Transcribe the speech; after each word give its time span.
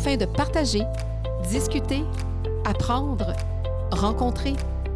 afin 0.00 0.16
de 0.16 0.24
partager, 0.24 0.82
discuter, 1.50 2.02
apprendre, 2.64 3.34
rencontrer, 3.90 4.54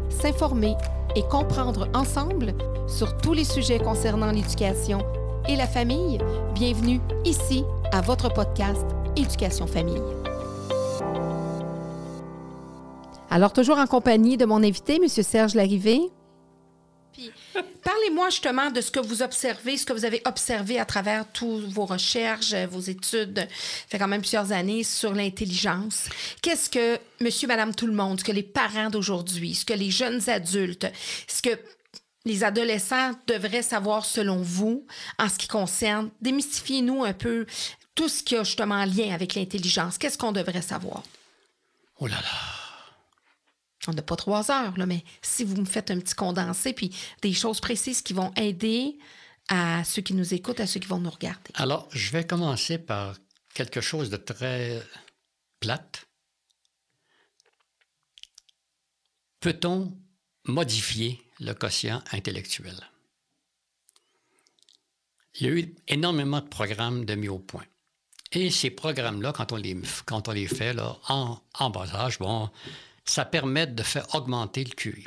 s'informer 0.09 0.73
et 1.15 1.21
comprendre 1.29 1.87
ensemble 1.93 2.55
sur 2.87 3.15
tous 3.17 3.33
les 3.33 3.43
sujets 3.43 3.77
concernant 3.77 4.31
l'éducation 4.31 5.05
et 5.47 5.55
la 5.55 5.67
famille. 5.67 6.17
Bienvenue 6.55 6.99
ici 7.23 7.63
à 7.91 8.01
votre 8.01 8.33
podcast 8.33 8.83
Éducation 9.15 9.67
Famille. 9.67 10.01
Alors, 13.29 13.53
toujours 13.53 13.77
en 13.77 13.85
compagnie 13.85 14.37
de 14.37 14.45
mon 14.45 14.63
invité, 14.63 14.95
M. 14.95 15.07
Serge 15.07 15.53
Larrivé. 15.53 16.09
Puis, 17.15 17.31
parlez-moi 17.81 18.29
justement 18.29 18.71
de 18.71 18.81
ce 18.81 18.91
que 18.91 18.99
vous 18.99 19.21
observez, 19.21 19.77
ce 19.77 19.85
que 19.85 19.93
vous 19.93 20.03
avez 20.03 20.21
observé 20.25 20.79
à 20.79 20.85
travers 20.85 21.25
toutes 21.31 21.71
vos 21.71 21.85
recherches, 21.85 22.53
vos 22.53 22.81
études, 22.81 23.39
ça 23.39 23.87
fait 23.87 23.99
quand 23.99 24.07
même 24.09 24.21
plusieurs 24.21 24.51
années, 24.51 24.83
sur 24.83 25.13
l'intelligence. 25.13 26.09
Qu'est-ce 26.41 26.69
que 26.69 26.99
monsieur, 27.21 27.47
madame, 27.47 27.73
tout 27.73 27.87
le 27.87 27.93
monde, 27.93 28.19
ce 28.19 28.25
que 28.25 28.33
les 28.33 28.43
parents 28.43 28.89
d'aujourd'hui, 28.89 29.55
ce 29.55 29.63
que 29.63 29.73
les 29.73 29.91
jeunes 29.91 30.29
adultes, 30.29 30.87
ce 31.27 31.41
que 31.41 31.57
les 32.25 32.43
adolescents 32.43 33.11
devraient 33.27 33.61
savoir 33.61 34.03
selon 34.03 34.41
vous 34.41 34.85
en 35.17 35.29
ce 35.29 35.37
qui 35.37 35.47
concerne, 35.47 36.09
démystifiez-nous 36.21 37.05
un 37.05 37.13
peu 37.13 37.45
tout 37.93 38.09
ce 38.09 38.23
qui 38.23 38.35
a 38.35 38.43
justement 38.43 38.75
un 38.75 38.87
lien 38.87 39.13
avec 39.13 39.35
l'intelligence. 39.35 39.97
Qu'est-ce 39.97 40.17
qu'on 40.17 40.33
devrait 40.33 40.61
savoir? 40.61 41.03
Oh 41.99 42.07
là 42.07 42.15
là. 42.15 42.64
On 43.87 43.93
n'a 43.93 44.01
pas 44.01 44.15
trois 44.15 44.51
heures, 44.51 44.77
là, 44.77 44.85
mais 44.85 45.03
si 45.21 45.43
vous 45.43 45.57
me 45.57 45.65
faites 45.65 45.91
un 45.91 45.99
petit 45.99 46.15
condensé, 46.15 46.73
puis 46.73 46.95
des 47.21 47.33
choses 47.33 47.59
précises 47.59 48.01
qui 48.01 48.13
vont 48.13 48.33
aider 48.35 48.97
à 49.47 49.83
ceux 49.83 50.01
qui 50.01 50.13
nous 50.13 50.33
écoutent, 50.33 50.59
à 50.59 50.67
ceux 50.67 50.79
qui 50.79 50.87
vont 50.87 50.99
nous 50.99 51.09
regarder. 51.09 51.51
Alors, 51.53 51.87
je 51.91 52.11
vais 52.11 52.25
commencer 52.25 52.77
par 52.79 53.15
quelque 53.53 53.81
chose 53.81 54.09
de 54.09 54.17
très 54.17 54.81
plate. 55.59 56.07
Peut-on 59.39 59.95
modifier 60.45 61.21
le 61.39 61.53
quotient 61.53 62.03
intellectuel? 62.11 62.75
Il 65.35 65.45
y 65.45 65.49
a 65.49 65.53
eu 65.53 65.75
énormément 65.87 66.41
de 66.41 66.47
programmes 66.47 67.05
de 67.05 67.13
mis 67.13 67.27
au 67.27 67.39
point. 67.39 67.65
Et 68.31 68.49
ces 68.49 68.71
programmes-là, 68.71 69.31
quand, 69.33 69.51
on 69.51 69.57
les, 69.57 69.77
quand 70.05 70.27
on 70.27 70.31
les 70.31 70.47
fait 70.47 70.73
là, 70.73 70.97
en, 71.07 71.39
en 71.59 71.69
bas 71.69 71.87
âge, 71.93 72.19
bon, 72.19 72.49
ça 73.05 73.25
permet 73.25 73.67
de 73.67 73.83
faire 73.83 74.13
augmenter 74.15 74.63
le 74.63 74.71
QI. 74.71 75.05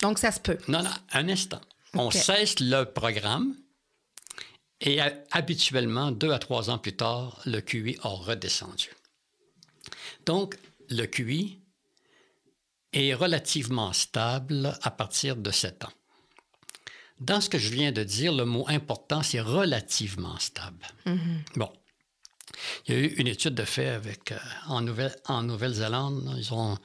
Donc, 0.00 0.18
ça 0.18 0.32
se 0.32 0.40
peut. 0.40 0.58
Non, 0.68 0.82
non, 0.82 0.90
un 1.12 1.28
instant. 1.28 1.60
On 1.94 2.10
cesse 2.10 2.60
le 2.60 2.84
programme 2.84 3.54
et 4.80 5.00
habituellement, 5.30 6.10
deux 6.10 6.32
à 6.32 6.38
trois 6.38 6.70
ans 6.70 6.78
plus 6.78 6.96
tard, 6.96 7.40
le 7.44 7.60
QI 7.60 7.98
a 8.02 8.08
redescendu. 8.08 8.90
Donc, 10.24 10.56
le 10.88 11.06
QI 11.06 11.60
est 12.92 13.14
relativement 13.14 13.92
stable 13.92 14.76
à 14.82 14.90
partir 14.90 15.36
de 15.36 15.50
7 15.50 15.84
ans. 15.84 15.92
Dans 17.20 17.40
ce 17.40 17.50
que 17.50 17.58
je 17.58 17.68
viens 17.68 17.92
de 17.92 18.02
dire, 18.02 18.32
le 18.32 18.46
mot 18.46 18.64
important, 18.68 19.22
c'est 19.22 19.40
relativement 19.40 20.38
stable. 20.38 20.86
Bon. 21.56 21.70
Il 22.86 22.94
y 22.94 22.98
a 22.98 23.00
eu 23.00 23.06
une 23.16 23.26
étude 23.26 23.54
de 23.54 23.64
fait 23.64 23.88
avec, 23.88 24.32
euh, 24.32 24.38
en, 24.66 24.80
Nouvelle, 24.80 25.14
en 25.26 25.42
Nouvelle-Zélande. 25.42 26.34
Ils 26.36 26.52
ont 26.52 26.78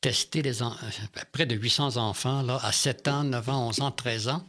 testé 0.00 0.42
euh, 0.46 0.70
près 1.32 1.46
de 1.46 1.54
800 1.54 1.96
enfants 1.96 2.42
là, 2.42 2.58
à 2.62 2.72
7 2.72 3.08
ans, 3.08 3.24
9 3.24 3.48
ans, 3.48 3.68
11 3.68 3.80
ans, 3.80 3.90
13 3.90 4.28
ans. 4.28 4.46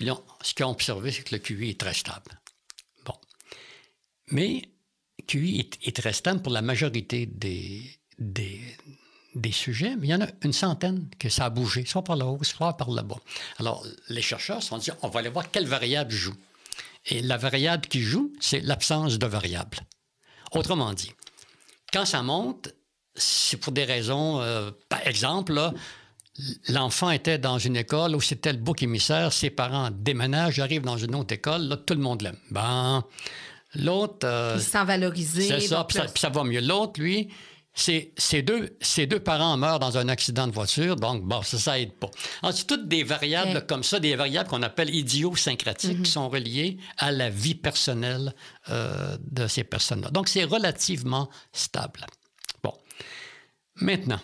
Là, 0.00 0.16
ce 0.42 0.54
qu'ils 0.54 0.64
ont 0.64 0.70
observé, 0.70 1.12
c'est 1.12 1.22
que 1.22 1.34
le 1.34 1.40
QI 1.40 1.70
est 1.70 1.80
très 1.80 1.94
stable. 1.94 2.40
Bon. 3.04 3.14
Mais 4.30 4.68
QI 5.26 5.68
est, 5.82 5.96
très 5.96 6.12
stable 6.12 6.42
pour 6.42 6.52
la 6.52 6.62
majorité 6.62 7.26
des, 7.26 7.82
des, 8.18 8.60
des 9.34 9.52
sujets, 9.52 9.94
mais 9.96 10.08
il 10.08 10.10
y 10.10 10.14
en 10.14 10.22
a 10.22 10.28
une 10.42 10.52
centaine 10.52 11.08
que 11.18 11.28
ça 11.28 11.44
a 11.46 11.50
bougé, 11.50 11.84
soit 11.84 12.02
par 12.02 12.16
le 12.16 12.24
haut, 12.24 12.42
soit 12.42 12.76
par 12.76 12.90
le 12.90 13.02
bas. 13.02 13.20
Alors, 13.58 13.86
les 14.08 14.22
chercheurs 14.22 14.62
se 14.62 14.68
sont 14.68 14.78
dit, 14.78 14.90
on 15.02 15.08
va 15.08 15.20
aller 15.20 15.28
voir 15.28 15.50
quelle 15.50 15.66
variable 15.66 16.12
joue. 16.12 16.34
Et 17.06 17.22
la 17.22 17.36
variable 17.36 17.86
qui 17.86 18.00
joue, 18.00 18.32
c'est 18.40 18.60
l'absence 18.60 19.18
de 19.18 19.26
variable. 19.26 19.78
Autrement 20.52 20.92
dit, 20.92 21.12
quand 21.92 22.04
ça 22.04 22.22
monte, 22.22 22.74
c'est 23.14 23.56
pour 23.56 23.72
des 23.72 23.84
raisons, 23.84 24.40
euh, 24.40 24.70
par 24.88 25.06
exemple, 25.06 25.52
là, 25.52 25.72
l'enfant 26.68 27.10
était 27.10 27.38
dans 27.38 27.58
une 27.58 27.76
école 27.76 28.14
où 28.16 28.20
c'était 28.20 28.52
le 28.52 28.58
bouc 28.58 28.82
émissaire, 28.82 29.32
ses 29.32 29.50
parents 29.50 29.90
déménagent, 29.92 30.58
arrivent 30.58 30.84
dans 30.84 30.96
une 30.96 31.14
autre 31.14 31.34
école, 31.34 31.62
là, 31.62 31.76
tout 31.76 31.94
le 31.94 32.00
monde 32.00 32.22
l'aime. 32.22 32.38
Ben, 32.50 33.04
l'autre... 33.74 34.26
Euh, 34.26 34.54
Il 34.56 34.62
se 34.62 34.70
sent 34.70 34.84
valorisé. 34.84 35.48
C'est 35.48 35.56
puis 35.56 35.66
ça, 35.66 35.84
puis 35.84 36.00
ça 36.16 36.28
va 36.28 36.44
mieux. 36.44 36.60
L'autre, 36.60 37.00
lui, 37.00 37.28
ses 37.72 38.42
deux, 38.42 39.20
parents 39.20 39.56
meurent 39.56 39.78
dans 39.78 39.96
un 39.96 40.08
accident 40.08 40.46
de 40.46 40.52
voiture, 40.52 40.96
donc 40.96 41.24
bon, 41.24 41.42
ça, 41.42 41.58
ça 41.58 41.78
aide 41.78 41.92
pas. 41.94 42.10
Alors, 42.42 42.54
c'est 42.54 42.66
toutes 42.66 42.88
des 42.88 43.04
variables 43.04 43.64
comme 43.66 43.84
ça, 43.84 44.00
des 44.00 44.16
variables 44.16 44.48
qu'on 44.48 44.62
appelle 44.62 44.94
idiosyncratiques, 44.94 46.02
qui 46.02 46.10
sont 46.10 46.28
reliées 46.28 46.78
à 46.98 47.12
la 47.12 47.30
vie 47.30 47.54
personnelle 47.54 48.34
euh, 48.68 49.16
de 49.20 49.46
ces 49.46 49.64
personnes-là. 49.64 50.10
Donc, 50.10 50.28
c'est 50.28 50.44
relativement 50.44 51.30
stable. 51.52 52.06
Bon. 52.62 52.74
Maintenant, 53.76 54.20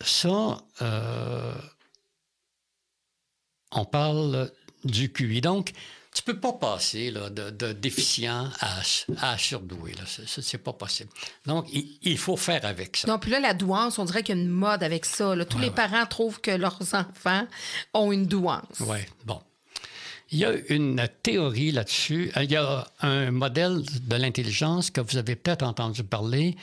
ça, 0.00 0.58
euh, 0.82 1.54
on 3.70 3.84
parle 3.84 4.50
du 4.84 5.12
QI. 5.12 5.40
Donc, 5.40 5.72
tu 6.14 6.22
peux 6.22 6.38
pas 6.38 6.52
passer 6.52 7.10
là, 7.10 7.30
de, 7.30 7.50
de 7.50 7.72
déficient 7.72 8.48
à, 8.60 8.80
à 9.32 9.38
surdoué. 9.38 9.94
C'est 10.26 10.42
c'est 10.42 10.58
pas 10.58 10.72
possible. 10.74 11.08
Donc, 11.46 11.66
il, 11.72 11.98
il 12.02 12.18
faut 12.18 12.36
faire 12.36 12.64
avec 12.64 12.98
ça. 12.98 13.08
Non, 13.08 13.18
puis 13.18 13.30
là, 13.30 13.40
la 13.40 13.54
douance, 13.54 13.98
on 13.98 14.04
dirait 14.04 14.22
qu'il 14.22 14.36
y 14.36 14.38
a 14.38 14.42
une 14.42 14.48
mode 14.48 14.82
avec 14.82 15.04
ça. 15.06 15.34
là. 15.34 15.44
Tous 15.46 15.58
les 15.58 15.70
parents 15.70 16.04
trouvent 16.06 16.40
que 16.40 16.50
leurs 16.50 16.78
enfants 16.94 17.46
ont 17.94 18.12
une 18.12 18.26
douance. 18.26 18.80
Oui, 18.80 18.98
bon. 19.24 19.40
Il 20.34 20.38
y 20.38 20.44
a 20.46 20.52
une 20.70 21.06
théorie 21.22 21.72
là-dessus. 21.72 22.32
Il 22.40 22.50
y 22.50 22.56
a 22.56 22.86
un 23.00 23.30
modèle 23.30 23.82
de 24.06 24.16
l'intelligence 24.16 24.90
que 24.90 25.02
vous 25.02 25.18
avez 25.18 25.36
peut-être 25.36 25.62
entendu 25.62 26.04
parler, 26.04 26.56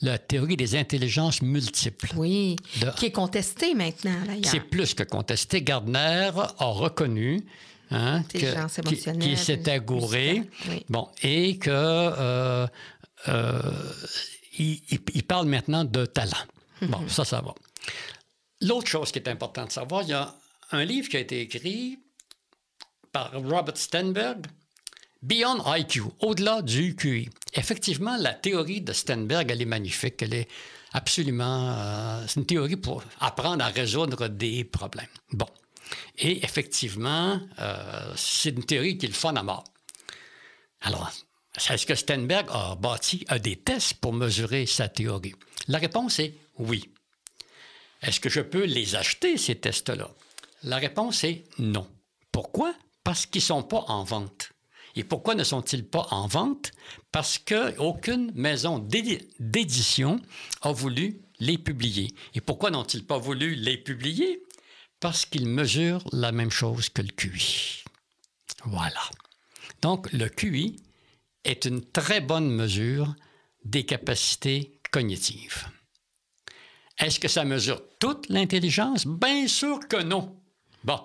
la 0.00 0.16
théorie 0.18 0.56
des 0.56 0.76
intelligences 0.76 1.42
multiples. 1.42 2.08
Oui, 2.16 2.54
De- 2.80 2.90
qui 2.96 3.06
est 3.06 3.10
contesté 3.12 3.74
maintenant, 3.74 4.14
d'ailleurs. 4.26 4.44
C'est 4.44 4.60
plus 4.60 4.94
que 4.94 5.02
contesté. 5.02 5.60
Gardner 5.62 6.30
a 6.36 6.64
reconnu 6.66 7.44
hein, 7.90 8.22
que- 8.24 8.38
qui- 8.82 9.18
qui 9.18 9.36
s'était 9.36 9.80
gouré. 9.80 10.40
musicale, 10.40 10.50
oui. 10.70 10.84
Bon, 10.88 11.08
et 11.22 11.58
que 11.58 11.70
euh, 11.70 12.66
euh, 13.28 13.62
il, 14.58 15.22
parle 15.26 15.46
maintenant 15.46 15.84
de 15.84 16.06
talent. 16.06 16.32
Bon, 16.82 17.06
ça, 17.08 17.24
ça 17.24 17.40
va. 17.40 17.54
L'autre 18.62 18.88
chose 18.88 19.12
qui 19.12 19.18
est 19.18 19.28
importante 19.28 19.68
de 19.68 19.72
savoir, 19.72 20.02
il 20.02 20.08
y 20.10 20.12
a 20.12 20.34
un 20.72 20.84
livre 20.84 21.08
qui 21.08 21.16
a 21.16 21.20
été 21.20 21.40
écrit 21.42 21.98
par 23.12 23.32
Robert 23.32 23.76
Stenberg, 23.76 24.46
Beyond 25.22 25.62
IQ, 25.74 26.02
au-delà 26.20 26.62
du 26.62 26.94
QI. 26.94 27.28
Effectivement, 27.54 28.16
la 28.18 28.34
théorie 28.34 28.80
de 28.82 28.92
Stenberg, 28.92 29.50
elle 29.50 29.62
est 29.62 29.64
magnifique. 29.66 30.22
Elle 30.22 30.34
est 30.34 30.48
absolument. 30.92 31.72
euh, 31.76 32.24
c'est 32.28 32.40
une 32.40 32.46
théorie 32.46 32.76
pour 32.76 33.02
apprendre 33.20 33.64
à 33.64 33.68
résoudre 33.68 34.28
des 34.28 34.64
problèmes. 34.64 35.06
Bon. 35.32 35.46
Et 36.18 36.44
effectivement, 36.44 37.40
euh, 37.58 38.12
c'est 38.16 38.50
une 38.50 38.64
théorie 38.64 38.98
qui 38.98 39.06
est 39.06 39.08
le 39.08 39.36
à 39.36 39.42
mort. 39.42 39.64
Alors, 40.80 41.10
est-ce 41.70 41.86
que 41.86 41.94
Stenberg 41.94 42.46
a 42.50 42.74
bâti 42.76 43.24
des 43.42 43.56
tests 43.56 43.94
pour 43.94 44.12
mesurer 44.12 44.66
sa 44.66 44.88
théorie? 44.88 45.34
La 45.68 45.78
réponse 45.78 46.18
est 46.18 46.34
oui. 46.58 46.90
Est-ce 48.02 48.20
que 48.20 48.28
je 48.28 48.40
peux 48.40 48.64
les 48.64 48.94
acheter, 48.94 49.36
ces 49.36 49.56
tests-là? 49.56 50.10
La 50.62 50.76
réponse 50.76 51.24
est 51.24 51.44
non. 51.58 51.88
Pourquoi? 52.30 52.74
Parce 53.04 53.26
qu'ils 53.26 53.40
ne 53.40 53.46
sont 53.46 53.62
pas 53.62 53.84
en 53.88 54.04
vente. 54.04 54.52
Et 54.96 55.04
pourquoi 55.04 55.34
ne 55.34 55.44
sont-ils 55.44 55.84
pas 55.86 56.06
en 56.10 56.26
vente? 56.26 56.72
Parce 57.12 57.38
qu'aucune 57.38 58.32
maison 58.34 58.78
d'édi- 58.78 59.28
d'édition 59.38 60.20
a 60.62 60.72
voulu 60.72 61.20
les 61.38 61.58
publier. 61.58 62.14
Et 62.34 62.40
pourquoi 62.40 62.70
n'ont-ils 62.70 63.04
pas 63.04 63.18
voulu 63.18 63.54
les 63.54 63.76
publier? 63.76 64.42
Parce 65.00 65.26
qu'ils 65.26 65.48
mesurent 65.48 66.04
la 66.12 66.32
même 66.32 66.50
chose 66.50 66.88
que 66.88 67.02
le 67.02 67.08
QI. 67.08 67.84
Voilà. 68.64 69.10
Donc, 69.82 70.10
le 70.12 70.28
QI 70.28 70.76
est 71.44 71.64
une 71.64 71.84
très 71.84 72.20
bonne 72.20 72.50
mesure 72.50 73.14
des 73.64 73.84
capacités 73.84 74.80
cognitives. 74.90 75.66
Est-ce 76.98 77.20
que 77.20 77.28
ça 77.28 77.44
mesure 77.44 77.82
toute 77.98 78.28
l'intelligence? 78.28 79.06
Bien 79.06 79.46
sûr 79.48 79.80
que 79.86 80.02
non. 80.02 80.34
Bon, 80.84 81.02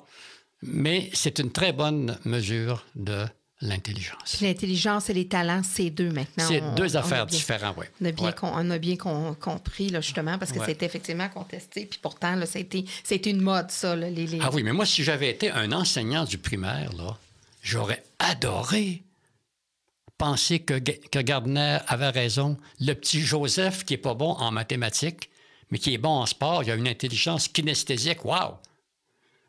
mais 0.62 1.10
c'est 1.14 1.40
une 1.40 1.52
très 1.52 1.74
bonne 1.74 2.18
mesure 2.24 2.86
de 2.96 3.26
l'intelligence. 3.62 4.42
L'intelligence 4.42 5.10
et 5.10 5.14
les 5.14 5.28
talents, 5.28 5.62
c'est 5.64 5.90
deux 5.90 6.10
maintenant. 6.12 6.46
C'est 6.48 6.62
deux 6.76 6.96
on 6.96 7.00
affaires 7.00 7.26
différentes, 7.28 7.76
oui. 7.78 7.86
On 8.02 8.06
a 8.06 8.12
bien, 8.12 8.26
Ouais. 8.28 8.34
con- 8.34 8.52
on 8.54 8.70
a 8.72 8.78
bien 8.78 8.96
con- 8.98 9.36
compris, 9.40 9.90
là, 9.90 10.02
justement, 10.02 10.38
parce 10.38 10.52
que 10.52 10.60
Ouais. 10.60 10.66
c'était 10.66 10.86
effectivement 10.86 11.30
contesté. 11.30 11.86
Puis 11.86 12.00
pourtant, 12.02 12.36
là, 12.36 12.46
ça, 12.46 12.58
a 12.60 12.62
été, 12.62 12.86
ça 13.04 13.14
a 13.14 13.18
été 13.18 13.30
une 13.30 13.42
mode, 13.42 13.70
ça. 13.72 13.96
Là, 13.96 14.10
les, 14.10 14.26
les- 14.28 14.40
Ah 14.42 14.50
oui, 14.52 14.64
mais 14.64 14.74
moi, 14.74 14.86
si 14.86 15.04
j'avais 15.04 15.30
été 15.30 15.52
un 15.52 15.72
enseignant 15.72 16.26
du 16.26 16.38
primaire, 16.38 16.92
là, 16.94 17.18
j'aurais 17.62 18.04
adoré 18.20 19.04
penser 20.18 20.60
que, 20.60 20.78
que 20.80 21.20
Gardner 21.20 21.80
avait 21.88 22.10
raison. 22.10 22.58
Le 22.80 22.94
petit 22.94 23.22
Joseph, 23.22 23.86
qui 23.86 23.96
est 23.96 23.98
pas 23.98 24.14
bon 24.14 24.32
en 24.34 24.52
mathématiques, 24.52 25.30
mais 25.72 25.78
qui 25.80 25.94
est 25.94 25.98
bon 25.98 26.10
en 26.10 26.26
sport, 26.26 26.64
il 26.64 26.72
a 26.72 26.76
une 26.76 26.88
intelligence 26.88 27.48
kinesthésique. 27.48 28.24
Wow! 28.26 28.58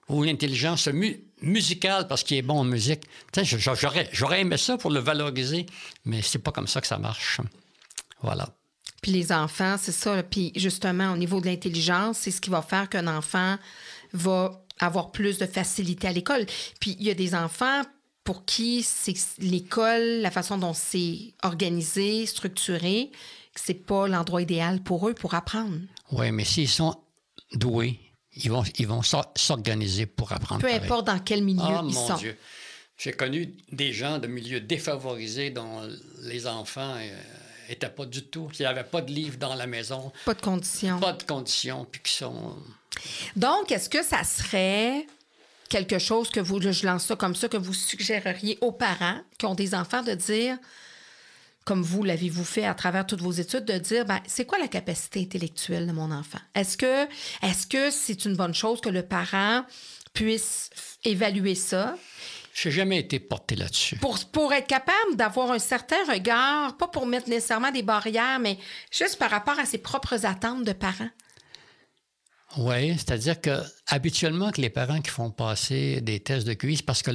Ou 0.08 0.24
une 0.24 0.30
intelligence 0.30 0.88
musicale 1.40 2.06
parce 2.08 2.22
qu'il 2.22 2.36
est 2.36 2.42
bon 2.42 2.58
en 2.60 2.64
musique. 2.64 3.04
J'aurais, 3.42 4.08
j'aurais 4.12 4.40
aimé 4.40 4.56
ça 4.56 4.76
pour 4.76 4.90
le 4.90 5.00
valoriser, 5.00 5.66
mais 6.04 6.22
c'est 6.22 6.38
pas 6.38 6.52
comme 6.52 6.66
ça 6.66 6.80
que 6.80 6.86
ça 6.86 6.98
marche. 6.98 7.40
Voilà. 8.20 8.48
Puis 9.02 9.12
les 9.12 9.32
enfants, 9.32 9.76
c'est 9.78 9.92
ça. 9.92 10.22
Puis 10.22 10.52
justement, 10.54 11.12
au 11.12 11.16
niveau 11.16 11.40
de 11.40 11.46
l'intelligence, 11.46 12.18
c'est 12.18 12.30
ce 12.30 12.40
qui 12.40 12.50
va 12.50 12.62
faire 12.62 12.88
qu'un 12.88 13.06
enfant 13.08 13.56
va 14.12 14.64
avoir 14.78 15.10
plus 15.10 15.38
de 15.38 15.46
facilité 15.46 16.08
à 16.08 16.12
l'école. 16.12 16.46
Puis 16.80 16.96
il 16.98 17.06
y 17.06 17.10
a 17.10 17.14
des 17.14 17.34
enfants 17.34 17.82
pour 18.24 18.44
qui 18.44 18.82
c'est 18.82 19.14
l'école, 19.38 20.20
la 20.20 20.30
façon 20.30 20.58
dont 20.58 20.74
c'est 20.74 21.34
organisé, 21.42 22.26
structuré, 22.26 23.10
c'est 23.56 23.74
pas 23.74 24.06
l'endroit 24.06 24.42
idéal 24.42 24.82
pour 24.82 25.08
eux 25.08 25.14
pour 25.14 25.34
apprendre. 25.34 25.78
Oui, 26.12 26.30
mais 26.30 26.44
s'ils 26.44 26.68
sont 26.68 26.94
doués, 27.54 27.98
ils 28.36 28.50
vont, 28.50 28.64
ils 28.78 28.86
vont 28.86 29.02
s'organiser 29.02 30.06
pour 30.06 30.32
apprendre. 30.32 30.60
Peu 30.60 30.72
importe 30.72 31.06
dans 31.06 31.18
quel 31.18 31.42
milieu 31.42 31.62
oh, 31.62 31.84
ils 31.86 31.94
mon 31.94 32.08
sont. 32.08 32.16
Dieu. 32.16 32.36
J'ai 32.96 33.12
connu 33.12 33.54
des 33.70 33.92
gens 33.92 34.18
de 34.18 34.26
milieux 34.26 34.60
défavorisés 34.60 35.50
dont 35.50 35.82
les 36.22 36.46
enfants 36.46 36.94
n'étaient 37.68 37.86
euh, 37.86 37.90
pas 37.90 38.06
du 38.06 38.22
tout. 38.22 38.48
Il 38.58 38.62
n'y 38.62 38.66
avait 38.66 38.84
pas 38.84 39.00
de 39.00 39.10
livre 39.10 39.38
dans 39.38 39.54
la 39.54 39.66
maison. 39.66 40.12
Pas 40.24 40.34
de 40.34 40.40
conditions. 40.40 41.00
Pas 41.00 41.12
de 41.12 41.22
conditions, 41.24 41.86
puis 41.90 42.00
qui 42.02 42.12
sont... 42.12 42.56
Donc, 43.34 43.72
est-ce 43.72 43.88
que 43.88 44.02
ça 44.02 44.22
serait 44.22 45.06
quelque 45.68 45.98
chose 45.98 46.28
que 46.30 46.40
vous, 46.40 46.60
je 46.60 46.86
lance 46.86 47.06
ça 47.06 47.16
comme 47.16 47.34
ça, 47.34 47.48
que 47.48 47.56
vous 47.56 47.72
suggéreriez 47.72 48.58
aux 48.60 48.72
parents 48.72 49.20
qui 49.38 49.46
ont 49.46 49.54
des 49.54 49.74
enfants 49.74 50.02
de 50.02 50.12
dire, 50.12 50.58
comme 51.64 51.82
vous 51.82 52.02
l'avez-vous 52.02 52.44
fait 52.44 52.64
à 52.64 52.74
travers 52.74 53.06
toutes 53.06 53.22
vos 53.22 53.32
études, 53.32 53.64
de 53.64 53.78
dire, 53.78 54.04
ben, 54.04 54.20
c'est 54.26 54.44
quoi 54.44 54.58
la 54.58 54.68
capacité 54.68 55.20
intellectuelle 55.20 55.86
de 55.86 55.92
mon 55.92 56.10
enfant? 56.10 56.38
Est-ce 56.54 56.76
que 56.76 57.04
est-ce 57.42 57.66
que 57.66 57.90
c'est 57.90 58.24
une 58.24 58.36
bonne 58.36 58.54
chose 58.54 58.80
que 58.80 58.88
le 58.88 59.02
parent 59.02 59.64
puisse 60.12 60.70
évaluer 61.04 61.54
ça? 61.54 61.96
Je 62.52 62.68
n'ai 62.68 62.74
jamais 62.74 62.98
été 62.98 63.18
porté 63.18 63.56
là-dessus. 63.56 63.96
Pour, 63.96 64.18
pour 64.26 64.52
être 64.52 64.66
capable 64.66 65.16
d'avoir 65.16 65.52
un 65.52 65.58
certain 65.58 66.04
regard, 66.10 66.76
pas 66.76 66.88
pour 66.88 67.06
mettre 67.06 67.28
nécessairement 67.28 67.70
des 67.70 67.82
barrières, 67.82 68.38
mais 68.40 68.58
juste 68.90 69.18
par 69.18 69.30
rapport 69.30 69.58
à 69.58 69.64
ses 69.64 69.78
propres 69.78 70.26
attentes 70.26 70.64
de 70.64 70.72
parents. 70.72 71.08
Oui, 72.58 72.92
c'est-à-dire 72.98 73.40
que 73.40 73.62
habituellement 73.86 74.50
que 74.50 74.60
les 74.60 74.68
parents 74.68 75.00
qui 75.00 75.10
font 75.10 75.30
passer 75.30 76.02
des 76.02 76.20
tests 76.20 76.46
de 76.46 76.52
QI, 76.52 76.76
c'est 76.76 76.84
parce 76.84 77.02
que 77.02 77.10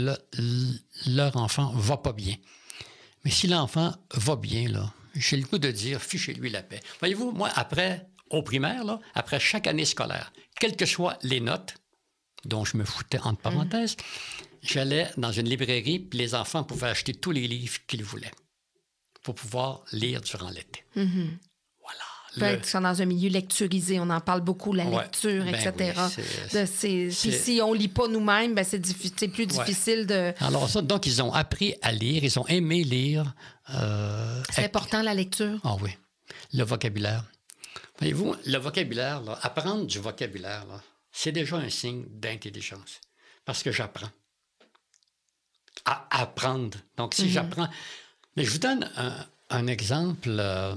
leur 1.06 1.38
enfant 1.38 1.72
va 1.76 1.98
pas 1.98 2.14
bien. 2.14 2.34
Mais 3.27 3.33
si 3.33 3.47
l'enfant 3.47 3.94
va 4.13 4.38
bien, 4.38 4.69
là, 4.69 4.94
j'ai 5.13 5.35
le 5.35 5.44
coup 5.44 5.57
de 5.57 5.69
dire, 5.69 6.01
fichez-lui 6.01 6.50
la 6.50 6.63
paix. 6.63 6.79
Voyez-vous, 7.00 7.31
moi, 7.31 7.50
après, 7.56 8.07
au 8.29 8.41
primaire, 8.41 8.85
là, 8.85 9.01
après 9.15 9.38
chaque 9.38 9.68
année 9.68 9.83
scolaire, 9.83 10.31
quelles 10.62 10.77
que 10.77 10.85
soient 10.85 11.19
les 11.24 11.41
notes, 11.41 11.75
dont 12.45 12.63
je 12.63 12.77
me 12.77 12.85
foutais 12.85 13.19
entre 13.19 13.41
parenthèses, 13.41 13.97
j'allais 14.62 15.09
dans 15.18 15.33
une 15.33 15.50
librairie, 15.50 16.00
puis 16.00 16.18
les 16.18 16.35
enfants 16.35 16.63
pouvaient 16.63 16.88
acheter 16.88 17.13
tous 17.13 17.31
les 17.31 17.50
livres 17.50 17.79
qu'ils 17.85 18.06
voulaient 18.06 18.31
pour 19.24 19.35
pouvoir 19.35 19.83
lire 19.91 20.21
durant 20.21 20.50
l'été. 20.50 20.85
Mm-hmm. 20.95 21.27
Peut-être 22.39 22.62
qu'ils 22.62 22.69
sont 22.69 22.81
dans 22.81 23.01
un 23.01 23.06
milieu 23.06 23.30
lecturisé. 23.30 24.00
On 24.00 24.10
en 24.10 24.22
parle 24.22 24.42
beaucoup, 24.42 24.74
la 24.74 24.86
lecture, 24.86 25.44
ben 25.44 25.56
etc. 25.56 25.94
si 27.12 27.60
on 27.62 27.74
ne 27.74 27.78
lit 27.78 27.88
pas 27.88 28.07
nous-mêmes, 28.07 28.56
ben 28.56 28.63
c'est 28.63 29.28
plus 29.28 29.45
difficile 29.45 30.06
de... 30.06 30.34
Alors 30.39 30.69
ça, 30.69 30.81
donc, 30.81 31.06
ils 31.06 31.22
ont 31.22 31.34
appris 31.34 31.75
à 31.81 31.92
lire, 31.92 32.24
ils 32.24 32.39
ont 32.39 32.48
aimé 32.48 32.84
lire. 32.84 33.34
Euh, 33.74 34.42
c'est 34.51 34.66
important, 34.66 35.01
la 35.01 35.13
lecture? 35.13 35.60
Ah 35.63 35.75
oui. 35.81 35.92
Le 36.54 36.63
vocabulaire. 36.63 37.24
Voyez-vous, 38.00 38.36
le 38.45 38.57
vocabulaire, 38.57 39.22
apprendre 39.42 39.86
du 39.86 40.00
vocabulaire, 40.00 40.66
c'est 41.12 41.31
déjà 41.31 41.57
un 41.57 41.69
signe 41.69 42.06
d'intelligence. 42.10 43.01
Parce 43.44 43.63
que 43.63 43.72
j'apprends. 43.72 44.10
À 45.86 46.06
apprendre. 46.22 46.78
Donc, 46.98 47.13
si 47.13 47.24
mhm. 47.24 47.30
j'apprends... 47.30 47.68
Mais 48.36 48.44
je 48.44 48.51
vous 48.51 48.60
donne 48.60 48.89
un, 49.50 49.68
exemple... 49.68 50.30
Euh, 50.30 50.75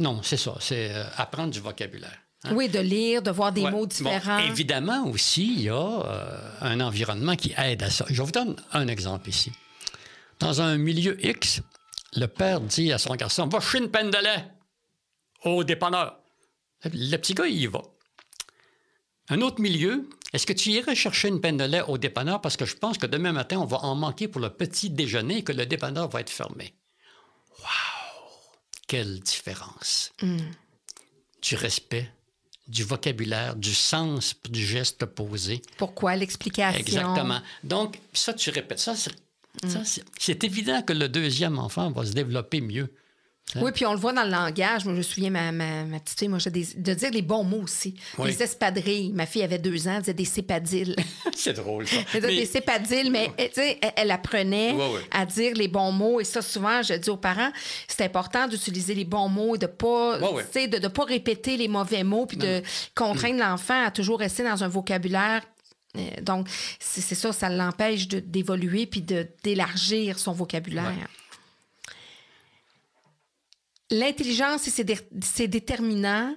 non, 0.00 0.22
c'est 0.22 0.36
ça, 0.36 0.54
c'est 0.60 0.90
euh, 0.92 1.04
apprendre 1.16 1.50
du 1.50 1.60
vocabulaire. 1.60 2.18
Hein. 2.44 2.52
Oui, 2.54 2.68
de 2.68 2.80
lire, 2.80 3.22
de 3.22 3.30
voir 3.30 3.52
des 3.52 3.68
mots 3.70 3.86
différents. 3.86 4.38
évidemment 4.38 5.06
aussi, 5.06 5.54
il 5.54 5.62
y 5.62 5.68
a 5.68 5.74
euh, 5.74 6.50
un 6.60 6.80
environnement 6.80 7.36
qui 7.36 7.54
aide 7.56 7.82
à 7.82 7.90
ça. 7.90 8.04
Je 8.08 8.22
vous 8.22 8.32
donne 8.32 8.56
un 8.72 8.88
exemple 8.88 9.28
ici. 9.28 9.52
Dans 10.40 10.60
un 10.60 10.76
milieu 10.76 11.24
X, 11.24 11.62
le 12.16 12.26
père 12.26 12.60
dit 12.60 12.92
à 12.92 12.98
son 12.98 13.14
garçon 13.14 13.46
Va 13.46 13.60
chercher 13.60 13.78
une 13.78 13.90
peine 13.90 14.10
de 14.10 14.18
lait 14.18 14.44
au 15.44 15.64
dépanneur. 15.64 16.18
Le 16.84 17.16
petit 17.16 17.34
gars, 17.34 17.46
il 17.46 17.56
y 17.56 17.66
va. 17.66 17.82
Un 19.30 19.40
autre 19.40 19.60
milieu, 19.60 20.08
est-ce 20.34 20.46
que 20.46 20.52
tu 20.52 20.70
irais 20.70 20.94
chercher 20.94 21.28
une 21.28 21.40
peine 21.40 21.56
de 21.56 21.64
lait 21.64 21.82
au 21.82 21.96
dépanneur? 21.96 22.40
Parce 22.40 22.56
que 22.58 22.66
je 22.66 22.76
pense 22.76 22.98
que 22.98 23.06
demain 23.06 23.32
matin, 23.32 23.58
on 23.58 23.64
va 23.64 23.78
en 23.78 23.94
manquer 23.94 24.28
pour 24.28 24.40
le 24.40 24.50
petit 24.50 24.90
déjeuner 24.90 25.38
et 25.38 25.44
que 25.44 25.52
le 25.52 25.64
dépanneur 25.64 26.08
va 26.08 26.20
être 26.20 26.30
fermé? 26.30 26.74
Wow! 27.60 27.93
Quelle 28.94 29.18
différence? 29.20 30.12
Mm. 30.22 30.38
du 31.42 31.56
respect, 31.56 32.08
du 32.68 32.84
vocabulaire, 32.84 33.56
du 33.56 33.74
sens 33.74 34.34
du 34.48 34.64
geste 34.64 35.04
posé. 35.04 35.60
Pourquoi? 35.76 36.14
L'explication? 36.16 36.78
Exactement. 36.78 37.40
Donc, 37.64 37.98
ça, 38.12 38.32
tu 38.32 38.50
répètes. 38.50 38.78
Ça, 38.78 38.94
c'est 38.94 40.42
mm. 40.42 40.46
évident 40.46 40.82
que 40.82 40.92
le 40.92 41.08
deuxième 41.08 41.58
enfant 41.58 41.90
va 41.90 42.06
se 42.06 42.12
développer 42.12 42.60
mieux. 42.60 42.88
Hein? 43.54 43.60
Oui, 43.62 43.72
puis 43.72 43.86
on 43.86 43.92
le 43.92 43.98
voit 43.98 44.12
dans 44.12 44.24
le 44.24 44.30
langage. 44.30 44.84
Moi, 44.84 44.94
je 44.94 44.98
me 44.98 45.02
souviens, 45.02 45.30
ma, 45.30 45.52
ma, 45.52 45.84
ma 45.84 46.00
petite 46.00 46.18
fille, 46.18 46.28
moi, 46.28 46.38
des, 46.38 46.66
de 46.76 46.94
dire 46.94 47.10
les 47.10 47.22
bons 47.22 47.44
mots 47.44 47.62
aussi. 47.62 47.94
Les 48.22 48.42
espadrilles. 48.42 49.12
Ma 49.12 49.26
fille 49.26 49.42
avait 49.42 49.58
deux 49.58 49.88
ans, 49.88 49.94
elle 49.96 50.00
disait 50.00 50.14
des 50.14 50.24
cépadiles. 50.24 50.96
c'est 51.36 51.52
drôle, 51.52 51.86
ça. 51.86 51.96
Elle 52.14 52.22
mais... 52.22 52.36
Des 52.36 52.46
cépadiles, 52.46 53.10
mais 53.10 53.30
elle, 53.38 53.92
elle, 53.96 54.10
apprenait 54.10 54.74
à 55.10 55.26
dire 55.26 55.54
les 55.54 55.68
bons 55.68 55.92
mots. 55.92 56.20
Et 56.20 56.24
ça, 56.24 56.42
souvent, 56.42 56.82
je 56.82 56.94
dis 56.94 57.10
aux 57.10 57.16
parents, 57.16 57.50
c'est 57.88 58.04
important 58.04 58.48
d'utiliser 58.48 58.94
les 58.94 59.04
bons 59.04 59.28
mots, 59.28 59.56
de 59.56 59.66
pas, 59.66 60.18
de 60.18 60.78
ne 60.78 60.88
pas 60.88 61.04
répéter 61.04 61.56
les 61.56 61.68
mauvais 61.68 62.04
mots, 62.04 62.26
puis 62.26 62.36
de 62.36 62.62
contraindre 62.94 63.38
l'enfant 63.38 63.84
à 63.84 63.90
toujours 63.90 64.18
rester 64.18 64.42
dans 64.42 64.64
un 64.64 64.68
vocabulaire 64.68 65.42
euh, 65.96 66.10
donc, 66.22 66.48
c'est 66.80 67.14
ça, 67.14 67.32
ça 67.32 67.48
l'empêche 67.48 68.08
d'évoluer 68.08 68.86
puis 68.86 69.02
d'élargir 69.42 70.18
son 70.18 70.32
vocabulaire. 70.32 70.92
L'intelligence, 73.98 74.62
c'est 74.62 75.48
déterminant. 75.48 76.34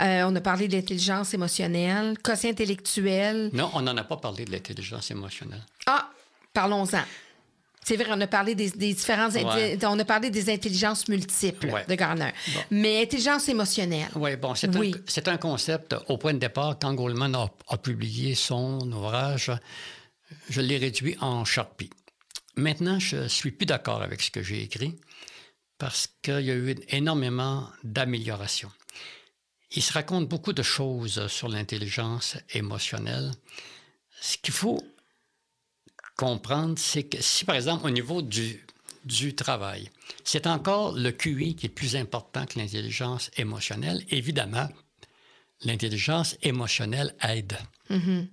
Euh, 0.00 0.24
on 0.26 0.34
a 0.36 0.40
parlé 0.40 0.68
de 0.68 0.74
l'intelligence 0.74 1.32
émotionnelle, 1.32 2.18
quotient 2.18 2.50
intellectuel. 2.50 3.50
Non, 3.52 3.70
on 3.74 3.82
n'en 3.82 3.96
a 3.96 4.04
pas 4.04 4.16
parlé 4.16 4.44
de 4.44 4.52
l'intelligence 4.52 5.10
émotionnelle. 5.10 5.64
Ah, 5.86 6.10
parlons-en. 6.52 7.02
C'est 7.84 7.96
vrai, 7.96 8.06
on 8.10 8.20
a 8.20 8.26
parlé 8.26 8.54
des, 8.54 8.70
différentes... 8.70 9.36
On 9.36 9.98
a 9.98 10.04
parlé 10.04 10.30
des 10.30 10.52
intelligences 10.52 11.08
multiples 11.08 11.84
de 11.88 11.94
Garner. 11.94 12.30
Mais 12.70 13.02
intelligence 13.02 13.48
émotionnelle. 13.48 14.08
Oui, 14.14 14.36
bon, 14.36 14.54
c'est 14.54 15.28
un, 15.28 15.36
concept, 15.36 15.94
au 16.08 16.16
point 16.16 16.34
de 16.34 16.38
départ, 16.38 16.76
quand 16.80 16.94
Goldman 16.94 17.34
a, 17.34 17.48
a 17.68 17.76
publié 17.78 18.34
son 18.34 18.80
ouvrage, 18.92 19.50
je 20.48 20.60
l'ai 20.60 20.78
réduit 20.78 21.16
en 21.20 21.44
Sharpie. 21.44 21.90
Maintenant, 22.56 22.98
je 22.98 23.16
ne 23.16 23.28
suis 23.28 23.50
plus 23.50 23.66
d'accord 23.66 24.02
avec 24.02 24.22
ce 24.22 24.30
que 24.30 24.42
j'ai 24.42 24.62
écrit 24.62 24.96
parce 25.82 26.08
qu'il 26.22 26.42
y 26.42 26.50
a 26.52 26.54
eu 26.54 26.76
énormément 26.90 27.68
d'améliorations. 27.82 28.70
Il 29.72 29.82
se 29.82 29.92
raconte 29.92 30.28
beaucoup 30.28 30.52
de 30.52 30.62
choses 30.62 31.26
sur 31.26 31.48
l'intelligence 31.48 32.36
émotionnelle. 32.50 33.32
Ce 34.20 34.36
qu'il 34.36 34.54
faut 34.54 34.80
comprendre, 36.16 36.78
c'est 36.78 37.02
que 37.02 37.20
si, 37.20 37.44
par 37.44 37.56
exemple, 37.56 37.84
au 37.84 37.90
niveau 37.90 38.22
du, 38.22 38.64
du 39.04 39.34
travail, 39.34 39.90
c'est 40.22 40.46
encore 40.46 40.92
le 40.92 41.10
QI 41.10 41.56
qui 41.56 41.66
est 41.66 41.68
plus 41.68 41.96
important 41.96 42.46
que 42.46 42.60
l'intelligence 42.60 43.32
émotionnelle, 43.36 44.04
évidemment, 44.08 44.68
l'intelligence 45.64 46.36
émotionnelle 46.42 47.12
aide. 47.28 47.58
Mm-hmm. 47.90 48.28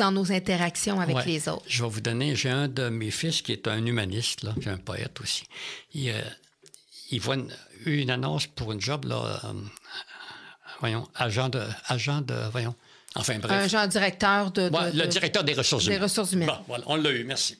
Dans 0.00 0.10
nos 0.10 0.32
interactions 0.32 1.00
avec 1.00 1.24
les 1.24 1.48
autres. 1.48 1.62
Je 1.68 1.84
vais 1.84 1.88
vous 1.88 2.00
donner, 2.00 2.34
j'ai 2.34 2.50
un 2.50 2.66
de 2.66 2.88
mes 2.88 3.12
fils 3.12 3.42
qui 3.42 3.52
est 3.52 3.68
un 3.68 3.86
humaniste, 3.86 4.44
j'ai 4.60 4.70
un 4.70 4.76
poète 4.76 5.20
aussi. 5.20 5.44
Il, 5.94 6.12
euh, 7.10 7.14
il 7.16 7.20
voit 7.20 7.36
une, 7.86 8.10
annonce 8.10 8.46
pour 8.46 8.72
une 8.72 8.80
job, 8.80 9.04
là, 9.04 9.40
euh, 9.44 9.52
voyons, 10.80 11.08
agent 11.14 11.48
de, 11.48 11.62
agent 11.86 12.20
de, 12.22 12.34
voyons, 12.50 12.74
enfin 13.14 13.38
bref. 13.38 13.64
Agent 13.64 13.86
directeur 13.86 14.50
de... 14.50 14.70
le 14.94 15.06
directeur 15.06 15.44
des 15.44 15.54
ressources 15.54 15.84
humaines. 15.84 15.98
Des 15.98 16.04
ressources 16.04 16.32
humaines. 16.32 16.48
Bon, 16.48 16.64
voilà, 16.68 16.84
on 16.86 16.96
l'a 16.96 17.10
eu, 17.10 17.24
merci. 17.24 17.58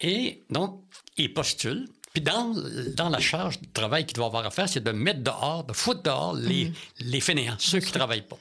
Et 0.00 0.44
donc, 0.50 0.82
il 1.16 1.32
postule. 1.32 1.88
Puis 2.12 2.22
dans, 2.22 2.54
dans 2.94 3.10
la 3.10 3.18
charge 3.20 3.60
de 3.60 3.66
travail 3.74 4.06
qu'il 4.06 4.16
doit 4.16 4.26
avoir 4.26 4.46
à 4.46 4.50
faire, 4.50 4.68
c'est 4.68 4.82
de 4.82 4.90
mettre 4.90 5.20
dehors, 5.20 5.64
de 5.64 5.74
foutre 5.74 6.02
dehors 6.02 6.34
les, 6.34 6.66
mm. 6.66 6.74
les 7.00 7.20
fainéants, 7.20 7.56
ceux 7.58 7.78
qui 7.78 7.88
ne 7.88 7.98
travaillent 7.98 8.26
pas. 8.26 8.38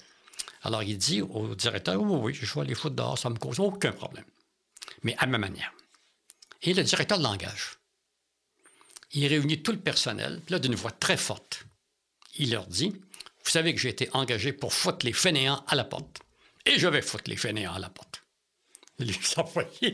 Alors, 0.63 0.81
il 0.81 0.97
dit 0.97 1.21
au 1.21 1.53
directeur, 1.55 2.01
oui, 2.01 2.19
oui, 2.21 2.33
je 2.33 2.59
vais 2.59 2.65
les 2.65 2.73
foutre 2.73 2.95
dehors, 2.95 3.17
ça 3.19 3.29
ne 3.29 3.35
me 3.35 3.39
cause 3.39 3.59
aucun 3.59 3.91
problème. 3.91 4.25
Mais 5.03 5.15
à 5.19 5.27
ma 5.27 5.37
manière. 5.37 5.71
Et 6.63 6.73
le 6.73 6.83
directeur 6.83 7.19
de 7.19 7.23
langage, 7.23 7.74
il 9.15 9.27
réunit 9.27 9.61
tout 9.61 9.71
le 9.71 9.79
personnel, 9.79 10.41
puis 10.45 10.53
là, 10.53 10.59
d'une 10.59 10.75
voix 10.75 10.91
très 10.91 11.17
forte, 11.17 11.65
il 12.37 12.51
leur 12.51 12.67
dit 12.67 12.89
Vous 12.89 13.49
savez 13.49 13.73
que 13.73 13.79
j'ai 13.79 13.89
été 13.89 14.09
engagé 14.13 14.51
pour 14.51 14.73
foutre 14.73 15.05
les 15.05 15.13
fainéants 15.13 15.63
à 15.67 15.75
la 15.75 15.85
porte, 15.85 16.19
et 16.65 16.77
je 16.77 16.87
vais 16.87 17.01
foutre 17.01 17.29
les 17.29 17.37
fainéants 17.37 17.73
à 17.73 17.79
la 17.79 17.89
porte. 17.89 18.21
Les 18.99 19.15
employés. 19.37 19.93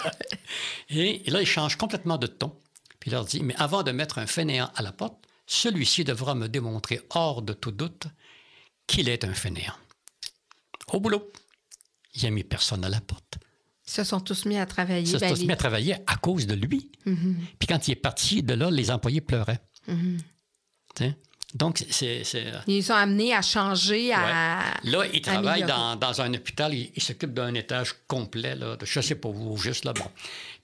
et, 0.90 1.30
là, 1.30 1.40
il 1.40 1.46
change 1.46 1.76
complètement 1.76 2.18
de 2.18 2.26
ton, 2.26 2.50
puis 2.98 3.10
il 3.10 3.12
leur 3.12 3.24
dit 3.24 3.42
Mais 3.42 3.54
avant 3.56 3.82
de 3.82 3.92
mettre 3.92 4.18
un 4.18 4.26
fainéant 4.26 4.70
à 4.74 4.82
la 4.82 4.92
porte, 4.92 5.18
celui-ci 5.46 6.04
devra 6.04 6.34
me 6.34 6.48
démontrer 6.48 7.00
hors 7.10 7.42
de 7.42 7.52
tout 7.52 7.72
doute 7.72 8.06
qu'il 8.86 9.08
est 9.08 9.24
un 9.24 9.34
fainéant. 9.34 9.76
Au 10.88 11.00
boulot. 11.00 11.30
Il 12.14 12.26
a 12.26 12.30
mis 12.30 12.44
personne 12.44 12.84
à 12.84 12.88
la 12.88 13.00
porte. 13.00 13.38
Ils 13.90 13.94
se 13.94 14.04
sont 14.04 14.20
tous 14.20 14.44
mis 14.46 14.56
à 14.56 14.66
travailler. 14.66 15.00
Ils 15.02 15.06
se 15.08 15.18
sont 15.18 15.26
Ben, 15.26 15.34
tous 15.34 15.40
les- 15.40 15.46
mis 15.48 15.52
à 15.52 15.56
travailler 15.56 15.94
à 16.06 16.14
cause 16.16 16.46
de 16.46 16.54
lui. 16.54 16.92
Mhm, 17.06 17.36
Puis 17.58 17.66
quand 17.66 17.88
il 17.88 17.90
est 17.90 17.96
parti 17.96 18.40
de 18.44 18.54
là, 18.54 18.70
les 18.70 18.90
employés 18.92 19.20
pleuraient. 19.20 19.60
mhm. 19.88 20.18
Donc, 21.54 21.84
c'est. 21.90 22.22
c'est- 22.24 22.46
Ils 22.68 22.74
les 22.76 22.90
ont 22.92 22.94
amenés 22.94 23.34
à 23.34 23.42
changer, 23.42 24.12
à. 24.12 24.62
Là, 24.84 25.02
il 25.12 25.20
travaille 25.20 25.62
améliorer. 25.62 25.72
dans, 25.72 25.96
dans 25.96 26.20
un 26.20 26.32
hôpital, 26.34 26.72
il, 26.72 26.92
il 26.94 27.02
s'occupe 27.02 27.32
d'un 27.34 27.54
étage 27.54 27.94
complet, 28.06 28.54
là, 28.54 28.76
de, 28.76 28.86
je 28.86 29.00
sais 29.00 29.16
pas 29.16 29.28
où, 29.28 29.56
juste 29.56 29.84
là, 29.84 29.92
bon. 29.92 30.04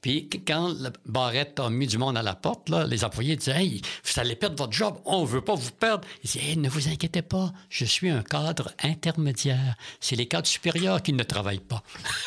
Puis 0.00 0.28
qu- 0.28 0.42
quand 0.46 0.72
Barrette 1.06 1.58
a 1.58 1.70
mis 1.70 1.86
du 1.88 1.98
monde 1.98 2.16
à 2.16 2.22
la 2.22 2.34
porte, 2.36 2.68
là, 2.68 2.86
les 2.86 3.02
employés 3.04 3.34
disaient 3.34 3.56
Hey, 3.56 3.82
vous 4.04 4.20
allez 4.20 4.36
perdre 4.36 4.56
votre 4.56 4.72
job, 4.72 4.98
on 5.06 5.24
veut 5.24 5.40
pas 5.40 5.54
vous 5.54 5.72
perdre. 5.72 6.06
Il 6.22 6.30
dit 6.30 6.38
Hey, 6.38 6.56
ne 6.56 6.68
vous 6.68 6.88
inquiétez 6.88 7.22
pas, 7.22 7.52
je 7.68 7.84
suis 7.84 8.08
un 8.10 8.22
cadre 8.22 8.70
intermédiaire. 8.82 9.74
C'est 9.98 10.14
les 10.16 10.26
cadres 10.28 10.46
supérieurs 10.46 11.02
qui 11.02 11.12
ne 11.14 11.22
travaillent 11.24 11.58
pas. 11.58 11.82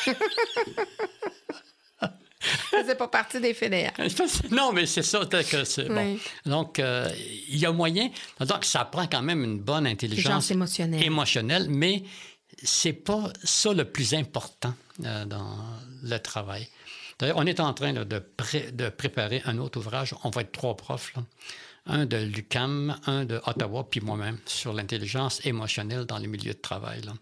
Faisait 2.39 2.95
pas 2.95 3.07
partie 3.07 3.39
des 3.41 3.53
fédéraux. 3.53 3.91
non, 4.51 4.71
mais 4.71 4.85
c'est 4.85 5.03
ça 5.03 5.25
que 5.25 5.63
c'est. 5.65 5.89
Bon. 5.89 6.13
Oui. 6.13 6.19
Donc, 6.45 6.79
euh, 6.79 7.09
il 7.49 7.57
y 7.57 7.65
a 7.65 7.71
moyen. 7.71 8.09
Donc, 8.39 8.63
ça 8.65 8.85
prend 8.85 9.07
quand 9.07 9.21
même 9.21 9.43
une 9.43 9.59
bonne 9.59 9.85
intelligence 9.85 10.49
Intelligence 10.49 10.51
émotionnelle. 10.51 11.03
émotionnelle, 11.03 11.67
mais 11.69 12.03
c'est 12.63 12.93
pas 12.93 13.31
ça 13.43 13.73
le 13.73 13.85
plus 13.85 14.13
important 14.13 14.73
euh, 15.03 15.25
dans 15.25 15.57
le 16.03 16.17
travail. 16.19 16.67
D'ailleurs, 17.19 17.37
on 17.37 17.45
est 17.45 17.59
en 17.59 17.73
train 17.73 17.91
là, 17.91 18.05
de, 18.05 18.19
pré- 18.19 18.71
de 18.71 18.87
préparer 18.89 19.41
un 19.45 19.57
autre 19.57 19.77
ouvrage. 19.79 20.15
On 20.23 20.29
va 20.29 20.41
être 20.41 20.53
trois 20.53 20.77
profs. 20.77 21.13
là. 21.15 21.23
Un 21.85 22.05
de 22.05 22.17
l'UCAM, 22.17 22.97
un 23.07 23.25
de 23.25 23.41
Ottawa, 23.45 23.85
puis 23.89 23.99
moi-même, 23.99 24.37
sur 24.45 24.73
l'intelligence 24.73 25.45
émotionnelle 25.45 26.05
dans 26.05 26.17
les 26.17 26.27
milieux 26.27 26.53
de 26.53 26.59
travail. 26.59 27.01
là. 27.01 27.13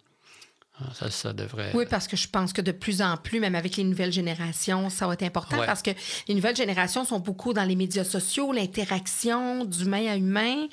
Ah, 0.80 0.94
Ça, 0.94 1.10
ça 1.10 1.34
devrait. 1.34 1.72
Oui, 1.74 1.86
parce 1.90 2.08
que 2.08 2.16
je 2.16 2.28
pense 2.28 2.54
que 2.54 2.62
de 2.62 2.72
plus 2.72 3.02
en 3.02 3.18
plus, 3.18 3.40
même 3.40 3.56
avec 3.56 3.78
les 3.78 3.84
nouvelles 3.84 4.12
générations, 4.14 4.90
ça 4.92 5.08
va 5.08 5.14
être 5.14 5.24
important 5.24 5.58
Ouais. 5.58 5.66
parce 5.66 5.82
que 5.82 5.90
les 6.28 6.36
nouvelles 6.36 6.56
générations 6.56 7.04
sont 7.04 7.20
beaucoup 7.20 7.52
dans 7.52 7.64
les 7.64 7.76
médias 7.76 8.04
sociaux, 8.04 8.52
l'interaction 8.54 9.66
d'humain 9.66 10.06
à 10.08 10.16
humain. 10.18 10.68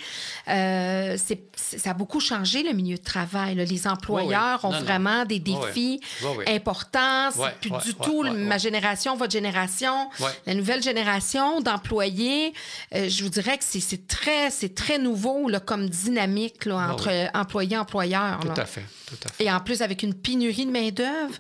Euh, 0.48 1.16
c'est- 1.16 1.40
ça 1.56 1.90
a 1.90 1.94
beaucoup 1.94 2.20
changé 2.20 2.62
le 2.62 2.72
milieu 2.72 2.96
de 2.98 3.02
travail. 3.02 3.54
là. 3.54 3.64
Les 3.64 3.86
employeurs 3.86 4.62
Ouais, 4.64 4.70
ouais. 4.70 4.76
ont 4.76 4.78
Non, 4.78 4.84
vraiment 4.84 5.24
des 5.24 5.38
défis 5.38 6.00
importants. 6.48 7.30
C'est 7.30 7.58
plus 7.60 7.70
du 7.84 7.94
tout 7.94 8.22
ma 8.24 8.58
génération, 8.58 9.16
votre 9.16 9.32
génération. 9.32 10.10
La 10.46 10.54
nouvelle 10.54 10.82
génération 10.82 11.60
d'employés, 11.60 12.52
euh, 12.94 13.08
je 13.08 13.22
vous 13.22 13.30
dirais 13.30 13.58
que 13.58 13.64
c'est- 13.64 13.80
c'est 13.80 14.06
très, 14.06 14.50
c'est 14.50 14.74
très 14.74 14.98
nouveau 14.98 15.48
là, 15.48 15.60
comme 15.60 15.88
dynamique 15.88 16.66
là, 16.66 16.90
entre 16.92 17.10
employés 17.34 17.74
et 17.74 17.78
employeurs. 17.78 18.40
Tout 18.40 18.60
à 18.60 18.66
fait. 18.66 18.84
Tout 19.06 19.16
à 19.28 19.32
fait. 19.32 19.44
Et 19.44 19.52
en 19.52 19.60
plus, 19.60 19.82
avec 19.82 19.93
une 20.02 20.14
pénurie 20.14 20.66
de 20.66 20.70
main-d'œuvre, 20.70 21.34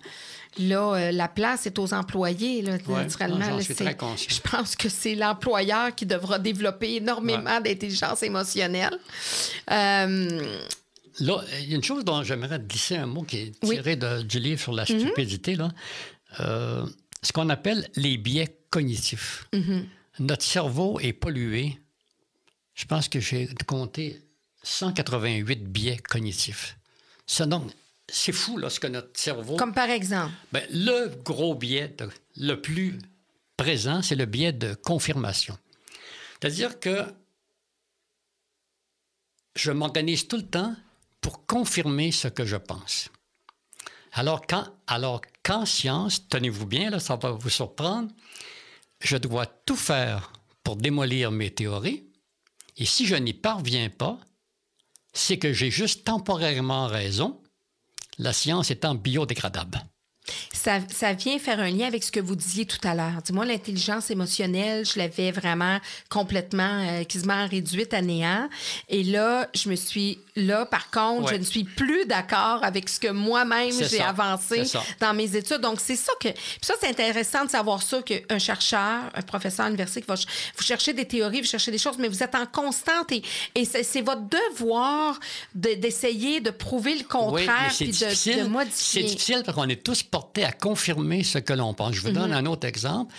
là, 0.58 0.94
euh, 0.94 1.10
la 1.12 1.28
place 1.28 1.66
est 1.66 1.78
aux 1.78 1.92
employés, 1.94 2.62
là, 2.62 2.78
Ouais, 2.86 3.02
naturellement. 3.02 3.38
non, 3.38 3.44
j'en 3.46 3.56
là, 3.56 3.62
suis 3.62 3.74
c'est- 3.74 3.84
très 3.84 3.96
conscient. 3.96 4.28
Je 4.30 4.40
pense 4.50 4.76
que 4.76 4.88
c'est 4.88 5.14
l'employeur 5.14 5.94
qui 5.94 6.06
devra 6.06 6.38
développer 6.38 6.96
énormément 6.96 7.60
d'intelligence 7.60 8.22
émotionnelle. 8.22 8.98
Euh, 9.70 10.56
Là, 11.20 11.44
il 11.60 11.68
y 11.70 11.72
a 11.74 11.76
une 11.76 11.82
chose 11.84 12.04
dont 12.04 12.24
j'aimerais 12.24 12.58
glisser 12.58 12.96
un 12.96 13.06
mot 13.06 13.22
qui 13.22 13.36
est 13.36 13.52
Oui. 13.62 13.76
tiré 13.76 13.94
de- 13.94 14.22
du 14.22 14.40
livre 14.40 14.60
sur 14.60 14.72
la 14.72 14.84
stupidité, 14.84 15.54
là. 15.54 15.70
Euh, 16.40 16.84
ce 17.22 17.32
qu'on 17.32 17.48
appelle 17.50 17.88
les 17.94 18.16
biais 18.16 18.58
cognitifs. 18.70 19.46
Notre 20.18 20.42
cerveau 20.42 20.98
est 21.00 21.12
pollué. 21.12 21.78
Je 22.74 22.84
pense 22.86 23.08
que 23.08 23.20
j'ai 23.20 23.48
compté 23.66 24.20
188 24.64 25.62
biais 25.64 25.98
cognitifs. 25.98 26.76
Ça, 27.26 27.46
donc, 27.46 27.70
c'est 28.14 28.32
fou, 28.32 28.58
là, 28.58 28.70
ce 28.70 28.78
que 28.78 28.86
notre 28.86 29.18
cerveau... 29.18 29.56
comme 29.56 29.74
par 29.74 29.90
exemple. 29.90 30.32
Ben, 30.52 30.64
le 30.70 31.08
gros 31.24 31.54
biais 31.54 31.88
de- 31.88 32.08
le 32.36 32.60
plus 32.60 32.98
présent, 33.56 34.02
c'est 34.02 34.14
le 34.14 34.26
biais 34.26 34.52
de 34.52 34.74
confirmation. 34.74 35.58
C'est-à-dire 36.40 36.78
que 36.78 37.04
je 39.56 39.72
m'organise 39.72 40.28
tout 40.28 40.36
le 40.36 40.46
temps 40.46 40.76
pour 41.20 41.46
confirmer 41.46 42.12
ce 42.12 42.28
que 42.28 42.44
je 42.44 42.56
pense. 42.56 43.10
Alors 44.12 44.46
qu'en, 44.46 44.64
alors 44.86 45.20
qu'en 45.42 45.66
science, 45.66 46.28
tenez-vous 46.28 46.66
bien, 46.66 46.90
là, 46.90 47.00
ça 47.00 47.16
va 47.16 47.32
vous 47.32 47.50
surprendre, 47.50 48.12
je 49.00 49.16
dois 49.16 49.46
tout 49.46 49.76
faire 49.76 50.32
pour 50.62 50.76
démolir 50.76 51.32
mes 51.32 51.50
théories, 51.50 52.06
et 52.76 52.84
si 52.84 53.06
je 53.06 53.16
n'y 53.16 53.34
parviens 53.34 53.90
pas, 53.90 54.20
c'est 55.12 55.38
que 55.38 55.52
j'ai 55.52 55.70
juste 55.70 56.04
temporairement 56.04 56.86
raison, 56.86 57.40
la 58.18 58.32
science 58.32 58.70
étant 58.70 58.94
biodégradable. 58.94 59.82
Ça, 60.52 60.78
ça 60.90 61.12
vient 61.12 61.38
faire 61.38 61.60
un 61.60 61.70
lien 61.70 61.86
avec 61.86 62.02
ce 62.02 62.10
que 62.10 62.20
vous 62.20 62.34
disiez 62.36 62.64
tout 62.64 62.78
à 62.84 62.94
l'heure. 62.94 63.20
Dis-moi, 63.24 63.44
l'intelligence 63.44 64.10
émotionnelle, 64.10 64.86
je 64.86 64.98
l'avais 64.98 65.30
vraiment 65.32 65.78
complètement, 66.08 66.86
euh, 66.88 67.04
quasiment 67.04 67.46
réduite 67.46 67.92
à 67.92 68.00
néant. 68.00 68.48
Et 68.88 69.02
là, 69.02 69.48
je 69.54 69.68
me 69.68 69.76
suis, 69.76 70.18
là, 70.36 70.64
par 70.64 70.90
contre, 70.90 71.24
Ouais. 71.26 71.34
je 71.34 71.38
ne 71.40 71.44
suis 71.44 71.64
plus 71.64 72.06
d'accord 72.06 72.60
avec 72.62 72.88
ce 72.88 72.98
que 72.98 73.08
moi-même 73.08 73.70
C'est 73.72 73.88
j'ai 73.88 74.00
avancé 74.00 74.64
C'est 74.64 74.78
dans 75.00 75.12
mes 75.12 75.36
études. 75.36 75.60
Donc, 75.60 75.80
c'est 75.80 75.96
ça 75.96 76.12
que. 76.20 76.28
Puis 76.28 76.58
ça, 76.62 76.74
c'est 76.80 76.88
intéressant 76.88 77.44
de 77.44 77.50
savoir 77.50 77.82
ça, 77.82 78.00
qu'un 78.02 78.38
chercheur, 78.38 79.00
un 79.14 79.22
professeur 79.22 79.66
à 79.66 79.68
l'université, 79.68 80.00
qui 80.00 80.06
va 80.06 80.14
vous 80.14 80.62
cherchez 80.64 80.92
des 80.94 81.04
théories, 81.04 81.42
vous 81.42 81.46
cherchez 81.48 81.70
des 81.70 81.78
choses, 81.78 81.96
mais 81.98 82.08
vous 82.08 82.22
êtes 82.22 82.34
en 82.34 82.46
constante 82.46 83.12
et, 83.12 83.22
et 83.54 83.64
c'est 83.64 83.82
c'est 83.82 84.00
votre 84.00 84.22
devoir 84.22 85.18
de- 85.54 85.74
d'essayer 85.74 86.40
de, 86.40 86.50
prouver 86.50 86.92
le 86.94 87.00
Oui, 87.00 87.04
contraire 87.06 87.70
c'est 87.70 87.84
puis 87.84 87.92
de, 87.98 88.06
de 88.10 88.14
C'est 88.14 88.44
modifier. 88.44 89.02
difficile 89.04 89.42
parce 89.44 89.56
qu'on 89.56 89.68
est 89.68 89.82
tous 89.82 90.02
portés 90.14 90.44
à 90.44 90.52
confirmer 90.52 91.24
ce 91.24 91.38
que 91.38 91.52
l'on 91.52 91.74
pense. 91.74 91.92
Je 91.96 92.00
vous 92.00 92.12
donne 92.12 92.30
Mm-hmm. 92.30 92.46
un 92.46 92.46
autre 92.46 92.68
exemple. 92.68 93.12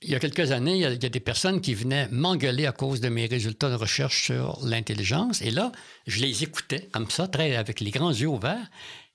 Il 0.00 0.10
y 0.10 0.14
a 0.14 0.18
quelques 0.18 0.50
années, 0.50 0.76
il 0.76 0.80
y 0.80 0.86
a, 0.86 0.92
il 0.92 1.02
y 1.02 1.06
a 1.06 1.10
des 1.10 1.20
personnes 1.20 1.60
qui 1.60 1.74
venaient 1.74 2.08
m'engueuler 2.10 2.64
à 2.64 2.72
cause 2.72 3.02
de 3.02 3.10
mes 3.10 3.26
résultats 3.26 3.68
de 3.68 3.74
recherche 3.74 4.24
sur 4.24 4.58
l'intelligence. 4.64 5.42
Et 5.42 5.50
là, 5.50 5.70
je 6.06 6.20
les 6.24 6.44
écoutais 6.44 6.88
comme 6.92 7.10
ça, 7.10 7.28
très 7.28 7.56
avec 7.56 7.80
les 7.80 7.90
grands 7.90 8.10
yeux 8.10 8.26
ouverts. 8.26 8.70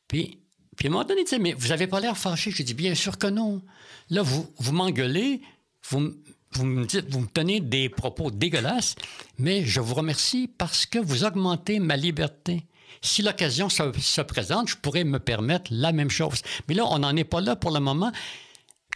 Puis, 0.07 0.37
puis 0.75 0.87
à 0.87 0.89
un 0.89 0.91
moment 0.91 1.03
donné, 1.03 1.21
ils 1.21 1.23
disaient, 1.23 1.39
mais 1.39 1.53
vous 1.53 1.69
n'avez 1.69 1.87
pas 1.87 1.99
l'air 1.99 2.15
fâché. 2.15 2.51
Je 2.51 2.61
dis, 2.61 2.75
bien 2.75 2.93
sûr 2.93 3.17
que 3.17 3.27
non. 3.27 3.63
Là, 4.11 4.21
vous, 4.21 4.47
vous 4.59 4.71
m'engueulez, 4.71 5.41
vous, 5.89 6.13
vous 6.51 6.65
me 6.65 6.85
dites, 6.85 7.09
vous 7.09 7.21
me 7.21 7.27
tenez 7.27 7.59
des 7.59 7.89
propos 7.89 8.29
dégueulasses, 8.29 8.93
mais 9.39 9.65
je 9.65 9.79
vous 9.79 9.95
remercie 9.95 10.47
parce 10.47 10.85
que 10.85 10.99
vous 10.99 11.23
augmentez 11.23 11.79
ma 11.79 11.97
liberté. 11.97 12.67
Si 13.01 13.21
l'occasion 13.21 13.69
se, 13.69 13.83
se 13.99 14.21
présente, 14.21 14.69
je 14.69 14.75
pourrais 14.75 15.03
me 15.03 15.19
permettre 15.19 15.71
la 15.71 15.91
même 15.91 16.09
chose. 16.09 16.41
Mais 16.67 16.73
là, 16.75 16.85
on 16.85 16.99
n'en 16.99 17.15
est 17.15 17.23
pas 17.23 17.41
là 17.41 17.55
pour 17.55 17.71
le 17.71 17.79
moment. 17.79 18.11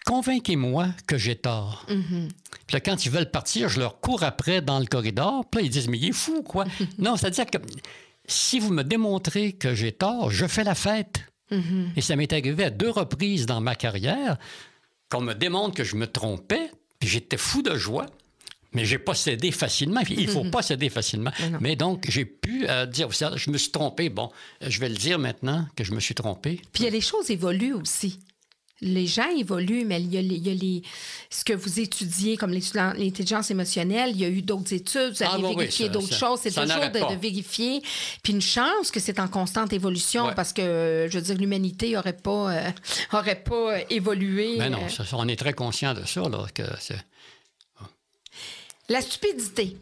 Convainquez-moi 0.05 0.89
que 1.07 1.17
j'ai 1.17 1.35
tort. 1.35 1.85
Puis 2.67 2.73
là, 2.73 2.79
quand 2.79 3.05
ils 3.05 3.11
veulent 3.11 3.29
partir, 3.29 3.69
je 3.69 3.79
leur 3.79 3.99
cours 3.99 4.23
après 4.23 4.61
dans 4.61 4.79
le 4.79 4.85
corridor. 4.85 5.45
Puis 5.49 5.61
là, 5.61 5.65
ils 5.67 5.69
disent, 5.69 5.87
mais 5.87 5.97
il 5.97 6.09
est 6.09 6.13
fou, 6.13 6.41
quoi. 6.41 6.65
non, 6.97 7.15
c'est-à-dire 7.17 7.45
que 7.45 7.57
si 8.25 8.59
vous 8.59 8.73
me 8.73 8.83
démontrez 8.83 9.53
que 9.53 9.75
j'ai 9.75 9.91
tort, 9.91 10.31
je 10.31 10.47
fais 10.47 10.63
la 10.63 10.75
fête. 10.75 11.21
Et 11.97 12.01
ça 12.01 12.15
m'est 12.15 12.31
arrivé 12.31 12.63
à 12.63 12.69
deux 12.69 12.89
reprises 12.89 13.45
dans 13.45 13.59
ma 13.59 13.75
carrière 13.75 14.37
qu'on 15.09 15.19
me 15.19 15.33
démontre 15.33 15.75
que 15.75 15.83
je 15.83 15.97
me 15.97 16.07
trompais, 16.07 16.71
puis 16.97 17.09
j'étais 17.09 17.35
fou 17.35 17.61
de 17.61 17.75
joie. 17.75 18.05
Mais 18.73 18.85
j'ai 18.85 18.99
pas 18.99 19.13
cédé 19.15 19.51
facilement. 19.51 20.01
Il 20.09 20.29
faut 20.29 20.45
pas 20.45 20.61
céder 20.61 20.89
facilement. 20.89 21.31
Mais 21.59 21.75
donc, 21.75 22.05
j'ai 22.09 22.23
pu 22.25 22.65
euh, 22.69 22.85
dire, 22.85 23.07
vous 23.07 23.13
savez, 23.13 23.37
je 23.37 23.49
me 23.51 23.57
suis 23.57 23.71
trompé. 23.71 24.09
Bon, 24.09 24.29
euh, 24.63 24.67
je 24.69 24.79
vais 24.79 24.87
le 24.89 24.95
dire 24.95 25.19
maintenant 25.19 25.67
que 25.75 25.83
je 25.83 25.91
me 25.93 25.99
suis 25.99 26.15
trompé. 26.15 26.61
Puis 26.71 26.83
il 26.83 26.85
y 26.85 26.87
a 26.87 26.91
les 26.91 27.01
choses 27.01 27.29
évoluent 27.29 27.73
aussi. 27.73 28.19
Les 28.83 29.05
gens 29.05 29.29
évoluent, 29.37 29.85
mais 29.85 30.01
il 30.01 30.11
y 30.11 30.17
a, 30.17 30.21
les- 30.23 30.35
il 30.37 30.47
y 30.47 30.49
a 30.49 30.55
les, 30.55 30.81
ce 31.29 31.43
que 31.43 31.53
vous 31.53 31.79
étudiez 31.79 32.35
comme 32.35 32.51
l'intelligence 32.51 33.51
émotionnelle, 33.51 34.09
il 34.15 34.21
y 34.21 34.25
a 34.25 34.29
eu 34.29 34.41
d'autres 34.41 34.73
études, 34.73 35.13
vous 35.17 35.21
avez 35.23 35.31
Ah, 35.33 35.37
oui, 35.37 35.45
oui, 35.49 35.55
vérifié 35.57 35.89
d'autres 35.89 36.15
choses. 36.15 36.39
C'est 36.41 36.49
toujours 36.49 36.89
de, 36.89 37.13
de 37.15 37.19
vérifier. 37.21 37.83
Puis 38.23 38.33
une 38.33 38.41
chance 38.41 38.89
que 38.89 38.99
c'est 38.99 39.19
en 39.19 39.27
constante 39.27 39.71
évolution 39.73 40.25
Ouais. 40.27 40.33
parce 40.35 40.51
que, 40.51 40.61
euh, 40.63 41.09
je 41.11 41.17
veux 41.19 41.23
dire, 41.23 41.35
l'humanité 41.37 41.91
n'aurait 41.91 42.13
pas, 42.17 42.53
euh, 42.55 42.71
aurait 43.13 43.43
pas 43.43 43.75
euh, 43.75 43.79
évolué. 43.91 44.55
Mais 44.57 44.65
euh. 44.65 44.69
non, 44.69 44.89
ça- 44.89 45.03
on 45.13 45.27
est 45.27 45.35
très 45.35 45.53
conscient 45.53 45.93
de 45.93 46.03
ça. 46.05 46.21
Là, 46.21 46.47
que 46.53 46.63
c'est- 46.79 47.05
La 48.91 49.01
stupidité. 49.01 49.77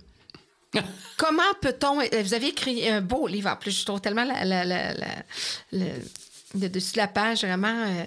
Comment 1.18 1.54
peut-on. 1.62 2.00
euh, 2.00 2.22
Vous 2.24 2.34
avez 2.34 2.48
écrit 2.50 2.88
un 2.88 3.02
beau 3.02 3.28
livre 3.28 3.50
en 3.50 3.56
plus, 3.56 3.80
je 3.80 3.86
trouve 3.86 4.02
tellement 4.02 4.24
la- 4.24 4.46
la- 4.46 4.64
la- 4.66 4.94
la- 4.94 5.24
le- 5.72 6.02
Le 6.60 6.68
dessus 6.68 6.94
de 6.94 6.98
la 6.98 7.08
page, 7.08 7.42
vraiment. 7.44 7.68
euh, 7.86 8.04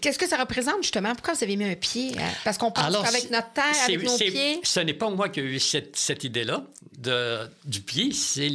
Qu'est-ce 0.00 0.18
que 0.18 0.28
ça 0.28 0.36
représente, 0.36 0.82
justement? 0.82 1.12
Pourquoi 1.14 1.34
vous 1.34 1.42
avez 1.42 1.56
mis 1.56 1.64
un 1.64 1.74
pied? 1.74 2.12
euh, 2.16 2.20
Parce 2.44 2.58
qu'on 2.58 2.70
pense 2.70 2.96
qu'avec 2.96 3.28
notre 3.30 3.52
terre, 3.52 3.64
avec 3.84 4.02
nos 4.04 4.16
pieds? 4.16 4.60
Ce 4.62 4.80
n'est 4.80 4.94
pas 4.94 5.10
moi 5.10 5.28
qui 5.28 5.40
ai 5.40 5.42
eu 5.42 5.58
cette, 5.58 5.96
cette 5.96 6.22
idée-là 6.24 6.64
du 7.64 7.80
pied, 7.80 8.12
c'est 8.12 8.48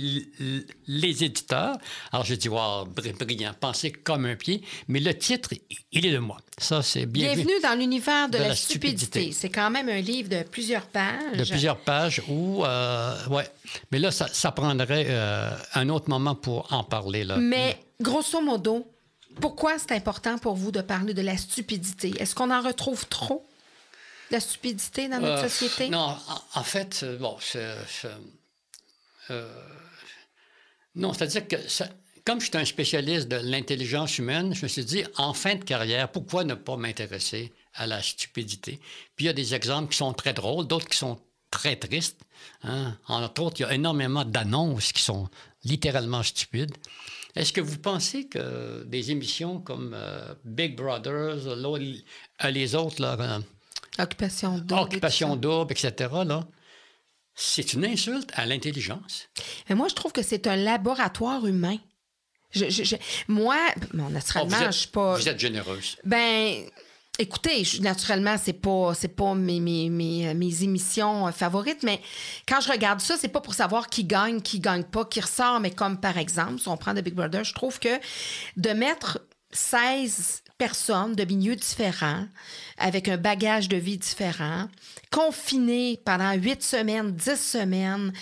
les 0.88 1.24
éditeurs. 1.24 1.78
Alors, 2.12 2.26
j'ai 2.26 2.38
dit, 2.38 2.50
wow, 2.50 2.86
br- 2.86 3.14
brillant, 3.18 3.54
penser 3.60 3.92
comme 3.92 4.26
un 4.26 4.36
pied, 4.36 4.62
mais 4.88 5.00
le 5.00 5.14
titre, 5.16 5.50
il 5.92 6.06
est 6.06 6.12
de 6.12 6.18
moi. 6.20 6.38
Ça, 6.58 6.82
c'est 6.82 7.06
bienvenu. 7.06 7.44
Bienvenue 7.44 7.62
dans 7.62 7.78
l'univers 7.78 8.28
de, 8.30 8.38
de 8.38 8.42
la, 8.44 8.50
la 8.50 8.56
stupidité. 8.56 9.06
stupidité. 9.06 9.32
C'est 9.40 9.50
quand 9.50 9.70
même 9.70 9.90
un 9.90 10.02
livre 10.02 10.30
de 10.30 10.44
plusieurs 10.44 10.86
pages. 10.88 11.38
De 11.38 11.44
plusieurs 11.44 11.78
pages 11.78 12.22
où, 12.28 12.64
euh, 12.66 13.16
ouais. 13.28 13.48
Mais 13.92 14.00
là, 14.00 14.12
ça, 14.12 14.28
ça 14.32 14.52
prendrait 14.52 15.06
euh, 15.10 15.52
un 15.76 15.90
autre 15.90 16.10
moment 16.10 16.34
pour 16.36 16.72
en 16.74 16.84
parler. 16.84 17.24
Là. 17.24 17.38
Mais 17.38 17.78
grosso 18.02 18.42
modo, 18.42 18.88
pourquoi 19.42 19.78
c'est 19.80 19.92
important 19.92 20.38
pour 20.38 20.56
vous 20.56 20.72
de 20.72 20.82
parler 20.82 21.14
de 21.14 21.22
la 21.22 21.38
stupidité? 21.38 22.14
Est-ce 22.20 22.36
qu'on 22.36 22.52
en 22.52 22.62
retrouve 22.62 23.08
trop, 23.08 23.46
la 24.32 24.40
stupidité 24.40 25.08
dans 25.08 25.20
notre 25.20 25.44
Euh, 25.46 25.50
société? 25.50 25.90
Non, 25.90 26.00
en, 26.00 26.60
en 26.60 26.64
fait, 26.64 27.02
euh, 27.04 27.18
bon, 27.18 27.38
c'est. 27.42 27.76
c'est, 27.88 28.10
euh, 29.32 29.52
non, 30.96 31.14
c'est-à-dire 31.14 31.48
que 31.48 31.68
ça- 31.70 31.90
comme 32.26 32.40
je 32.42 32.48
suis 32.48 32.58
un 32.58 32.66
spécialiste 32.66 33.28
de 33.28 33.38
l'intelligence 33.38 34.18
humaine, 34.18 34.54
je 34.54 34.64
me 34.64 34.68
suis 34.68 34.86
dit, 34.86 35.04
en 35.18 35.34
fin 35.34 35.56
de 35.56 35.64
carrière, 35.64 36.12
pourquoi 36.12 36.44
ne 36.44 36.54
pas 36.56 36.76
m'intéresser 36.78 37.54
à 37.74 37.88
la 37.88 38.02
stupidité? 38.02 38.80
Puis 39.16 39.26
il 39.26 39.28
y 39.28 39.30
a 39.30 39.34
des 39.34 39.54
exemples 39.56 39.92
qui 39.92 39.98
sont 39.98 40.14
très 40.14 40.34
drôles, 40.34 40.68
d'autres 40.68 40.88
qui 40.88 40.98
sont 40.98 41.20
très 41.52 41.76
tristes. 41.76 42.22
hein. 42.64 42.98
Entre 43.08 43.42
autres, 43.42 43.60
il 43.60 43.64
y 43.64 43.66
a 43.66 43.74
énormément 43.74 44.26
d'annonces 44.26 44.92
qui 44.92 45.02
sont 45.02 45.30
littéralement 45.64 46.22
stupides. 46.24 46.76
Est-ce 47.36 47.54
que 47.54 47.62
vous 47.62 47.78
pensez 47.78 48.28
que 48.28 48.84
des 48.86 49.12
émissions 49.12 49.60
comme 49.60 49.94
euh, 49.96 50.34
Big 50.46 50.76
Brothers, 50.76 51.48
euh, 51.48 52.50
les 52.50 52.76
autres, 52.76 53.02
là, 53.02 53.16
euh, 53.20 53.40
Occupation 54.02 54.58
double. 54.58 54.82
Occupation 54.82 55.36
double, 55.36 55.72
etc., 55.74 56.10
là, 56.26 56.48
c'est 57.36 57.74
une 57.74 57.86
insulte 57.86 58.32
à 58.34 58.46
l'intelligence? 58.46 59.28
Mais 59.70 59.76
moi, 59.76 59.88
je 59.90 59.96
trouve 59.96 60.12
que 60.12 60.22
c'est 60.24 60.48
un 60.48 60.56
laboratoire 60.56 61.46
humain. 61.46 61.78
Je, 62.52 62.70
je- 62.70 62.84
je- 62.84 62.96
moi, 63.28 63.58
bon, 63.94 64.06
Oh, 64.08 64.10
naturellement, 64.10 64.58
vous, 64.58 64.64
êtes, 64.64 64.72
je 64.74 64.78
suis 64.80 64.88
pas. 64.88 65.16
vous 65.16 65.30
êtes 65.30 65.40
généreuse. 65.40 65.98
Ben, 66.04 66.66
écoutez, 67.20 67.64
je- 67.64 67.82
naturellement, 67.82 68.36
c'est 68.42 68.54
pas, 68.54 68.94
c'est 68.96 69.10
pas 69.16 69.36
mes, 69.36 69.60
mes, 69.60 69.90
mes, 69.90 70.34
mes 70.34 70.64
émissions 70.64 71.28
euh, 71.28 71.32
favorites, 71.32 71.84
mais 71.84 72.02
quand 72.48 72.62
je 72.62 72.72
regarde 72.72 73.02
ça, 73.02 73.16
c'est 73.18 73.28
pas 73.28 73.42
pour 73.42 73.54
savoir 73.54 73.88
qui 73.90 74.04
gagne, 74.06 74.42
qui 74.42 74.60
gagne 74.60 74.84
pas, 74.84 75.06
qui 75.06 75.20
ressort, 75.20 75.60
mais 75.60 75.72
comme 75.72 76.00
par 76.00 76.18
exemple, 76.18 76.60
si 76.60 76.68
on 76.68 76.78
prend 76.78 76.94
de 76.94 77.02
Big 77.02 77.14
Brother, 77.14 77.44
je 77.44 77.54
trouve 77.54 77.80
que 77.80 78.00
de 78.58 78.70
mettre 78.72 79.20
16 79.52 80.44
personnes 80.58 81.14
de 81.16 81.24
milieux 81.24 81.56
différents, 81.56 82.26
avec 82.78 83.08
un 83.08 83.18
bagage 83.18 83.70
de 83.70 83.78
vie 83.78 83.98
différent, 83.98 84.68
confinés 85.12 86.02
pendant 86.06 86.34
8 86.34 86.62
semaines, 86.64 87.12
10 87.14 87.36
semaines, 87.40 88.14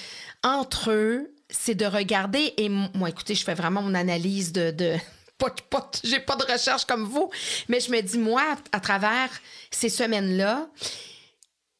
entre 0.43 0.91
eux, 0.91 1.31
c'est 1.49 1.75
de 1.75 1.85
regarder, 1.85 2.53
et 2.57 2.69
moi, 2.69 3.09
écoutez, 3.09 3.33
je 3.35 3.43
fais 3.43 3.53
vraiment 3.55 3.81
mon 3.81 3.93
analyse 3.95 4.51
de... 4.51 4.71
de 4.71 4.95
pas, 5.37 5.49
pas- 5.69 5.91
j'ai 6.03 6.19
pas 6.19 6.35
de 6.35 6.43
recherche 6.51 6.85
comme 6.85 7.03
vous, 7.05 7.29
mais 7.67 7.79
je 7.79 7.91
me 7.91 8.01
dis, 8.01 8.17
moi, 8.17 8.43
à 8.71 8.79
travers 8.79 9.29
ces 9.71 9.89
semaines-là, 9.89 10.67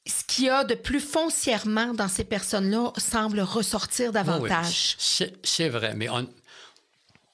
ce 0.06 0.24
qu'il 0.26 0.46
y 0.46 0.50
a 0.50 0.64
de 0.64 0.76
plus 0.76 1.02
foncièrement 1.02 1.94
dans 1.94 2.08
ces 2.08 2.24
personnes-là 2.24 2.94
semble 2.98 3.40
ressortir 3.42 4.12
Oui, 4.12 4.20
oui, 4.20 4.26
davantage. 4.26 4.96
c'est 5.00 5.34
c'est 5.46 5.70
vrai, 5.70 5.94
mais 5.96 6.08
on, 6.10 6.28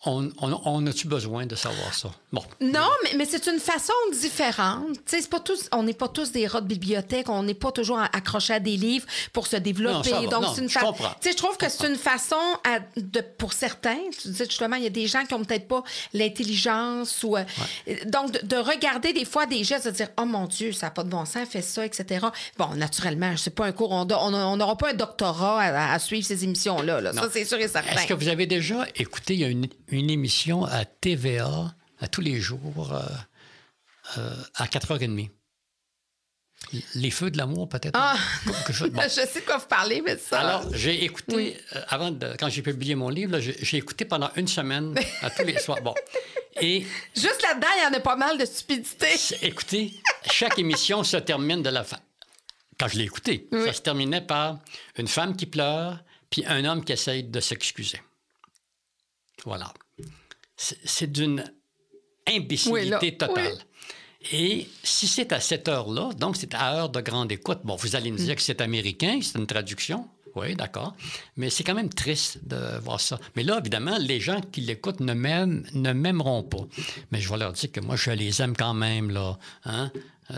on, 0.06 0.32
on, 0.42 0.62
on 0.66 0.88
a-tu 0.88 1.08
besoin 1.08 1.46
de 1.46 1.56
savoir 1.56 1.94
ça? 1.94 2.10
Bon. 2.34 2.44
Non, 2.60 2.90
mais, 3.04 3.12
mais 3.16 3.26
c'est 3.26 3.46
une 3.48 3.60
façon 3.60 3.94
différente. 4.12 4.98
C'est 5.06 5.30
pas 5.30 5.40
tous, 5.40 5.70
on 5.72 5.84
n'est 5.84 5.94
pas 5.94 6.08
tous 6.08 6.32
des 6.32 6.48
rats 6.48 6.62
de 6.62 6.68
bibliothèque, 6.68 7.30
on 7.30 7.44
n'est 7.44 7.54
pas 7.54 7.72
toujours 7.72 8.00
accrochés 8.00 8.54
à 8.54 8.60
des 8.60 8.76
livres 8.76 9.06
pour 9.34 9.46
se 9.48 9.56
développer. 9.56 10.10
Non. 10.12 10.24
Donc, 10.24 10.42
Non, 10.42 10.54
une 10.56 10.68
je 10.68 10.74
fa- 10.80 10.82
trouve 11.38 11.58
que 11.58 11.70
c'est 11.70 11.88
une 11.88 11.96
façon 11.96 12.36
à- 12.68 12.80
de, 13.00 13.22
pour 13.38 13.54
certains. 13.54 14.00
Tu 14.20 14.30
disais 14.30 14.46
justement, 14.46 14.76
il 14.78 14.84
y 14.84 14.88
a 14.88 14.90
des 14.90 15.06
gens 15.08 15.24
qui 15.26 15.34
ont 15.36 15.44
peut-être 15.44 15.68
pas 15.68 15.84
l'intelligence 16.14 17.24
ou. 17.24 17.38
euh, 17.38 17.44
Donc, 18.06 18.32
de, 18.32 18.46
de 18.46 18.56
regarder 18.56 19.14
des 19.14 19.26
fois 19.26 19.46
des 19.46 19.64
gestes, 19.64 19.86
de 19.86 19.92
dire, 19.92 20.10
oh 20.20 20.26
mon 20.26 20.48
Dieu, 20.48 20.72
ça 20.72 20.88
n'a 20.88 20.92
pas 20.92 21.04
de 21.04 21.10
bon 21.10 21.26
sens, 21.26 21.48
fait 21.48 21.62
ça, 21.62 21.86
etc. 21.86 22.26
Bon, 22.58 22.70
naturellement, 22.76 23.34
c'est 23.38 23.54
pas 23.56 23.66
un 23.66 23.72
cours, 23.72 23.92
on 23.92 24.06
n'aura 24.58 24.78
pas 24.78 24.90
un 24.90 24.94
doctorat 24.94 25.62
à, 25.62 25.94
à 25.94 26.00
suivre 26.00 26.26
ces 26.26 26.44
émissions-là. 26.44 27.00
là. 27.02 27.14
Ça, 27.14 27.30
c'est 27.32 27.46
sûr 27.46 27.60
et 27.60 27.68
certain. 27.68 27.92
Est-ce 27.96 28.08
que 28.08 28.14
vous 28.14 28.28
avez 28.28 28.48
déjà 28.48 28.86
écouté 28.96 29.36
il 29.36 29.40
y 29.40 29.44
a 29.44 29.48
une, 29.50 29.68
une 29.90 30.10
émission 30.10 30.66
à 30.66 30.86
TVA 30.86 31.74
à 32.00 32.08
tous 32.08 32.22
les 32.22 32.40
jours 32.40 32.94
euh, 32.94 33.02
euh, 34.18 34.36
à 34.56 34.66
4h30? 34.68 35.30
Les 36.96 37.12
Feux 37.12 37.30
de 37.30 37.38
l'amour, 37.38 37.68
peut-être? 37.68 37.92
Ah! 37.94 38.18
Quelque 38.46 38.74
chose- 38.74 38.90
bon. 38.92 39.02
je 39.04 39.10
sais 39.10 39.42
de 39.42 39.46
quoi 39.46 39.58
vous 39.58 39.68
parlez, 39.68 40.02
mais 40.02 40.18
ça. 40.18 40.40
Alors, 40.40 40.74
j'ai 40.74 41.04
écouté, 41.04 41.36
Oui. 41.36 41.58
euh, 41.76 41.82
avant 41.90 42.10
de, 42.12 42.36
quand 42.40 42.50
j'ai 42.50 42.62
publié 42.62 42.96
mon 42.96 43.10
livre, 43.10 43.38
j'ai 43.40 43.78
écouté 43.78 44.06
pendant 44.06 44.32
une 44.36 44.48
semaine 44.48 44.96
à 45.22 45.30
tous 45.30 45.44
les 45.44 45.60
soirs. 45.60 45.82
Bon. 45.82 45.94
Et 46.62 46.86
Juste 47.16 47.42
là-dedans, 47.42 47.68
il 47.78 47.84
y 47.84 47.88
en 47.88 47.94
a 47.98 48.00
pas 48.00 48.16
mal 48.16 48.38
de 48.38 48.46
stupidité. 48.46 49.08
écoutez, 49.42 49.94
chaque 50.32 50.58
émission 50.60 51.04
se 51.04 51.18
termine 51.18 51.64
de 51.64 51.70
la 51.70 51.84
fin. 51.84 52.00
Quand 52.80 52.88
je 52.88 52.98
l'ai 52.98 53.04
écouté, 53.06 53.48
Oui. 53.52 53.66
ça 53.66 53.74
se 53.74 53.82
terminait 53.82 54.22
par 54.22 54.60
une 54.98 55.08
femme 55.08 55.36
qui 55.36 55.46
pleure, 55.48 56.00
puis 56.30 56.46
un 56.46 56.64
homme 56.66 56.84
qui 56.86 56.94
essaye 56.94 57.24
de 57.24 57.40
s'excuser. 57.40 58.02
Voilà. 59.46 59.74
C'est 60.56 61.12
d'une 61.12 61.44
imbécilité 62.28 62.98
Oui, 63.02 63.18
totale. 63.18 63.58
Et 64.32 64.68
si 64.84 65.08
c'est 65.08 65.34
à 65.34 65.40
cette 65.40 65.68
heure-là, 65.68 66.12
donc 66.18 66.38
c'est 66.38 66.54
à 66.54 66.76
heure 66.76 66.90
de 66.90 67.02
grande 67.02 67.32
écoute, 67.32 67.60
bon, 67.64 67.76
vous 67.76 67.96
allez 67.96 68.12
me 68.12 68.18
dire 68.18 68.36
que 68.36 68.42
c'est 68.42 68.62
américain, 68.62 69.20
c'est 69.22 69.38
une 69.38 69.48
traduction. 69.48 70.08
Oui, 70.36 70.56
d'accord. 70.56 70.96
Mais 71.38 71.50
c'est 71.50 71.64
quand 71.64 71.76
même 71.76 71.90
triste 71.90 72.40
de 72.48 72.80
voir 72.80 73.00
ça. 73.00 73.20
Mais 73.36 73.44
là, 73.44 73.60
évidemment, 73.60 73.98
les 74.00 74.20
gens 74.20 74.42
qui 74.42 74.62
l'écoutent 74.62 75.00
ne 75.00 75.14
m'aimeront 75.14 76.44
pas. 76.44 76.66
Mais 77.12 77.20
je 77.20 77.30
vais 77.30 77.38
leur 77.38 77.54
dire 77.54 77.72
que 77.72 77.80
moi, 77.80 77.96
je 77.96 78.12
les 78.12 78.42
aime 78.42 78.56
quand 78.56 78.74
même, 78.74 79.12
là. 79.12 79.38
Hein? 79.66 79.92
Euh, 80.32 80.36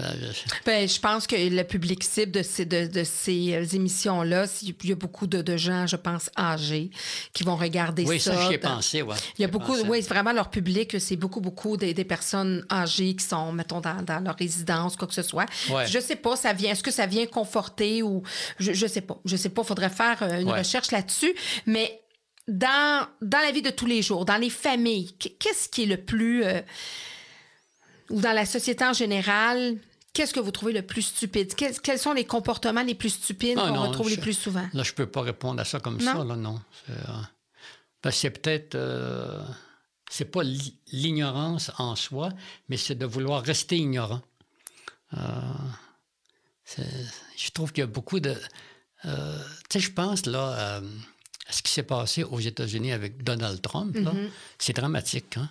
Ben, 0.65 0.87
je 0.89 0.99
pense 0.99 1.27
que 1.27 1.35
le 1.35 1.63
public 1.63 2.03
cible 2.03 2.31
de 2.31 2.41
ces, 2.41 2.65
de, 2.65 2.87
de 2.87 3.03
ces 3.03 3.53
euh, 3.53 3.63
émissions-là, 3.65 4.47
c'est- 4.47 4.65
il 4.83 4.89
y 4.89 4.91
a 4.91 4.95
beaucoup 4.95 5.27
de, 5.27 5.41
de 5.41 5.57
gens, 5.57 5.85
je 5.85 5.95
pense, 5.95 6.29
âgés 6.37 6.89
qui 7.33 7.43
vont 7.43 7.55
regarder 7.55 8.03
oui, 8.05 8.19
ça. 8.19 8.33
ça, 8.33 8.47
j'y 8.47 8.55
ai 8.55 8.57
dans- 8.57 8.75
pensé, 8.77 9.01
ouais. 9.03 9.15
Il 9.37 9.41
y 9.43 9.45
a 9.45 9.47
beaucoup, 9.47 9.73
pensé. 9.73 9.87
oui, 9.87 10.01
vraiment 10.01 10.33
leur 10.33 10.49
public, 10.49 10.95
c'est 10.99 11.15
beaucoup, 11.15 11.39
beaucoup 11.39 11.77
des, 11.77 11.93
des 11.93 12.03
personnes 12.05 12.65
âgées 12.71 13.15
qui 13.15 13.23
sont, 13.25 13.51
mettons, 13.51 13.79
dans, 13.79 14.01
dans 14.01 14.19
leur 14.19 14.35
résidence, 14.35 14.95
quoi 14.95 15.07
que 15.07 15.13
ce 15.13 15.21
soit. 15.21 15.45
Ouais. 15.69 15.85
Je 15.87 15.99
sais 15.99 16.15
pas, 16.15 16.35
ça 16.35 16.51
vient, 16.53 16.71
est-ce 16.71 16.83
que 16.83 16.91
ça 16.91 17.05
vient 17.05 17.25
conforter 17.27 18.01
ou 18.01 18.23
je, 18.59 18.73
je 18.73 18.87
sais 18.87 19.01
pas, 19.01 19.17
je 19.23 19.35
sais 19.35 19.49
pas, 19.49 19.63
faudrait 19.63 19.89
faire 19.89 20.17
euh, 20.23 20.39
une 20.41 20.49
Ouais. 20.51 20.59
recherche 20.59 20.91
là-dessus, 20.91 21.33
mais 21.67 22.01
dans, 22.47 23.07
dans 23.21 23.39
la 23.39 23.51
vie 23.51 23.61
de 23.61 23.71
tous 23.71 23.85
les 23.87 24.01
jours, 24.01 24.25
dans 24.25 24.37
les 24.37 24.49
familles, 24.49 25.15
qu- 25.17 25.29
qu'est-ce 25.39 25.67
qui 25.69 25.83
est 25.83 25.87
le 25.87 25.97
plus 25.97 26.43
euh, 26.43 26.61
ou 28.09 28.21
dans 28.21 28.33
la 28.33 28.45
société 28.45 28.83
en 28.85 28.93
général, 28.93 29.77
qu'est-ce 30.13 30.33
que 30.33 30.39
vous 30.39 30.51
trouvez 30.51 30.73
le 30.73 30.81
plus 30.81 31.01
stupide? 31.01 31.53
Quels, 31.55 31.79
quels 31.81 31.99
sont 31.99 32.13
les 32.13 32.25
comportements 32.25 32.83
les 32.83 32.95
plus 32.95 33.09
stupides 33.09 33.57
Ah, 33.61 33.67
qu'on 33.69 33.81
retrouve 33.81 34.09
je- 34.09 34.15
les 34.15 34.21
plus 34.21 34.33
souvent? 34.33 34.67
Là, 34.73 34.83
je 34.83 34.93
peux 34.93 35.07
pas 35.07 35.21
répondre 35.21 35.59
à 35.61 35.65
ça 35.65 35.79
comme 35.79 35.97
Non? 36.01 36.13
ça, 36.13 36.23
là, 36.23 36.35
non. 36.35 36.61
C'est, 36.85 36.93
euh, 36.93 37.13
ben, 38.03 38.11
c'est 38.11 38.29
peut-être... 38.31 38.75
euh, 38.75 39.41
c'est 40.09 40.25
pas 40.31 40.43
l'i- 40.43 40.77
l'ignorance 40.91 41.71
en 41.79 41.95
soi, 41.95 42.29
mais 42.69 42.77
c'est 42.77 42.95
de 42.95 43.05
vouloir 43.05 43.41
rester 43.43 43.75
ignorant. 43.77 44.21
Euh, 45.17 45.17
je 47.37 47.49
trouve 47.51 47.71
qu'il 47.71 47.81
y 47.81 47.83
a 47.83 47.87
beaucoup 47.87 48.19
de... 48.19 48.35
euh, 49.05 49.39
tu 49.69 49.79
sais, 49.79 49.85
je 49.87 49.91
pense, 49.91 50.25
là, 50.25 50.79
euh, 50.79 50.81
à 51.47 51.51
ce 51.51 51.61
qui 51.61 51.71
s'est 51.71 51.83
passé 51.83 52.23
aux 52.23 52.39
États-Unis 52.39 52.91
avec 52.91 53.23
Donald 53.23 53.61
Trump, 53.61 53.95
là. 53.97 54.11
c'est 54.57 54.73
dramatique, 54.75 55.37
hein? 55.37 55.49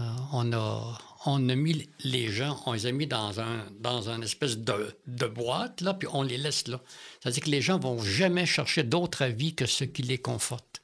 Euh, 0.00 0.04
on, 0.32 0.52
a, 0.52 0.98
on 1.26 1.48
a 1.48 1.54
mis 1.54 1.88
les 2.00 2.28
gens, 2.28 2.60
on 2.64 2.72
les 2.72 2.86
a 2.86 2.92
mis 2.92 3.06
dans 3.06 3.40
un, 3.40 3.66
dans 3.80 4.08
un 4.08 4.22
espèce 4.22 4.56
de, 4.56 4.96
de 5.06 5.26
boîte, 5.26 5.82
là, 5.82 5.92
puis 5.92 6.08
on 6.12 6.22
les 6.22 6.38
laisse 6.38 6.66
là. 6.66 6.80
C'est-à-dire 7.20 7.42
que 7.42 7.50
les 7.50 7.60
gens 7.60 7.78
vont 7.78 8.02
jamais 8.02 8.46
chercher 8.46 8.84
d'autres 8.84 9.22
avis 9.22 9.54
que 9.54 9.66
ce 9.66 9.84
qui 9.84 10.02
les 10.02 10.18
conforte. 10.18 10.80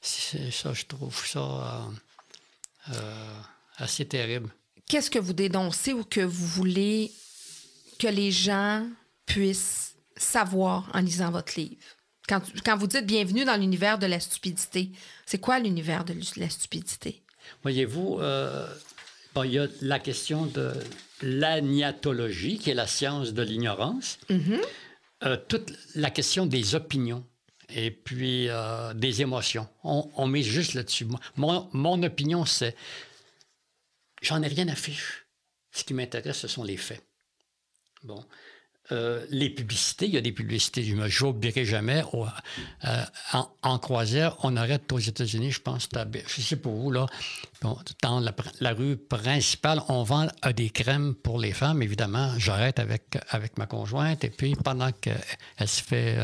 C'est 0.00 0.50
ça, 0.50 0.72
je 0.72 0.86
trouve 0.86 1.26
ça 1.26 1.40
euh, 1.40 2.94
euh, 2.94 3.40
assez 3.76 4.06
terrible. 4.06 4.50
Qu'est-ce 4.88 5.10
que 5.10 5.18
vous 5.18 5.32
dénoncez 5.32 5.92
ou 5.92 6.04
que 6.04 6.20
vous 6.20 6.46
voulez 6.46 7.12
que 7.98 8.06
les 8.06 8.30
gens 8.30 8.88
puissent 9.26 9.96
savoir 10.16 10.88
en 10.94 11.00
lisant 11.00 11.30
votre 11.30 11.58
livre? 11.58 11.76
Quand, 12.28 12.40
quand 12.64 12.76
vous 12.76 12.86
dites 12.86 13.06
bienvenue 13.06 13.44
dans 13.44 13.56
l'univers 13.56 13.98
de 13.98 14.06
la 14.06 14.20
stupidité, 14.20 14.90
c'est 15.26 15.38
quoi 15.38 15.58
l'univers 15.58 16.04
de 16.04 16.14
la 16.36 16.48
stupidité? 16.48 17.22
Voyez-vous, 17.62 18.18
euh, 18.20 18.68
bon, 19.34 19.42
il 19.44 19.52
y 19.52 19.58
a 19.58 19.66
la 19.82 19.98
question 19.98 20.46
de 20.46 20.72
l'agnatologie, 21.22 22.58
qui 22.58 22.70
est 22.70 22.74
la 22.74 22.86
science 22.86 23.32
de 23.32 23.42
l'ignorance. 23.42 24.18
Euh, 25.24 25.36
toute 25.48 25.72
la 25.94 26.10
question 26.10 26.46
des 26.46 26.74
opinions 26.74 27.26
et 27.68 27.90
puis 27.90 28.48
euh, 28.48 28.92
des 28.94 29.22
émotions. 29.22 29.66
On, 29.82 30.10
on 30.16 30.26
met 30.26 30.42
juste 30.42 30.74
là-dessus. 30.74 31.06
Mon, 31.36 31.68
mon 31.72 32.02
opinion, 32.02 32.44
c'est 32.44 32.76
j'en 34.22 34.42
ai 34.42 34.48
rien 34.48 34.68
à 34.68 34.74
faire. 34.74 35.00
Ce 35.72 35.84
qui 35.84 35.94
m'intéresse, 35.94 36.38
ce 36.38 36.48
sont 36.48 36.64
les 36.64 36.76
faits. 36.76 37.02
Bon. 38.02 38.24
Euh, 38.92 39.26
les 39.30 39.50
publicités, 39.50 40.06
il 40.06 40.14
y 40.14 40.16
a 40.16 40.20
des 40.20 40.32
publicités, 40.32 40.84
je 40.84 40.94
ne 40.94 41.08
j'oublierai 41.08 41.64
jamais. 41.64 42.02
Euh, 42.84 43.02
en, 43.62 43.78
croisière, 43.78 44.36
on 44.44 44.56
arrête 44.56 44.92
aux 44.92 44.98
États-Unis, 44.98 45.50
je 45.50 45.60
pense, 45.60 45.88
je 46.28 46.40
sais 46.40 46.56
pas 46.56 46.70
où, 46.70 46.92
là. 46.92 47.06
dans 48.02 48.20
la, 48.60 48.72
rue 48.72 48.96
principale, 48.96 49.82
on 49.88 50.04
vend 50.04 50.28
euh, 50.44 50.52
des 50.52 50.70
crèmes 50.70 51.14
pour 51.14 51.38
les 51.38 51.52
femmes, 51.52 51.82
évidemment. 51.82 52.38
J'arrête 52.38 52.78
avec, 52.78 53.02
ma 53.58 53.66
conjointe 53.66 54.22
et 54.24 54.30
puis 54.30 54.54
pendant 54.54 54.92
qu'elle 54.92 55.68
se 55.68 55.82
fait 55.82 56.18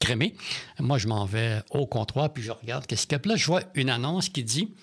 crémer, 0.00 0.34
moi, 0.78 0.98
je 0.98 1.08
m'en 1.08 1.26
vais 1.26 1.60
au 1.70 1.86
comptoir 1.86 2.32
puis 2.32 2.42
je 2.42 2.52
regarde 2.52 2.86
qu'est-ce 2.86 3.06
qu'il 3.06 3.18
y 3.18 3.20
a. 3.20 3.28
là, 3.28 3.36
je 3.36 3.46
vois 3.46 3.62
une 3.74 3.90
annonce 3.90 4.28
qui 4.28 4.42
dit 4.42 4.74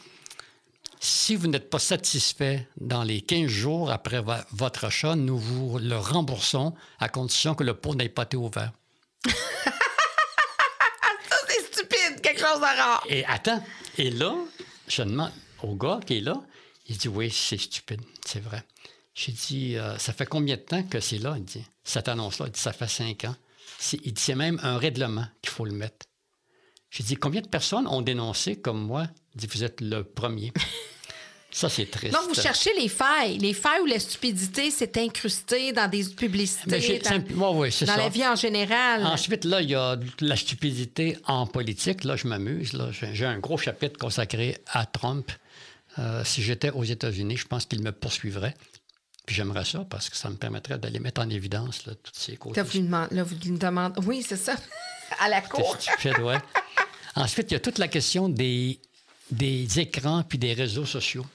si 1.03 1.35
vous 1.35 1.47
n'êtes 1.47 1.69
pas 1.69 1.79
satisfait 1.79 2.65
dans 2.79 3.03
les 3.03 3.19
15 3.19 3.47
jours 3.47 3.91
après 3.91 4.23
votre 4.51 4.85
achat, 4.85 5.15
nous 5.17 5.37
vous 5.37 5.77
le 5.77 5.97
remboursons 5.97 6.73
à 6.97 7.09
condition 7.09 7.55
que 7.55 7.65
le 7.65 7.73
pot 7.73 7.93
n'ait 7.93 8.07
pas 8.07 8.23
été 8.23 8.37
ouvert. 8.37 8.71
ça, 9.27 9.33
c'est 11.49 11.73
stupide, 11.73 12.21
quelque 12.21 12.39
chose 12.39 12.57
de 12.57 12.77
rare. 12.79 13.03
Et 13.09 13.25
attends, 13.25 13.61
et 13.97 14.11
là, 14.11 14.33
je 14.87 15.01
demande 15.01 15.33
au 15.61 15.75
gars 15.75 15.99
qui 16.05 16.19
est 16.19 16.21
là, 16.21 16.41
il 16.87 16.97
dit 16.97 17.09
Oui, 17.09 17.29
c'est 17.29 17.57
stupide, 17.57 18.01
c'est 18.25 18.41
vrai. 18.41 18.63
J'ai 19.13 19.33
dit 19.33 19.75
euh, 19.75 19.97
Ça 19.97 20.13
fait 20.13 20.25
combien 20.25 20.55
de 20.55 20.61
temps 20.61 20.83
que 20.83 21.01
c'est 21.01 21.17
là? 21.17 21.35
Il 21.37 21.43
dit 21.43 21.65
Cette 21.83 22.07
annonce-là, 22.07 22.45
il 22.47 22.53
dit 22.53 22.61
Ça 22.61 22.71
fait 22.71 22.87
cinq 22.87 23.25
ans. 23.25 23.35
Il 23.91 24.13
dit 24.13 24.21
C'est 24.21 24.35
même 24.35 24.57
un 24.63 24.77
règlement 24.77 25.25
qu'il 25.41 25.51
faut 25.51 25.65
le 25.65 25.73
mettre. 25.73 26.05
J'ai 26.91 27.03
dit 27.03 27.15
Combien 27.15 27.41
de 27.41 27.49
personnes 27.49 27.87
ont 27.87 28.01
dénoncé 28.01 28.55
comme 28.55 28.85
moi? 28.85 29.07
Il 29.35 29.41
dit 29.41 29.47
Vous 29.47 29.65
êtes 29.65 29.81
le 29.81 30.05
premier. 30.05 30.53
Ça, 31.53 31.69
c'est 31.69 31.85
triste. 31.85 32.13
Donc, 32.13 32.27
vous 32.27 32.41
cherchez 32.41 32.71
les 32.79 32.89
failles. 32.89 33.37
Les 33.37 33.53
failles 33.53 33.81
où 33.81 33.85
la 33.85 33.99
stupidité 33.99 34.71
s'est 34.71 34.99
incrustée 34.99 35.71
dans 35.71 35.87
des 35.87 36.03
publicités. 36.05 36.99
dans, 36.99 37.55
oui, 37.55 37.69
dans 37.85 37.95
la 37.95 38.09
vie 38.09 38.25
en 38.25 38.35
général. 38.35 39.05
Ensuite, 39.05 39.45
là, 39.45 39.61
il 39.61 39.69
y 39.69 39.75
a 39.75 39.97
la 40.19 40.35
stupidité 40.35 41.17
en 41.27 41.45
politique. 41.45 42.03
Là, 42.05 42.15
je 42.15 42.27
m'amuse. 42.27 42.75
J'ai 43.13 43.25
un 43.25 43.37
gros 43.37 43.57
chapitre 43.57 43.99
consacré 43.99 44.57
à 44.67 44.87
Trump. 44.87 45.31
Euh, 45.99 46.23
si 46.23 46.41
j'étais 46.41 46.71
aux 46.71 46.83
États-Unis, 46.83 47.37
je 47.37 47.45
pense 47.45 47.67
qu'il 47.67 47.83
me 47.83 47.91
poursuivrait. 47.91 48.55
Puis 49.27 49.35
j'aimerais 49.35 49.63
ça 49.63 49.85
parce 49.87 50.09
que 50.09 50.17
ça 50.17 50.29
me 50.31 50.35
permettrait 50.35 50.79
d'aller 50.79 50.99
mettre 50.99 51.21
en 51.21 51.29
évidence 51.29 51.85
là, 51.85 51.93
toutes 52.01 52.15
ces 52.15 52.35
causes. 52.35 52.57
Là, 52.57 52.63
vous 52.63 53.35
lui 53.43 53.57
demandez... 53.57 54.01
Oui, 54.05 54.25
c'est 54.27 54.37
ça. 54.37 54.55
à 55.19 55.29
la 55.29 55.41
cour. 55.41 55.77
Stupide, 55.79 56.19
ouais. 56.19 56.37
Ensuite, 57.15 57.51
il 57.51 57.53
y 57.53 57.57
a 57.57 57.59
toute 57.59 57.77
la 57.77 57.87
question 57.87 58.27
des, 58.27 58.79
des 59.31 59.79
écrans 59.79 60.23
puis 60.23 60.39
des 60.39 60.53
réseaux 60.53 60.85
sociaux. 60.85 61.25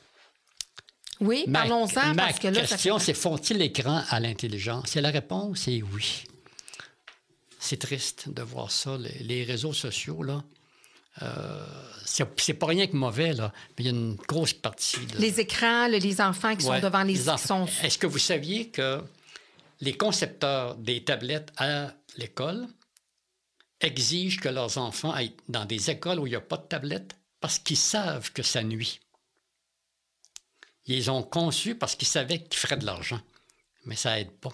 Oui, 1.21 1.47
parlons-en. 1.53 2.15
Ma 2.15 2.33
question, 2.33 2.99
c'est 2.99 3.15
font-ils 3.15 3.59
l'écran 3.59 4.03
à 4.09 4.21
l'intelligence? 4.21 4.97
Et 4.97 5.01
la 5.01 5.11
réponse 5.11 5.69
est 5.69 5.83
oui. 5.83 6.25
C'est 7.59 7.79
triste 7.79 8.29
de 8.29 8.43
voir 8.43 8.71
ça. 8.71 8.97
Les, 9.21 9.45
réseaux 9.45 9.73
sociaux, 9.73 10.23
là, 10.23 10.45
euh, 11.23 11.67
c'est 12.05 12.55
pas 12.55 12.67
rien 12.67 12.87
que 12.87 12.97
mauvais, 12.97 13.33
là, 13.33 13.53
mais 13.77 13.85
il 13.85 13.87
y 13.87 13.89
a 13.89 13.93
une 13.93 14.15
grosse 14.15 14.53
partie. 14.53 14.99
Les 15.19 15.41
écrans, 15.41 15.89
les 15.89 16.21
enfants 16.21 16.55
qui 16.55 16.65
sont 16.65 16.79
devant 16.79 17.03
les, 17.03 17.15
les 17.15 17.29
enfants. 17.29 17.67
Est-ce 17.83 17.99
que 17.99 18.07
vous 18.07 18.19
saviez 18.19 18.69
que 18.69 19.01
les 19.81 19.97
concepteurs 19.97 20.77
des 20.77 21.03
tablettes 21.05 21.53
à 21.57 21.93
l'école 22.17 22.67
exigent 23.81 24.41
que 24.41 24.49
leurs 24.49 24.79
enfants 24.79 25.13
aillent 25.13 25.35
dans 25.49 25.65
des 25.65 25.91
écoles 25.91 26.21
où 26.21 26.27
il 26.27 26.31
n'y 26.31 26.37
a 26.37 26.41
pas 26.41 26.57
de 26.57 26.67
tablettes 26.67 27.17
parce 27.41 27.59
qu'ils 27.59 27.77
savent 27.77 28.33
que 28.33 28.43
ça 28.43 28.63
nuit? 28.63 29.01
Ils 30.89 31.11
ont 31.11 31.23
conçu 31.23 31.75
parce 31.75 31.95
qu'ils 31.95 32.09
savaient 32.09 32.41
qu'ils 32.41 32.59
feraient 32.59 32.79
de 32.79 32.87
l'argent. 32.87 33.21
Mais 33.85 33.95
ça 33.95 34.19
aide 34.19 34.31
pas. 34.31 34.53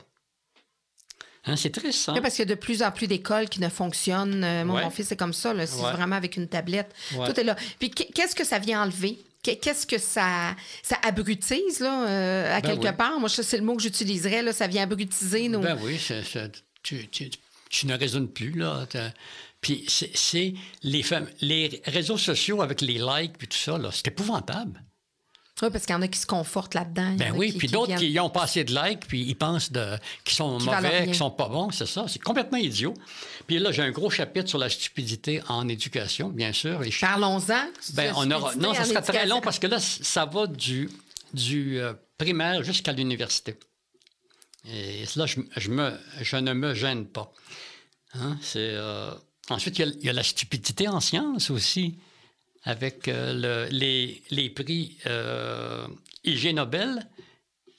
Hein, 1.47 1.57
c'est 1.57 1.71
triste, 1.71 2.01
ça. 2.01 2.13
Oui, 2.13 2.21
parce 2.21 2.35
qu'il 2.35 2.49
y 2.49 2.51
a 2.51 2.55
de 2.55 2.59
plus 2.59 2.83
en 2.83 2.91
plus 2.91 3.07
d'écoles 3.07 3.49
qui 3.49 3.61
ne 3.61 3.69
fonctionnent. 3.69 4.43
Euh, 4.45 4.65
mon, 4.65 4.91
fils, 4.91 5.09
c'est 5.09 5.17
comme 5.17 5.35
ça. 5.35 5.55
C'est 5.67 5.77
vraiment 5.77 6.17
avec 6.17 6.37
une 6.37 6.49
tablette. 6.49 6.95
Tout 7.11 7.41
est 7.41 7.45
là. 7.45 7.57
Puis 7.79 7.91
qu'est-ce 7.91 8.35
que 8.35 8.45
ça 8.45 8.59
vient 8.59 8.83
enlever? 8.83 9.19
Qu'est-ce 9.43 9.87
que 9.87 9.99
ça, 9.99 10.57
ça 10.83 10.97
abrutise, 11.03 11.81
là, 11.81 12.09
euh, 12.09 12.57
à 12.57 12.63
ben 12.63 12.71
quelque 12.71 12.97
part? 12.97 13.21
Moi, 13.21 13.29
c'est 13.29 13.59
le 13.59 13.63
mot 13.63 13.77
que 13.77 13.83
j'utiliserais, 13.83 14.43
là. 14.43 14.55
Ça 14.55 14.67
vient 14.67 14.85
abrutiser 14.85 15.51
nos... 15.51 15.61
Ben 15.61 15.79
oui, 15.83 16.01
tu, 16.83 17.09
tu, 17.69 17.87
ne 17.87 17.95
raisonnes 17.95 18.29
plus, 18.29 18.53
là. 18.53 18.87
Puis 19.61 19.85
c'est 19.87 20.55
les, 20.83 21.05
les 21.43 21.83
réseaux 21.85 22.17
sociaux 22.17 22.63
avec 22.63 22.81
les 22.81 22.95
likes 22.95 23.35
et 23.43 23.47
tout 23.47 23.59
ça, 23.59 23.77
là, 23.77 23.91
c'est 23.93 24.09
épouvantable. 24.09 24.83
Oui, 25.65 25.71
parce 25.71 25.87
qu'il 25.87 25.95
y 25.95 25.97
en 25.97 26.03
a 26.03 26.09
qui 26.09 26.19
se 26.19 26.27
confortent 26.27 26.75
là-dedans. 26.75 27.15
Ben 27.17 27.33
oui, 27.37 27.53
puis 27.53 27.69
d'autres 27.69 27.97
qui, 27.97 28.19
ont 28.21 28.31
passé 28.31 28.65
de 28.65 28.75
likes, 28.75 29.07
puis 29.07 29.23
ils 29.23 29.35
pensent 29.35 29.71
qu'ils 30.25 30.35
sont 30.35 30.59
mauvais, 30.61 31.05
qu'ils 31.05 31.15
sont 31.15 31.31
pas 31.31 31.49
bons, 31.49 31.71
c'est 31.71 31.87
ça. 31.87 32.07
C'est 32.09 32.23
complètement 32.23 32.59
idiot. 32.59 32.95
Puis 33.47 33.59
là, 33.59 33.73
j'ai 33.73 33.83
un 33.83 33.91
gros 33.91 34.11
chapitre 34.11 34.49
sur 34.49 34.59
la 34.59 34.69
stupidité 34.69 35.43
en 35.49 35.69
éducation, 35.69 36.29
bien 36.29 36.53
sûr. 36.53 36.81
Parlons-en. 37.01 37.67
Ben, 37.95 38.13
on 38.17 38.31
aura... 38.31 38.55
Non, 38.57 38.75
ça 38.75 38.85
sera 38.85 39.03
très 39.03 39.27
long 39.27 39.41
parce 39.41 39.59
que 39.59 39.67
là, 39.67 39.79
ça 39.81 40.27
va 40.27 40.47
du, 40.47 40.91
du 41.33 41.81
euh, 41.81 41.95
primaire 42.19 42.63
jusqu'à 42.63 42.93
l'université. 42.93 43.57
Et 44.67 45.05
là, 45.17 45.27
je, 45.27 45.41
je, 45.57 45.71
me, 45.71 45.93
je 46.21 46.37
ne 46.37 46.53
me 46.53 46.75
gêne 46.75 47.07
pas. 47.07 47.31
Hein? 48.15 48.39
C'est, 48.41 48.71
euh, 48.73 49.11
Ensuite, 49.51 49.79
il 49.79 49.99
y, 50.03 50.09
a, 50.09 50.13
la 50.13 50.23
stupidité 50.23 50.89
en 50.89 51.01
sciences 51.01 51.51
aussi 51.51 51.99
avec 52.65 53.09
euh, 53.09 53.69
les, 53.71 54.51
prix 54.51 54.97
euh, 55.07 55.87
IG 56.25 56.55
Nobel, 56.55 57.07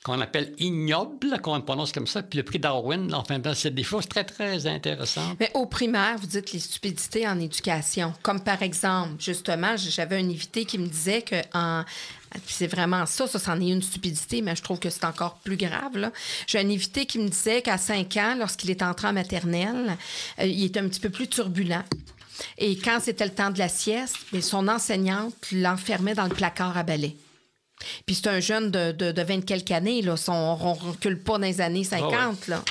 qu'on 0.04 0.22
appelle 0.22 0.54
ignoble, 0.60 1.42
qu'on 1.42 1.60
prononce 1.62 1.92
comme 1.92 2.06
ça, 2.06 2.22
puis 2.22 2.38
le 2.38 2.44
prix 2.44 2.60
Darwin. 2.60 3.12
Enfin, 3.16 3.40
ben, 3.40 3.56
c'est 3.56 3.74
des 3.74 3.84
choses 3.84 4.08
très, 4.08 4.24
très 4.24 4.68
intéressantes. 4.68 5.36
Mais 5.40 5.50
au 5.56 5.66
primaire, 5.66 6.18
vous 6.20 6.28
dites 6.28 6.52
les 6.54 6.60
stupidités 6.60 7.28
en 7.28 7.40
éducation. 7.40 8.14
Comme 8.22 8.42
par 8.42 8.62
exemple, 8.62 9.16
justement, 9.18 9.76
j'avais 9.78 10.18
un 10.18 10.30
invité 10.30 10.66
qui 10.66 10.78
me 10.78 10.88
disait 10.88 11.24
que 11.24 11.36
en, 11.56 11.84
c'est 12.46 12.68
vraiment 12.68 13.08
ça, 13.08 13.28
ça, 13.28 13.40
c'en 13.40 13.60
est 13.60 13.70
une 13.70 13.82
stupidité, 13.82 14.44
mais 14.44 14.56
je 14.56 14.62
trouve 14.62 14.80
que 14.80 14.92
c'est 14.92 15.06
encore 15.06 15.40
plus 15.44 15.58
grave. 15.58 16.12
J'ai 16.46 16.60
un 16.60 16.70
invité 16.70 17.08
qui 17.08 17.18
me 17.18 17.28
disait 17.28 17.62
qu'à 17.62 17.80
5 17.80 18.18
ans, 18.18 18.36
lorsqu'il 18.38 18.70
est 18.70 18.84
entré 18.84 19.08
en 19.08 19.14
maternelle, 19.14 19.98
euh, 20.40 20.46
il 20.46 20.66
était 20.66 20.80
un 20.80 20.88
petit 20.88 21.00
peu 21.00 21.10
plus 21.10 21.28
turbulent. 21.28 21.84
Et 22.58 22.78
quand 22.78 23.00
c'était 23.02 23.26
le 23.26 23.34
temps 23.34 23.52
de 23.52 23.60
la 23.60 23.70
sieste, 23.70 24.18
mais 24.34 24.42
son 24.42 24.68
enseignante 24.68 25.36
l'enfermait 25.52 26.16
dans 26.16 26.28
le 26.28 26.34
placard 26.34 26.78
à 26.78 26.84
balai. 26.84 27.16
Puis 28.06 28.16
c'est 28.16 28.28
un 28.28 28.40
jeune 28.40 28.72
de, 28.72 28.92
de, 28.92 29.22
20 29.22 29.42
quelques 29.42 29.72
années, 29.72 30.02
là. 30.02 30.16
on 30.30 30.56
ne 30.56 30.92
recule 30.92 31.20
pas 31.20 31.34
dans 31.34 31.46
les 31.46 31.62
années 31.62 31.84
50. 31.84 32.48
là. 32.48 32.64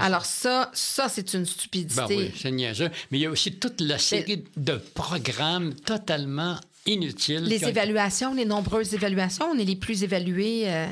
Alors 0.00 0.24
ça, 0.24 0.70
ça 0.72 1.08
c'est 1.08 1.34
une 1.34 1.46
stupidité. 1.46 2.00
Ben 2.08 2.16
oui, 2.16 2.32
c'est 2.36 2.50
niaiseux. 2.50 2.90
Mais 3.10 3.18
il 3.18 3.22
y 3.22 3.26
a 3.26 3.30
aussi 3.30 3.52
toute 3.54 3.80
la 3.80 3.98
série 3.98 4.44
de 4.56 4.80
programmes 4.94 5.74
totalement 5.74 6.58
inutiles. 6.86 7.44
Les 7.44 7.64
évaluations, 7.64 8.34
les 8.34 8.44
nombreuses 8.44 8.94
évaluations, 8.94 9.46
on 9.52 9.58
est 9.58 9.64
les 9.64 9.76
plus 9.76 10.04
évalués. 10.04 10.64
Euh, 10.66 10.86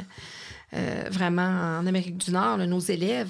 euh, 0.77 1.05
vraiment 1.09 1.79
en 1.79 1.87
Amérique 1.87 2.17
du 2.17 2.33
Nord, 2.33 2.59
nos 2.59 2.81
élèves 2.81 3.29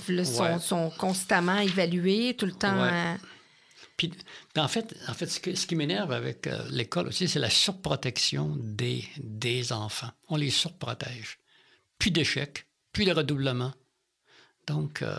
sont, 0.58 0.90
constamment 0.96 1.58
évalués 1.58 2.34
tout 2.38 2.46
le 2.46 2.52
temps. 2.52 2.74
Puis, 3.96 4.12
en 4.56 4.68
fait, 4.68 4.94
en 5.08 5.14
fait 5.14 5.26
ce, 5.26 5.66
qui 5.66 5.76
m'énerve 5.76 6.12
avec 6.12 6.46
euh, 6.46 6.64
l'école 6.70 7.08
aussi, 7.08 7.28
c'est 7.28 7.38
la 7.38 7.50
surprotection 7.50 8.56
des, 8.58 9.04
des 9.18 9.72
enfants. 9.72 10.10
On 10.28 10.36
les 10.36 10.50
surprotège. 10.50 11.38
Puis 11.98 12.10
d'échecs, 12.10 12.66
puis 12.92 13.04
de 13.04 13.12
redoublement. 13.12 13.72
Donc. 14.66 15.02
Euh, 15.02 15.16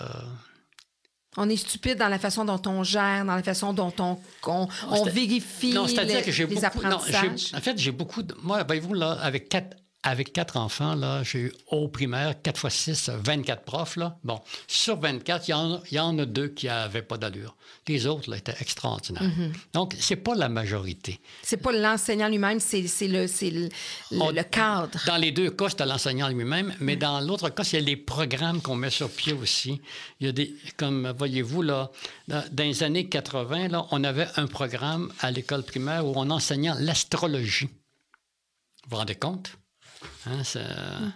on 1.38 1.49
est 1.49 1.57
stupide 1.57 1.97
dans 1.97 2.07
la 2.07 2.19
façon 2.19 2.45
dont 2.45 2.61
on 2.65 2.83
gère, 2.83 3.25
dans 3.25 3.35
la 3.35 3.43
façon 3.43 3.73
dont 3.73 3.93
on, 3.99 4.17
on, 4.45 5.03
vérifie 5.03 5.73
non, 5.73 5.85
les, 5.85 6.21
que 6.21 6.31
j'ai 6.31 6.45
apprentissages. 6.63 7.53
en 7.53 7.59
fait, 7.59 7.77
j'ai 7.77 7.91
beaucoup 7.91 8.23
de. 8.23 8.33
Moi, 8.41 8.63
voyez-vous, 8.63 8.93
là, 8.93 9.11
avec 9.11 9.49
quatre 9.49 9.75
avec 10.05 10.33
quatre 10.33 10.55
enfants, 10.57 10.93
là, 10.93 11.23
j'ai 11.23 11.39
eu 11.39 11.53
au 11.71 11.87
primaire, 11.87 12.39
4 12.39 12.59
fois 12.59 12.69
6, 12.69 13.09
24 13.09 13.63
profs. 13.63 13.95
Là. 13.95 14.19
Bon, 14.23 14.39
sur 14.67 14.99
24, 14.99 15.47
il 15.47 15.51
y, 15.51 15.53
en, 15.55 15.81
y 15.91 15.99
en 15.99 16.19
a 16.19 16.25
deux 16.27 16.47
qui 16.47 16.67
n'avaient 16.67 17.01
pas 17.01 17.17
d'allure. 17.17 17.55
Les 17.87 18.05
autres 18.05 18.29
là, 18.29 18.37
étaient 18.37 18.55
extraordinaires. 18.59 19.23
Mm-hmm. 19.23 19.51
Donc, 19.73 19.95
c'est 19.99 20.15
pas 20.15 20.35
la 20.35 20.47
majorité. 20.47 21.19
C'est 21.41 21.57
pas 21.57 21.71
l'enseignant 21.71 22.27
lui-même, 22.27 22.59
c'est 22.59 22.81
le, 22.81 23.25
le, 23.25 23.69
le, 24.11 24.43
cadre. 24.43 24.99
Dans 25.07 25.17
les 25.17 25.31
deux 25.31 25.49
cas, 25.49 25.69
c'est 25.69 25.83
l'enseignant 25.83 26.29
lui-même, 26.29 26.75
mais 26.79 26.95
dans 26.95 27.19
l'autre 27.19 27.49
cas, 27.49 27.63
a 27.63 27.79
les 27.79 27.97
programmes 27.97 28.61
qu'on 28.61 28.75
met 28.75 28.91
sur 28.91 29.09
pied 29.09 29.33
aussi. 29.33 29.81
Il 30.19 30.27
y 30.27 30.29
a 30.29 30.31
des, 30.31 30.55
comme 30.77 31.11
voyez-vous, 31.17 31.63
là, 31.63 31.89
dans, 32.27 32.43
les 32.55 32.83
années 32.83 33.09
80, 33.09 33.69
là, 33.69 33.87
on 33.89 34.03
avait 34.03 34.27
un 34.35 34.45
programme 34.45 35.11
à 35.19 35.31
l'école 35.31 35.63
primaire 35.63 36.05
où 36.05 36.13
on 36.15 36.29
enseignait 36.29 36.73
l'astrologie. 36.79 37.69
Vous 38.83 38.91
vous 38.91 38.97
rendez 38.97 39.15
compte? 39.15 39.57
Hein, 40.27 40.41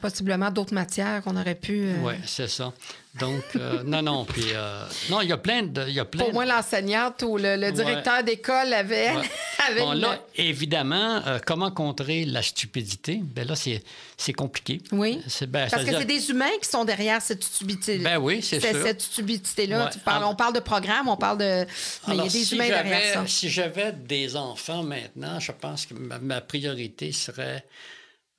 Possiblement 0.01 0.51
d'autres 0.51 0.73
matières 0.73 1.23
qu'on 1.23 1.35
aurait 1.35 1.55
pu. 1.55 1.85
Euh, 1.85 1.95
oui, 2.03 2.13
c'est 2.25 2.47
ça. 2.47 2.71
Donc, 3.19 3.43
euh, 3.55 3.81
non, 3.85 4.03
non. 4.03 4.23
Puis, 4.23 4.45
euh, 4.53 4.83
non, 5.09 5.21
il 5.21 5.29
y 5.29 5.31
a 5.31 5.37
plein 5.37 5.63
de. 5.63 5.89
Y 5.89 5.99
a 5.99 6.05
plein 6.05 6.25
Pour 6.25 6.33
moi, 6.33 6.45
l'enseignante 6.45 7.23
ou 7.23 7.37
le, 7.37 7.71
directeur 7.71 8.23
d'école 8.23 8.71
avait. 8.71 9.13
bon, 9.79 9.93
là, 9.93 10.19
évidemment, 10.35 11.23
comment 11.45 11.71
contrer 11.71 12.25
la 12.25 12.43
stupidité? 12.43 13.19
Bien 13.23 13.45
là, 13.45 13.55
c'est 13.55 14.33
compliqué. 14.33 14.79
Oui. 14.91 15.21
Ben, 15.47 15.67
Parce 15.71 15.85
que 15.85 15.91
c'est 15.91 16.05
des 16.05 16.29
humains 16.29 16.57
qui 16.61 16.69
sont 16.69 16.85
derrière 16.85 17.19
cette 17.21 17.43
stupidité. 17.43 17.97
Ben 17.97 18.19
oui, 18.19 18.41
c'est 18.43 18.59
sûr. 18.59 18.83
Cette 18.83 19.01
stupidité-là. 19.01 19.89
On 20.23 20.35
parle 20.35 20.53
de 20.53 20.59
programme, 20.59 21.07
on 21.07 21.17
parle 21.17 21.39
de. 21.39 21.65
Mais 22.07 22.15
il 22.15 22.17
y 22.17 22.21
a 22.21 22.27
des 22.27 22.53
humains 22.53 22.67
derrière 22.67 23.13
ça. 23.13 23.23
Si 23.25 23.49
j'avais 23.49 23.91
des 23.91 24.35
enfants 24.35 24.83
maintenant, 24.83 25.39
je 25.39 25.51
pense 25.51 25.87
que 25.87 25.95
ma 25.95 26.41
priorité 26.41 27.11
serait 27.11 27.65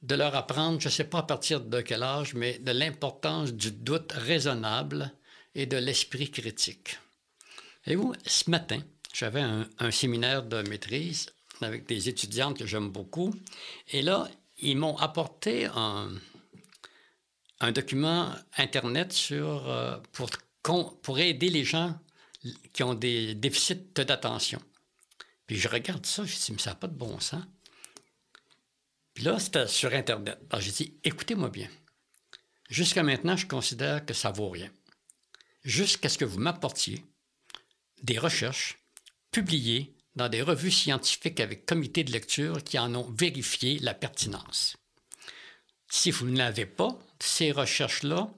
de 0.03 0.15
leur 0.15 0.35
apprendre, 0.35 0.81
je 0.81 0.89
ne 0.89 0.93
sais 0.93 1.05
pas 1.05 1.19
à 1.19 1.23
partir 1.23 1.61
de 1.61 1.81
quel 1.81 2.03
âge, 2.03 2.35
mais 2.35 2.59
de 2.59 2.73
l'importance 2.73 3.53
du 3.53 3.71
doute 3.71 4.13
raisonnable 4.13 5.13
et 5.55 5.67
de 5.67 5.77
l'esprit 5.77 6.31
critique. 6.31 6.99
Et 7.87 7.97
vous, 7.97 8.15
ce 8.27 8.51
matin, 8.51 8.81
j'avais 9.13 9.43
un, 9.43 9.91
séminaire 9.91 10.43
de 10.43 10.63
maîtrise 10.63 11.27
avec 11.61 11.87
des 11.87 12.09
étudiantes 12.09 12.59
que 12.59 12.67
j'aime 12.67 12.89
beaucoup, 12.89 13.35
et 13.89 14.01
là, 14.01 14.29
ils 14.59 14.77
m'ont 14.77 14.97
apporté 14.97 15.67
un, 15.67 16.11
document 17.73 18.33
Internet 18.57 19.13
sur, 19.13 19.69
euh, 19.69 19.99
pour, 20.13 20.31
pour 21.03 21.19
aider 21.19 21.51
les 21.51 21.65
gens 21.65 21.95
qui 22.73 22.83
ont 22.83 22.95
des 22.95 23.35
déficits 23.35 23.93
d'attention. 23.95 24.63
Puis 25.47 25.57
je 25.57 25.69
regarde 25.69 26.07
ça, 26.07 26.25
je 26.25 26.33
me 26.33 26.39
dis, 26.39 26.53
mais 26.53 26.59
ça 26.59 26.71
n'a 26.71 26.77
pas 26.77 26.87
de 26.87 26.95
bon 26.95 27.21
sens. 27.21 27.45
Là, 29.23 29.39
c'était 29.39 29.67
sur 29.67 29.93
Internet. 29.93 30.39
Alors, 30.51 30.63
j'ai 30.63 30.73
dit, 30.73 30.95
écoutez-moi 31.05 31.51
bien. 31.51 31.69
Jusqu'à 32.71 33.03
maintenant, 33.03 33.37
je 33.37 33.47
considère 33.47 34.07
que 34.07 34.15
ça 34.15 34.31
vaut 34.31 34.49
rien. 34.49 34.71
Jusqu'à 35.63 36.09
ce 36.09 36.17
que 36.17 36.25
vous 36.25 36.39
m'apportiez 36.39 37.05
des 38.03 38.19
recherches 38.19 38.79
publiées 39.31 39.95
dans 40.17 40.29
des 40.29 40.41
revues 40.41 40.71
scientifiques 40.71 41.41
avec 41.41 41.67
comité 41.67 42.03
de 42.03 42.13
lecture 42.13 42.65
qui 42.65 42.79
en 42.79 42.95
ont 42.95 43.11
vérifié 43.11 43.79
la 43.81 43.93
pertinence. 43.93 44.77
Si 45.91 46.11
vous 46.11 46.29
n'avez 46.29 46.67
pas 46.67 46.99
ces 47.19 47.53
recherches-là, 47.53 48.31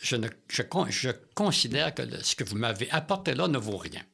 je, 0.00 0.16
je, 0.48 1.10
considère 1.34 1.94
que 1.94 2.22
ce 2.22 2.36
que 2.36 2.44
vous 2.44 2.56
m'avez 2.56 2.90
apporté 2.90 3.34
là 3.34 3.48
ne 3.48 3.58
vaut 3.58 3.78
rien. 3.78 4.04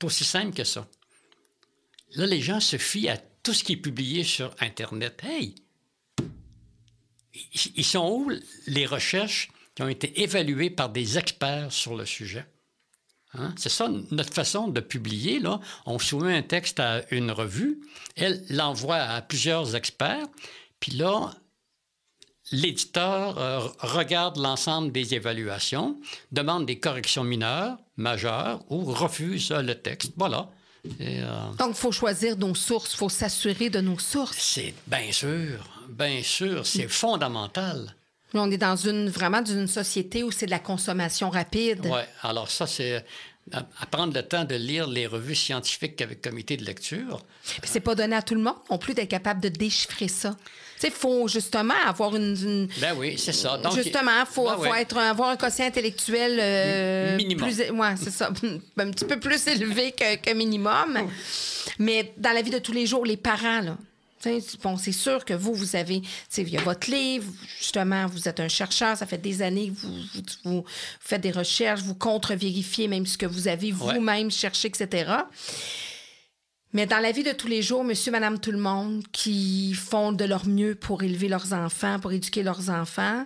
C'est 0.00 0.06
aussi 0.06 0.24
simple 0.24 0.54
que 0.54 0.64
ça. 0.64 0.88
Là, 2.14 2.26
les 2.26 2.40
gens 2.40 2.60
se 2.60 2.78
fient 2.78 3.08
à 3.08 3.18
tout 3.46 3.54
ce 3.54 3.62
qui 3.62 3.74
est 3.74 3.76
publié 3.76 4.24
sur 4.24 4.52
Internet. 4.58 5.22
Hey! 5.22 5.54
Ils 7.76 7.84
sont 7.84 8.10
où 8.10 8.32
les 8.66 8.86
recherches 8.86 9.52
qui 9.76 9.82
ont 9.82 9.88
été 9.88 10.20
évaluées 10.20 10.68
par 10.68 10.88
des 10.88 11.16
experts 11.16 11.70
sur 11.70 11.94
le 11.94 12.04
sujet? 12.06 12.44
Hein? 13.34 13.54
C'est 13.56 13.68
ça 13.68 13.88
notre 14.10 14.34
façon 14.34 14.66
de 14.66 14.80
publier. 14.80 15.38
Là. 15.38 15.60
On 15.84 16.00
soumet 16.00 16.36
un 16.36 16.42
texte 16.42 16.80
à 16.80 17.02
une 17.12 17.30
revue, 17.30 17.82
elle 18.16 18.44
l'envoie 18.50 18.96
à 18.96 19.22
plusieurs 19.22 19.76
experts, 19.76 20.26
puis 20.80 20.90
là, 20.92 21.32
l'éditeur 22.50 23.38
euh, 23.38 23.60
regarde 23.78 24.38
l'ensemble 24.38 24.90
des 24.90 25.14
évaluations, 25.14 26.00
demande 26.32 26.66
des 26.66 26.80
corrections 26.80 27.22
mineures, 27.22 27.78
majeures 27.96 28.64
ou 28.72 28.82
refuse 28.86 29.52
le 29.52 29.76
texte. 29.76 30.14
Voilà. 30.16 30.50
Euh, 31.00 31.52
Donc, 31.58 31.70
il 31.70 31.74
faut 31.76 31.92
choisir 31.92 32.36
nos 32.36 32.54
sources, 32.54 32.94
il 32.94 32.96
faut 32.96 33.08
s'assurer 33.08 33.70
de 33.70 33.80
nos 33.80 33.98
sources. 33.98 34.36
C'est 34.38 34.74
bien 34.86 35.10
sûr, 35.12 35.58
bien 35.88 36.22
sûr, 36.22 36.66
c'est 36.66 36.88
fondamental. 36.88 37.94
on 38.34 38.50
est 38.50 38.58
dans 38.58 38.76
une 38.76 39.08
vraiment 39.08 39.40
d'une 39.42 39.66
société 39.66 40.22
où 40.22 40.30
c'est 40.30 40.46
de 40.46 40.50
la 40.50 40.58
consommation 40.58 41.30
rapide. 41.30 41.80
Oui, 41.84 42.00
alors 42.22 42.50
ça, 42.50 42.66
c'est 42.66 43.04
à 43.52 43.86
prendre 43.86 44.12
le 44.12 44.22
temps 44.22 44.44
de 44.44 44.56
lire 44.56 44.88
les 44.88 45.06
revues 45.06 45.36
scientifiques 45.36 46.00
avec 46.02 46.20
comité 46.20 46.56
de 46.56 46.64
lecture. 46.64 47.24
C'est 47.62 47.80
pas 47.80 47.94
donné 47.94 48.16
à 48.16 48.22
tout 48.22 48.34
le 48.34 48.40
monde 48.40 48.56
non 48.70 48.78
plus 48.78 48.94
d'être 48.94 49.08
capable 49.08 49.40
de 49.40 49.48
déchiffrer 49.48 50.08
ça. 50.08 50.36
Il 50.82 50.90
faut 50.90 51.26
justement 51.26 51.74
avoir 51.86 52.14
une, 52.16 52.68
Ben 52.80 52.94
oui, 52.98 53.16
c'est 53.18 53.32
ça. 53.32 53.58
justement, 53.74 54.10
il 54.20 54.26
faut, 54.26 54.48
ben 54.62 54.74
être, 54.74 54.96
avoir 54.98 55.30
un 55.30 55.36
quotient 55.36 55.66
intellectuel. 55.66 56.38
Euh, 56.38 57.16
minimum. 57.16 57.48
Plus, 57.48 57.70
ouais, 57.70 57.94
c'est 57.96 58.10
ça. 58.10 58.30
un 58.76 58.90
petit 58.90 59.04
peu 59.04 59.18
plus 59.18 59.46
élevé 59.46 59.92
que, 59.92 60.34
minimum. 60.34 60.98
Mais 61.78 62.12
dans 62.18 62.32
la 62.32 62.42
vie 62.42 62.50
de 62.50 62.58
tous 62.58 62.72
les 62.72 62.86
jours, 62.86 63.06
les 63.06 63.16
parents, 63.16 63.60
là. 63.60 63.78
Bon, 64.62 64.76
c'est 64.76 64.92
sûr 64.92 65.24
que 65.24 65.34
vous, 65.34 65.54
vous 65.54 65.76
avez, 65.76 66.02
il 66.36 66.48
y 66.48 66.56
a 66.56 66.62
votre 66.62 66.90
livre, 66.90 67.32
justement, 67.58 68.06
vous 68.06 68.28
êtes 68.28 68.40
un 68.40 68.48
chercheur, 68.48 68.96
ça 68.96 69.06
fait 69.06 69.18
des 69.18 69.42
années 69.42 69.70
que 69.70 69.86
vous, 69.86 70.22
vous, 70.44 70.64
faites 71.00 71.20
des 71.20 71.30
recherches, 71.30 71.82
vous 71.82 71.94
contre-vérifiez 71.94 72.88
même 72.88 73.06
ce 73.06 73.18
que 73.18 73.26
vous 73.26 73.48
avez 73.48 73.70
vous-même 73.70 74.30
cherché, 74.30 74.68
etc. 74.68 75.12
Mais 76.72 76.86
dans 76.86 76.98
la 76.98 77.12
vie 77.12 77.22
de 77.22 77.32
tous 77.32 77.46
les 77.46 77.62
jours, 77.62 77.84
monsieur, 77.84 78.12
madame, 78.12 78.38
tout 78.38 78.52
le 78.52 78.58
monde 78.58 79.04
qui 79.12 79.72
font 79.74 80.12
de 80.12 80.24
leur 80.24 80.46
mieux 80.46 80.74
pour 80.74 81.02
élever 81.02 81.28
leurs 81.28 81.52
enfants, 81.52 81.98
pour 82.00 82.12
éduquer 82.12 82.42
leurs 82.42 82.68
enfants, 82.70 83.24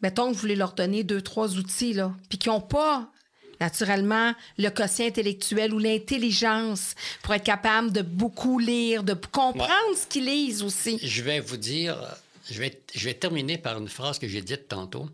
mettons 0.00 0.28
que 0.28 0.34
vous 0.34 0.40
voulez 0.40 0.56
leur 0.56 0.72
donner 0.72 1.04
deux, 1.04 1.20
trois 1.20 1.56
outils, 1.56 1.92
là, 1.92 2.14
puis 2.28 2.38
qui 2.38 2.48
n'ont 2.48 2.60
pas 2.60 3.10
naturellement 3.62 4.34
le 4.58 4.68
quotient 4.70 5.06
intellectuel 5.06 5.72
ou 5.72 5.78
l'intelligence 5.78 6.94
pour 7.22 7.34
être 7.34 7.44
capable 7.44 7.92
de 7.92 8.02
beaucoup 8.02 8.58
lire, 8.58 9.04
de 9.04 9.14
comprendre 9.14 9.96
ce 9.96 10.06
qu'ils 10.06 10.26
lisent 10.26 10.62
aussi. 10.62 10.98
Je 11.02 11.22
vais 11.22 11.40
vous 11.40 11.56
dire, 11.56 11.96
je 12.50 12.58
vais, 12.58 12.82
je 12.92 13.04
vais 13.04 13.14
terminer 13.14 13.58
par 13.58 13.78
une 13.78 13.88
phrase 13.88 14.18
que 14.18 14.26
j'ai 14.26 14.42
dite 14.42 14.68
tantôt. 14.68 15.08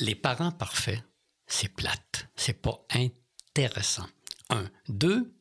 Les 0.00 0.14
parents 0.14 0.52
parfaits, 0.52 1.02
c'est 1.46 1.72
plate, 1.74 2.26
c'est 2.36 2.60
pas 2.60 2.84
intéressant. 2.94 4.06
Un. 4.50 4.66
Deux, 4.88 5.32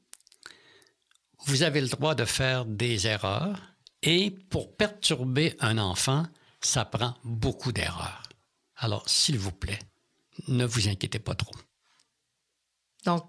vous 1.46 1.63
avez 1.63 1.82
le 1.82 1.88
droit 1.88 2.15
de 2.15 2.26
faire 2.26 2.65
des 2.65 3.06
erreurs 3.06 3.62
et 4.02 4.32
pour 4.50 4.76
perturber 4.76 5.56
un 5.60 5.78
enfant, 5.78 6.26
ça 6.62 6.86
prend 6.86 7.15
beaucoup 7.24 7.72
d'erreurs. 7.74 8.24
Alors, 8.78 9.08
s'il 9.10 9.38
vous 9.38 9.52
plaît, 9.52 9.80
ne 10.48 10.65
vous 10.65 10.88
inquiétez 10.88 11.20
pas 11.20 11.36
trop. 11.36 11.56
Donc, 13.06 13.24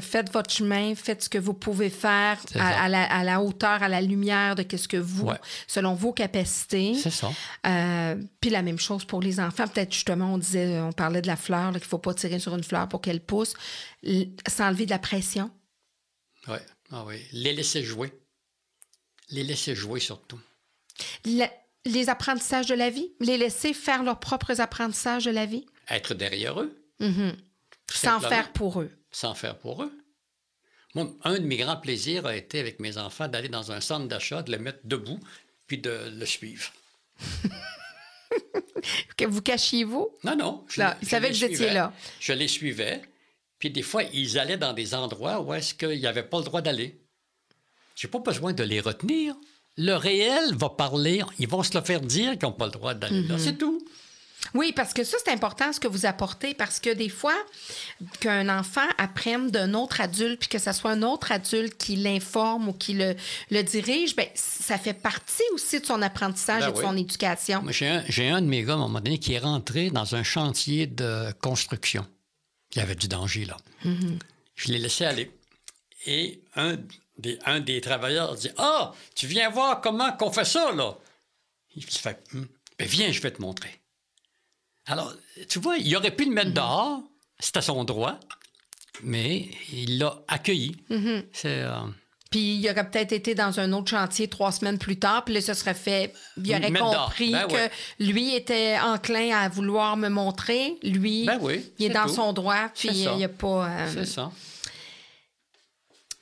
faites 0.00 0.32
votre 0.32 0.52
chemin, 0.52 0.94
faites 0.94 1.24
ce 1.24 1.28
que 1.28 1.38
vous 1.38 1.54
pouvez 1.54 1.90
faire 1.90 2.38
à, 2.54 2.88
la, 2.88 3.40
hauteur, 3.40 3.82
à 3.82 3.88
la 3.88 4.00
lumière 4.00 4.54
de 4.54 4.64
ce 4.76 4.88
que 4.88 4.96
vous, 4.96 5.30
selon 5.66 5.94
vos 5.94 6.12
capacités. 6.12 6.94
C'est 6.94 7.10
ça. 7.10 7.30
Euh, 7.66 8.16
puis 8.40 8.50
la 8.50 8.62
même 8.62 8.78
chose 8.78 9.04
pour 9.04 9.20
les 9.20 9.40
enfants. 9.40 9.66
Peut-être 9.68 9.92
justement, 9.92 10.34
on 10.34 10.38
disait, 10.38 10.80
on 10.80 10.92
parlait 10.92 11.22
de 11.22 11.26
la 11.26 11.36
fleur, 11.36 11.70
qu'il 11.72 11.80
ne 11.80 11.86
faut 11.86 11.98
pas 11.98 12.14
tirer 12.14 12.38
sur 12.38 12.54
une 12.54 12.64
fleur 12.64 12.88
pour 12.88 13.00
qu'elle 13.00 13.20
pousse, 13.20 13.54
s'enlever 14.48 14.86
de 14.86 14.90
la 14.90 14.98
pression. 14.98 15.50
Oui. 16.48 16.58
Ah 16.90 17.04
oui, 17.06 17.16
les 17.32 17.54
laisser 17.54 17.82
jouer. 17.82 18.12
Les 19.30 19.44
laisser 19.44 19.74
jouer 19.74 20.00
surtout. 20.00 20.40
les 21.24 22.08
apprentissages 22.08 22.66
de 22.66 22.74
la 22.74 22.90
vie, 22.90 23.12
les 23.20 23.38
laisser 23.38 23.72
faire 23.72 24.02
leurs 24.02 24.20
propres 24.20 24.60
apprentissages 24.60 25.24
de 25.24 25.30
la 25.30 25.46
vie. 25.46 25.64
Être 25.88 26.14
derrière 26.14 26.60
eux. 26.60 26.76
Mm-hmm. 27.00 27.34
Sans 27.90 28.20
faire 28.20 28.52
pour 28.52 28.80
eux. 28.80 28.90
Sans 29.12 29.34
faire 29.34 29.58
pour 29.58 29.82
eux. 29.82 29.92
Moi, 30.94 31.10
un 31.24 31.34
de 31.34 31.44
mes 31.44 31.56
grands 31.56 31.76
plaisirs 31.76 32.26
a 32.26 32.36
été 32.36 32.60
avec 32.60 32.80
mes 32.80 32.98
enfants 32.98 33.28
d'aller 33.28 33.48
dans 33.48 33.72
un 33.72 33.80
centre 33.80 34.08
d'achat, 34.08 34.42
de 34.42 34.52
le 34.52 34.58
mettre 34.58 34.80
debout, 34.84 35.20
puis 35.66 35.78
de 35.78 36.10
le 36.14 36.26
suivre. 36.26 36.70
que 39.16 39.24
vous 39.24 39.40
cachiez-vous? 39.40 40.10
Non, 40.24 40.36
non. 40.36 40.64
Je, 40.68 40.82
ils 41.00 41.08
savaient 41.08 41.30
que 41.30 41.34
vous 41.34 41.44
étiez 41.44 41.70
là. 41.70 41.92
Je 42.20 42.32
les 42.32 42.48
suivais. 42.48 43.02
Puis 43.58 43.70
des 43.70 43.82
fois, 43.82 44.02
ils 44.12 44.38
allaient 44.38 44.58
dans 44.58 44.72
des 44.72 44.94
endroits 44.94 45.40
où 45.40 45.54
est-ce 45.54 45.74
qu'ils 45.74 46.00
n'avaient 46.00 46.24
pas 46.24 46.38
le 46.38 46.44
droit 46.44 46.60
d'aller. 46.60 47.00
J'ai 47.94 48.08
pas 48.08 48.18
besoin 48.18 48.52
de 48.52 48.64
les 48.64 48.80
retenir. 48.80 49.36
Le 49.76 49.94
réel 49.94 50.54
va 50.54 50.68
parler. 50.68 51.22
Ils 51.38 51.48
vont 51.48 51.62
se 51.62 51.76
le 51.76 51.84
faire 51.84 52.00
dire 52.00 52.32
qu'ils 52.32 52.48
n'ont 52.48 52.52
pas 52.52 52.66
le 52.66 52.72
droit 52.72 52.94
d'aller 52.94 53.22
là. 53.22 53.34
Mhm. 53.34 53.40
C'est 53.40 53.56
tout. 53.56 53.86
Oui, 54.54 54.72
parce 54.74 54.92
que 54.92 55.04
ça, 55.04 55.16
c'est 55.24 55.32
important 55.32 55.72
ce 55.72 55.80
que 55.80 55.88
vous 55.88 56.04
apportez, 56.04 56.52
parce 56.54 56.78
que 56.78 56.90
des 56.90 57.08
fois, 57.08 57.34
qu'un 58.20 58.48
enfant 58.48 58.86
apprenne 58.98 59.50
d'un 59.50 59.72
autre 59.74 60.00
adulte, 60.00 60.40
puis 60.40 60.48
que 60.48 60.58
ce 60.58 60.72
soit 60.72 60.90
un 60.90 61.02
autre 61.02 61.32
adulte 61.32 61.76
qui 61.78 61.96
l'informe 61.96 62.68
ou 62.68 62.72
qui 62.72 62.94
le, 62.94 63.14
le 63.50 63.62
dirige, 63.62 64.14
bien, 64.14 64.26
ça 64.34 64.78
fait 64.78 64.94
partie 64.94 65.42
aussi 65.54 65.80
de 65.80 65.86
son 65.86 66.02
apprentissage 66.02 66.62
ben 66.62 66.70
et 66.70 66.72
de 66.72 66.80
son 66.80 66.96
éducation. 66.96 67.64
J'ai 67.70 67.88
un, 68.28 68.36
un, 68.36 68.42
de 68.42 68.46
mes 68.46 68.62
gars, 68.62 68.72
à 68.72 68.76
un 68.76 68.80
moment 68.80 69.00
donné, 69.00 69.18
qui 69.18 69.32
est 69.34 69.38
rentré 69.38 69.90
dans 69.90 70.14
un 70.14 70.22
chantier 70.22 70.86
de 70.86 71.32
construction. 71.40 72.06
Il 72.74 72.78
y 72.78 72.82
avait 72.82 72.94
du 72.94 73.08
danger 73.08 73.44
là. 73.44 73.56
Mm-hmm. 73.84 74.18
Je 74.54 74.72
l'ai 74.72 74.78
laissé 74.78 75.04
aller. 75.04 75.30
Et 76.06 76.42
un 76.56 76.78
des, 77.18 77.38
un 77.44 77.60
des 77.60 77.80
travailleurs 77.80 78.34
dit 78.34 78.50
Ah, 78.58 78.92
tu 79.14 79.26
viens 79.26 79.50
voir 79.50 79.80
comment 79.80 80.12
qu'on 80.12 80.32
fait 80.32 80.44
ça, 80.44 80.72
là. 80.72 80.96
Il 81.74 81.84
fait 81.84 82.18
hum, 82.34 82.46
ben, 82.78 82.88
Viens, 82.88 83.12
je 83.12 83.20
vais 83.20 83.30
te 83.30 83.40
montrer. 83.40 83.81
Alors, 84.86 85.14
tu 85.48 85.58
vois, 85.60 85.76
il 85.78 85.94
aurait 85.96 86.10
pu 86.14 86.24
le 86.24 86.32
mettre 86.32 86.50
mm-hmm. 86.50 86.54
dehors, 86.54 87.00
c'était 87.38 87.62
son 87.62 87.84
droit, 87.84 88.18
mais 89.02 89.48
il 89.72 89.98
l'a 89.98 90.22
accueilli. 90.28 90.76
C'est. 91.32 91.60
Euh, 91.62 91.74
Puis 92.30 92.56
il 92.56 92.70
aurait 92.70 92.88
peut-être 92.90 93.12
été 93.12 93.34
dans 93.34 93.60
un 93.60 93.72
autre 93.72 93.90
chantier 93.90 94.26
trois 94.28 94.50
semaines 94.52 94.78
plus 94.78 94.98
tard, 94.98 95.24
puis 95.24 95.34
là, 95.34 95.40
ce 95.40 95.54
serait 95.54 95.74
fait. 95.74 96.12
Il 96.36 96.50
aurait 96.50 96.72
compris 96.72 97.32
Ben 97.32 97.46
que 97.46 97.54
ouais. 97.54 97.70
lui 98.00 98.34
était 98.34 98.78
enclin 98.80 99.36
à 99.36 99.48
vouloir 99.48 99.96
me 99.96 100.08
montrer. 100.08 100.78
Lui, 100.82 101.26
Ben 101.26 101.38
oui, 101.40 101.64
il 101.78 101.86
est, 101.86 101.94
dans 101.94 102.06
tout. 102.06 102.14
son 102.14 102.32
droit, 102.32 102.68
puis 102.74 102.88
il 102.88 103.10
n'y 103.16 103.24
a 103.24 103.28
pas. 103.28 103.68
euh, 103.68 103.90
C'est 103.94 104.06
ça. 104.06 104.30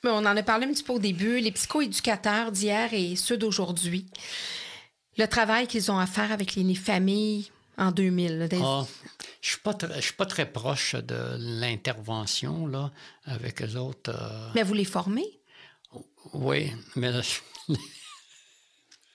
mais 0.03 0.09
on 0.11 0.17
en 0.17 0.37
a 0.37 0.43
parlé 0.43 0.65
un 0.67 0.71
petit 0.71 0.83
peu 0.83 0.93
au 0.93 0.99
début. 0.99 1.39
Les 1.39 1.51
psychoéducateurs 1.51 2.51
d'hier 2.51 2.89
et 2.93 3.15
ceux 3.15 3.37
d'aujourd'hui, 3.37 4.05
le 5.17 5.25
travail 5.27 5.67
qu'ils 5.67 5.91
ont 5.91 5.99
à 5.99 6.07
faire 6.07 6.31
avec 6.31 6.55
les 6.55 6.75
familles 6.75 7.51
en 7.77 7.91
2000. 7.91 8.37
là, 8.39 8.47
des- 8.47 8.61
Ah, 8.63 8.85
je 9.41 9.49
suis 9.49 9.59
je 9.95 10.01
suis 10.01 10.13
pas 10.13 10.25
très 10.25 10.51
proche 10.51 10.95
de 10.95 11.35
l'intervention 11.39 12.67
là 12.67 12.91
avec 13.25 13.59
les 13.59 13.75
autres. 13.75 14.11
euh, 14.13 14.49
Mais 14.55 14.63
vous 14.63 14.73
les 14.73 14.85
formez? 14.85 15.25
oui, 16.33 16.71
mais 16.95 17.11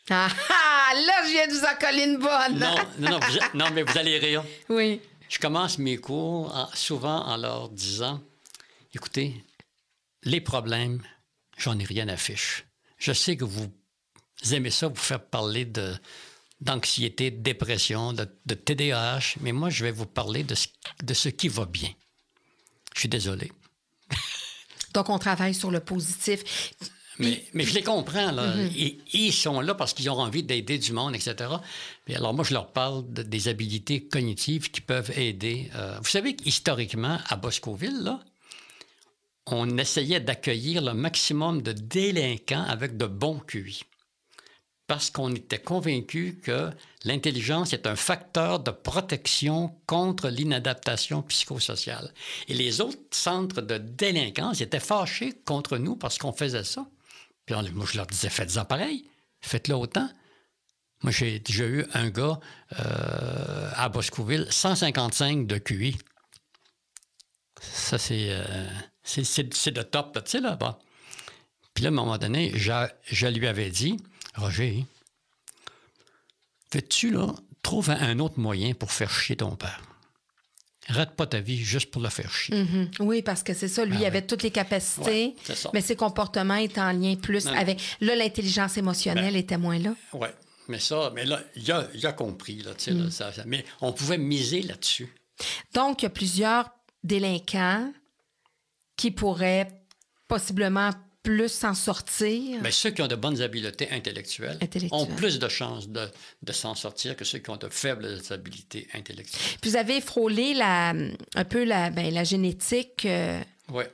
Ah, 0.09 0.29
ah, 0.51 0.93
là, 0.95 1.13
je 1.25 1.31
viens 1.33 1.47
de 1.49 1.53
vous 1.53 1.65
en 1.65 1.77
coller 1.81 2.05
une 2.05 2.19
bonne. 2.19 2.59
non, 2.59 2.75
non, 2.99 3.11
non, 3.11 3.19
vous- 3.19 3.59
non, 3.59 3.67
mais 3.73 3.83
vous 3.83 3.99
allez 3.99 4.19
rire. 4.19 4.45
Oui. 4.69 5.01
Je 5.29 5.39
commence 5.41 5.79
mes 5.79 5.97
cours 5.97 6.55
en- 6.55 6.69
souvent 6.75 7.25
en 7.27 7.37
leur 7.37 7.69
disant 7.71 8.21
écoutez, 8.95 9.45
les 10.23 10.41
problèmes, 10.41 11.03
j'en 11.59 11.77
ai 11.79 11.85
rien 11.85 12.07
à 12.09 12.17
fiche. 12.17 12.65
Je 12.99 13.13
sais 13.13 13.37
que 13.37 13.45
vous 13.45 13.69
aimez 14.53 14.71
ça, 14.71 14.87
vous 14.87 14.95
faire 14.95 15.25
parler 15.25 15.65
de 15.65 15.95
d'anxiété, 16.61 17.31
de 17.31 17.43
dépression, 17.43 18.13
de, 18.13 18.27
de 18.47 18.55
TDAH, 18.55 19.37
mais 19.41 19.53
moi, 19.53 19.69
je 19.71 19.85
vais 19.85 19.91
vous 19.93 20.07
parler 20.07 20.43
de 20.43 20.55
ce, 20.55 20.69
de 21.03 21.15
ce 21.15 21.29
qui 21.29 21.49
va 21.49 21.67
bien. 21.67 21.91
Je 22.95 23.01
suis 23.01 23.09
désolé. 23.09 23.53
Donc, 24.95 25.11
on 25.11 25.19
travaille 25.19 25.55
sur 25.55 25.71
le 25.71 25.81
positif. 25.81 26.73
Mais, 27.19 27.45
mais 27.55 27.65
je 27.65 27.75
les 27.75 27.83
comprends. 27.83 28.31
Là. 28.31 28.55
Ils, 28.75 28.99
ils 29.13 29.33
sont 29.33 29.61
là 29.61 29.75
parce 29.75 29.95
qu'ils 29.95 30.09
ont 30.11 30.19
envie 30.19 30.43
d'aider 30.43 30.79
du 30.79 30.93
monde, 30.93 31.15
etc. 31.15 31.35
Puis 32.05 32.15
alors, 32.15 32.35
moi, 32.35 32.45
je 32.45 32.53
leur 32.55 32.73
parle 32.73 33.11
de- 33.13 33.23
des 33.23 33.49
habilités 33.49 34.07
cognitives 34.07 34.71
qui 34.71 34.81
peuvent 34.83 35.11
aider. 35.19 35.71
Euh, 35.75 35.99
vous 35.99 36.09
savez 36.09 36.37
qu'historiquement, 36.37 37.19
à 37.29 37.37
Boscoville, 37.37 38.03
là, 38.03 38.21
on 39.47 39.79
essayait 39.79 40.21
d'accueillir 40.21 40.83
le 40.83 40.93
maximum 40.93 41.63
de 41.63 41.73
délinquants 41.73 42.65
avec 42.65 42.97
de 42.97 43.07
bons 43.07 43.39
QI. 43.41 43.83
Parce 44.87 45.11
qu'on 45.11 45.35
était 45.35 45.59
convaincu 45.59 46.39
que 46.43 46.71
l'intelligence 47.05 47.73
est 47.73 47.89
un 47.89 47.97
facteur 47.97 48.61
de 48.61 48.71
protection 48.71 49.75
contre 49.87 50.29
l'inadaptation 50.29 51.23
psychosociale. 51.23 52.13
Et 52.47 52.55
les 52.55 52.81
autres 52.81 52.99
centres 53.11 53.63
de 53.63 53.79
délinquance 53.79 54.61
étaient 54.61 54.79
fâchés 54.79 55.33
contre 55.45 55.79
nous 55.79 55.97
parce 55.97 56.19
qu'on 56.19 56.33
faisait 56.33 56.63
ça. 56.63 56.87
Puis 57.47 57.57
moi, 57.73 57.87
je 57.91 57.97
leur 57.97 58.07
disais, 58.07 58.31
faites-en 58.31 58.65
pareil, 58.65 59.09
faites-le 59.41 59.75
autant. 59.75 60.09
Moi, 61.03 61.13
j'ai 61.13 61.43
eu 61.59 61.85
un 61.93 62.09
gars 62.09 62.39
euh, 62.79 63.71
à 63.75 63.89
Boscoville, 63.89 64.47
155 64.51 65.47
de 65.47 65.59
QI. 65.59 65.97
Ça, 67.61 67.99
c'est 67.99 68.29
euh, 68.31 68.67
c'est- 69.03 69.25
c'est- 69.25 69.71
de 69.73 69.83
top, 69.83 70.19
tu 70.25 70.31
sais, 70.33 70.41
là. 70.41 70.57
Bon. 70.57 70.75
Puis 71.75 71.83
là, 71.85 71.89
à 71.89 71.93
un 71.93 71.95
moment 71.95 72.19
donné, 72.19 72.53
je, 72.55 72.73
je 73.05 73.27
lui 73.27 73.47
avais 73.47 73.71
dit, 73.71 73.97
Roger, 74.37 74.85
fais-tu, 76.71 77.11
là, 77.11 77.35
trouve 77.63 77.91
un, 77.91 78.19
autre 78.19 78.39
moyen 78.39 78.75
pour 78.75 78.93
faire 78.93 79.11
chier 79.11 79.37
ton 79.37 79.57
père. 79.57 79.81
Rate 80.89 81.17
pas 81.17 81.27
ta 81.27 81.41
vie 81.41 81.57
juste 81.59 81.91
pour 81.91 82.01
le 82.01 82.09
faire 82.09 82.31
chier. 82.33 82.55
Mhm. 82.63 82.91
Oui, 83.01 83.21
parce 83.23 83.43
que 83.43 83.55
c'est 83.55 83.67
ça. 83.69 83.85
Lui, 83.85 83.95
Ah 83.95 83.97
il 83.97 84.01
ouais. 84.03 84.07
avait 84.07 84.23
toutes 84.27 84.45
les 84.45 84.53
capacités, 84.53 85.35
Ouais, 85.49 85.55
mais 85.75 85.81
ses 85.81 85.97
comportements 85.97 86.55
étaient 86.55 86.81
en 86.81 86.93
lien 86.93 87.17
plus 87.17 87.47
Non, 87.47 87.55
avec. 87.55 87.81
Là, 88.01 88.15
l'intelligence 88.15 88.77
émotionnelle 88.77 89.33
Ben. 89.35 89.41
était 89.41 89.59
moins 89.59 89.79
là. 89.81 89.95
Oui, 90.13 90.29
mais 90.69 90.79
ça, 90.79 91.11
mais 91.13 91.25
là, 91.25 91.43
il 91.57 91.71
a, 91.73 91.89
il 91.93 92.07
a 92.07 92.13
compris, 92.13 92.59
là, 92.63 92.71
ça- 93.11 93.33
ça- 93.33 93.43
mais 93.47 93.65
on 93.81 93.93
pouvait 93.93 94.19
miser 94.19 94.63
là-dessus. 94.63 95.13
Donc, 95.75 96.03
il 96.03 96.05
y 96.05 96.07
a 96.07 96.11
plusieurs 96.11 96.71
délinquants 97.03 97.93
qui 98.97 99.11
pourraient 99.11 99.83
possiblement 100.29 100.91
plus 101.27 101.49
s'en 101.53 101.75
sortir? 101.75 102.61
Mais 102.63 102.71
ceux 102.71 102.91
qui 102.91 103.03
ont 103.03 103.09
de 103.09 103.17
bonnes 103.17 103.43
habiletés 103.43 103.91
intellectuelles, 103.91 104.59
Intellectuelles. 104.63 105.01
ont 105.03 105.07
plus 105.07 105.39
de 105.41 105.49
chances 105.49 105.89
de, 105.89 106.09
de 106.43 106.53
s'en 106.53 106.75
sortir 106.77 107.17
que 107.17 107.25
ceux 107.25 107.39
qui 107.41 107.51
ont 107.51 107.57
de 107.57 107.69
faibles 107.69 108.21
habiletés 108.31 108.87
intellectuelles. 108.95 109.59
Puis 109.61 109.71
vous 109.71 109.77
avez 109.77 110.01
frôlé 110.01 110.55
la, 110.55 110.91
un 111.35 111.45
peu 111.45 111.65
la, 111.65 111.91
ben, 111.91 112.15
la 112.15 112.23
génétique. 112.25 113.05
euh, 113.07 113.41
Oui. 113.73 113.85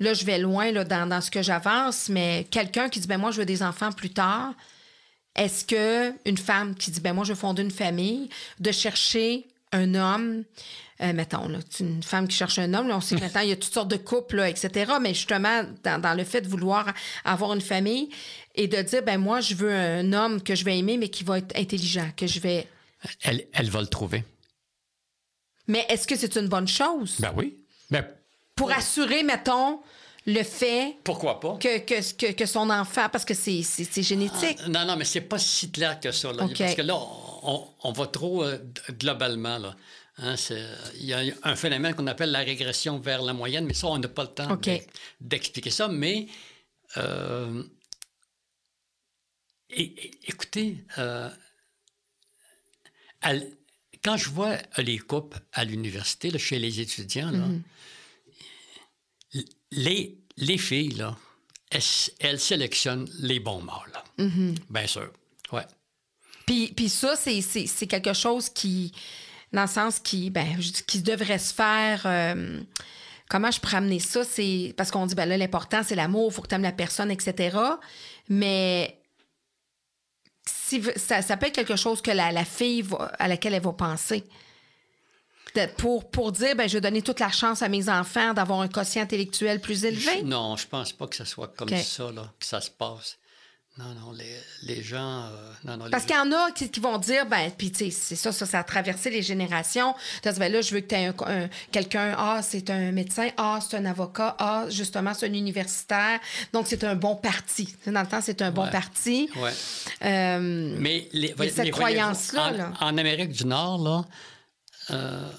là, 0.00 0.12
je 0.14 0.24
vais 0.24 0.38
loin 0.38 0.72
là, 0.72 0.82
dans, 0.84 1.08
dans 1.08 1.20
ce 1.20 1.30
que 1.30 1.42
j'avance, 1.42 2.08
mais 2.08 2.46
quelqu'un 2.50 2.88
qui 2.88 2.98
dit 3.00 3.06
ben 3.06 3.18
moi, 3.18 3.30
je 3.30 3.38
veux 3.38 3.46
des 3.46 3.62
enfants 3.62 3.92
plus 3.92 4.10
tard. 4.10 4.52
Est-ce 5.36 5.64
que 5.64 6.12
une 6.28 6.38
femme 6.38 6.74
qui 6.74 6.90
dit 6.90 7.00
ben 7.00 7.12
moi, 7.12 7.24
je 7.24 7.32
veux 7.34 7.38
fonder 7.38 7.62
une 7.62 7.70
famille, 7.70 8.28
de 8.58 8.72
chercher 8.72 9.46
un 9.76 9.94
homme, 9.94 10.44
euh, 11.00 11.12
mettons, 11.12 11.48
là, 11.48 11.58
une 11.80 12.02
femme 12.02 12.26
qui 12.26 12.36
cherche 12.36 12.58
un 12.58 12.72
homme, 12.74 12.88
là, 12.88 12.96
on 12.96 13.00
sait 13.00 13.16
que 13.16 13.20
maintenant, 13.20 13.42
il 13.42 13.50
y 13.50 13.52
a 13.52 13.56
toutes 13.56 13.72
sortes 13.72 13.90
de 13.90 13.96
couples, 13.96 14.36
là, 14.36 14.48
etc. 14.48 14.92
Mais 15.00 15.14
justement, 15.14 15.62
dans, 15.84 16.00
dans 16.00 16.14
le 16.14 16.24
fait 16.24 16.40
de 16.40 16.48
vouloir 16.48 16.92
avoir 17.24 17.52
une 17.52 17.60
famille 17.60 18.08
et 18.54 18.68
de 18.68 18.80
dire 18.82 19.02
ben 19.02 19.18
moi, 19.18 19.40
je 19.40 19.54
veux 19.54 19.72
un 19.72 20.12
homme 20.12 20.42
que 20.42 20.54
je 20.54 20.64
vais 20.64 20.78
aimer, 20.78 20.96
mais 20.96 21.08
qui 21.08 21.24
va 21.24 21.38
être 21.38 21.56
intelligent, 21.56 22.08
que 22.16 22.26
je 22.26 22.40
vais. 22.40 22.66
Elle, 23.22 23.46
elle 23.52 23.70
va 23.70 23.80
le 23.80 23.86
trouver. 23.86 24.24
Mais 25.68 25.84
est-ce 25.88 26.06
que 26.06 26.16
c'est 26.16 26.36
une 26.36 26.48
bonne 26.48 26.68
chose? 26.68 27.16
Ben 27.18 27.32
oui. 27.36 27.58
Ben, 27.90 28.06
Pour 28.54 28.72
assurer, 28.72 29.22
mettons, 29.22 29.80
le 30.26 30.42
fait 30.42 30.96
pourquoi 31.04 31.40
pas? 31.40 31.56
que, 31.60 31.78
que, 31.78 32.14
que, 32.14 32.32
que 32.32 32.46
son 32.46 32.70
enfant, 32.70 33.08
parce 33.10 33.24
que 33.24 33.34
c'est, 33.34 33.62
génétique. 34.02 34.58
Ah, 34.64 34.68
non, 34.68 34.84
non, 34.84 34.96
mais 34.96 35.04
c'est 35.04 35.20
pas 35.20 35.38
si 35.38 35.70
clair 35.70 36.00
que 36.00 36.10
ça. 36.10 36.32
Là. 36.32 36.46
Parce 36.58 36.74
que 36.74 36.82
là, 36.82 36.96
on, 36.96 37.25
on 37.82 37.92
va 37.92 38.06
trop 38.06 38.44
euh, 38.44 38.58
globalement. 38.90 39.58
Là. 39.58 39.76
Hein, 40.18 40.34
Il 40.98 41.04
y 41.04 41.12
a 41.12 41.22
un 41.42 41.56
phénomène 41.56 41.94
qu'on 41.94 42.06
appelle 42.06 42.30
la 42.30 42.40
régression 42.40 42.98
vers 42.98 43.22
la 43.22 43.32
moyenne, 43.32 43.66
mais 43.66 43.74
ça, 43.74 43.86
on 43.88 43.98
n'a 43.98 44.08
pas 44.08 44.22
le 44.24 44.30
temps 44.34 44.50
d'expliquer 45.20 45.70
ça. 45.70 45.88
Mais 45.88 46.26
euh, 46.96 47.62
écoutez, 49.70 50.84
euh, 50.98 51.30
à 53.22 53.32
quand 54.04 54.16
je 54.16 54.30
vois 54.30 54.56
les 54.78 54.98
couples 54.98 55.38
à 55.52 55.64
l'université, 55.64 56.30
là, 56.30 56.38
chez 56.38 56.58
les 56.58 56.80
étudiants, 56.80 57.30
là, 57.30 57.46
l- 59.34 59.44
les, 59.72 60.18
les 60.36 60.58
filles, 60.58 60.90
là, 60.94 61.16
elles, 61.70 61.82
elles 62.20 62.38
sélectionnent 62.40 63.08
les 63.18 63.40
bons 63.40 63.60
mâles. 63.62 63.90
là. 63.92 64.04
Bien 64.70 64.86
sûr. 64.86 65.10
Puis, 66.46 66.68
puis 66.74 66.88
ça, 66.88 67.16
c'est, 67.16 67.40
c'est, 67.42 67.66
c'est 67.66 67.86
quelque 67.88 68.12
chose 68.12 68.48
qui, 68.48 68.92
dans 69.52 69.62
le 69.62 69.68
sens 69.68 69.98
qui, 69.98 70.30
ben, 70.30 70.56
qui 70.86 71.02
devrait 71.02 71.38
se 71.40 71.52
faire. 71.52 72.02
euh, 72.06 72.60
comment 73.28 73.50
je 73.50 73.58
pourrais 73.60 73.78
amener 73.78 73.98
ça? 73.98 74.22
C'est 74.24 74.72
parce 74.76 74.90
qu'on 74.92 75.06
dit, 75.06 75.14
ben 75.16 75.26
là, 75.28 75.36
l'important, 75.36 75.82
c'est 75.84 75.96
l'amour, 75.96 76.28
il 76.30 76.34
faut 76.34 76.42
que 76.42 76.48
tu 76.48 76.54
aimes 76.54 76.62
la 76.62 76.72
personne, 76.72 77.10
etc. 77.10 77.58
Mais 78.28 78.96
si, 80.48 80.82
ça, 80.96 81.22
ça 81.22 81.36
peut 81.36 81.46
être 81.46 81.54
quelque 81.54 81.76
chose 81.76 82.00
que 82.00 82.10
la, 82.10 82.30
la 82.32 82.44
fille 82.44 82.82
va- 82.82 83.12
à 83.18 83.26
laquelle 83.28 83.54
elle 83.54 83.62
va 83.62 83.72
penser. 83.72 84.24
De- 85.54 85.66
pour, 85.78 86.10
pour 86.10 86.32
dire, 86.32 86.54
ben, 86.54 86.68
je 86.68 86.74
vais 86.74 86.80
donner 86.80 87.02
toute 87.02 87.18
la 87.20 87.30
chance 87.30 87.62
à 87.62 87.68
mes 87.68 87.88
enfants 87.88 88.34
d'avoir 88.34 88.60
un 88.60 88.68
quotient 88.68 89.02
intellectuel 89.02 89.60
plus 89.60 89.84
élevé. 89.84 90.22
Non, 90.22 90.56
je 90.56 90.66
pense 90.66 90.92
pas 90.92 91.06
que 91.06 91.16
ce 91.16 91.24
soit 91.24 91.48
comme 91.56 91.68
ça, 91.82 92.12
là, 92.12 92.32
que 92.38 92.46
ça 92.46 92.60
se 92.60 92.70
passe. 92.70 93.16
Non, 93.78 93.92
non, 93.94 94.12
les, 94.12 94.40
les 94.62 94.82
gens. 94.82 95.24
euh, 95.26 95.52
non, 95.64 95.76
non, 95.76 95.90
Parce 95.90 96.04
qu'il 96.06 96.16
y 96.16 96.18
en 96.18 96.32
a 96.32 96.50
qui, 96.52 96.70
qui 96.70 96.80
vont 96.80 96.96
dire, 96.96 97.26
ben, 97.26 97.50
puis 97.50 97.70
tu 97.70 97.84
sais, 97.84 97.90
c'est 97.90 98.16
ça, 98.16 98.32
ça, 98.32 98.46
ça 98.46 98.60
a 98.60 98.64
traversé 98.64 99.10
les 99.10 99.20
générations. 99.20 99.94
Dire, 100.22 100.32
ben 100.38 100.50
là, 100.50 100.62
je 100.62 100.74
veux 100.74 100.80
que 100.80 100.86
tu 100.86 100.94
aies 100.94 101.06
un- 101.06 101.14
un- 101.26 101.48
quelqu'un, 101.72 102.14
ah, 102.16 102.40
c'est 102.42 102.70
un 102.70 102.90
médecin, 102.92 103.28
ah, 103.36 103.58
c'est 103.60 103.76
un 103.76 103.84
avocat, 103.84 104.34
ah, 104.38 104.64
justement, 104.70 105.12
c'est 105.12 105.26
un 105.28 105.34
universitaire. 105.34 106.18
Donc, 106.54 106.66
c'est 106.68 106.84
un 106.84 106.94
bon 106.94 107.16
parti. 107.16 107.76
Dans 107.86 108.00
le 108.00 108.06
temps, 108.06 108.22
c'est 108.22 108.40
un 108.40 108.50
bon 108.50 108.66
parti. 108.70 109.28
Ouais. 109.36 109.52
Euh, 110.04 110.76
Mais 110.78 111.08
les, 111.12 111.34
cette 111.50 111.70
croyance-là, 111.70 112.46
En, 112.46 112.50
là. 112.52 112.72
en 112.80 112.96
Amérique 112.96 113.32
du 113.32 113.44
Nord, 113.44 113.82
là, 113.82 114.04
euh, 114.90 115.30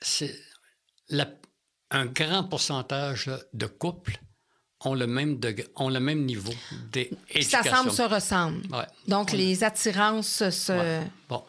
c'est 0.00 0.32
un 1.90 2.06
grand 2.06 2.44
pourcentage 2.44 3.30
de 3.52 3.66
couples 3.66 4.16
ont 4.84 4.94
le 4.94 5.06
même, 5.06 5.36
degré- 5.38 5.66
ont 5.76 5.88
le 5.88 6.00
même 6.00 6.24
niveau 6.24 6.52
d'éducation. 6.92 7.62
ça 7.62 7.70
semble 7.76 7.90
se 7.90 8.02
ressemble. 8.02 8.62
Ouais. 8.74 8.84
Donc, 9.08 9.30
On- 9.32 9.36
les 9.36 9.64
attirances 9.64 10.48
se. 10.50 10.72
Ouais. 10.72 11.06
Bon. 11.28 11.42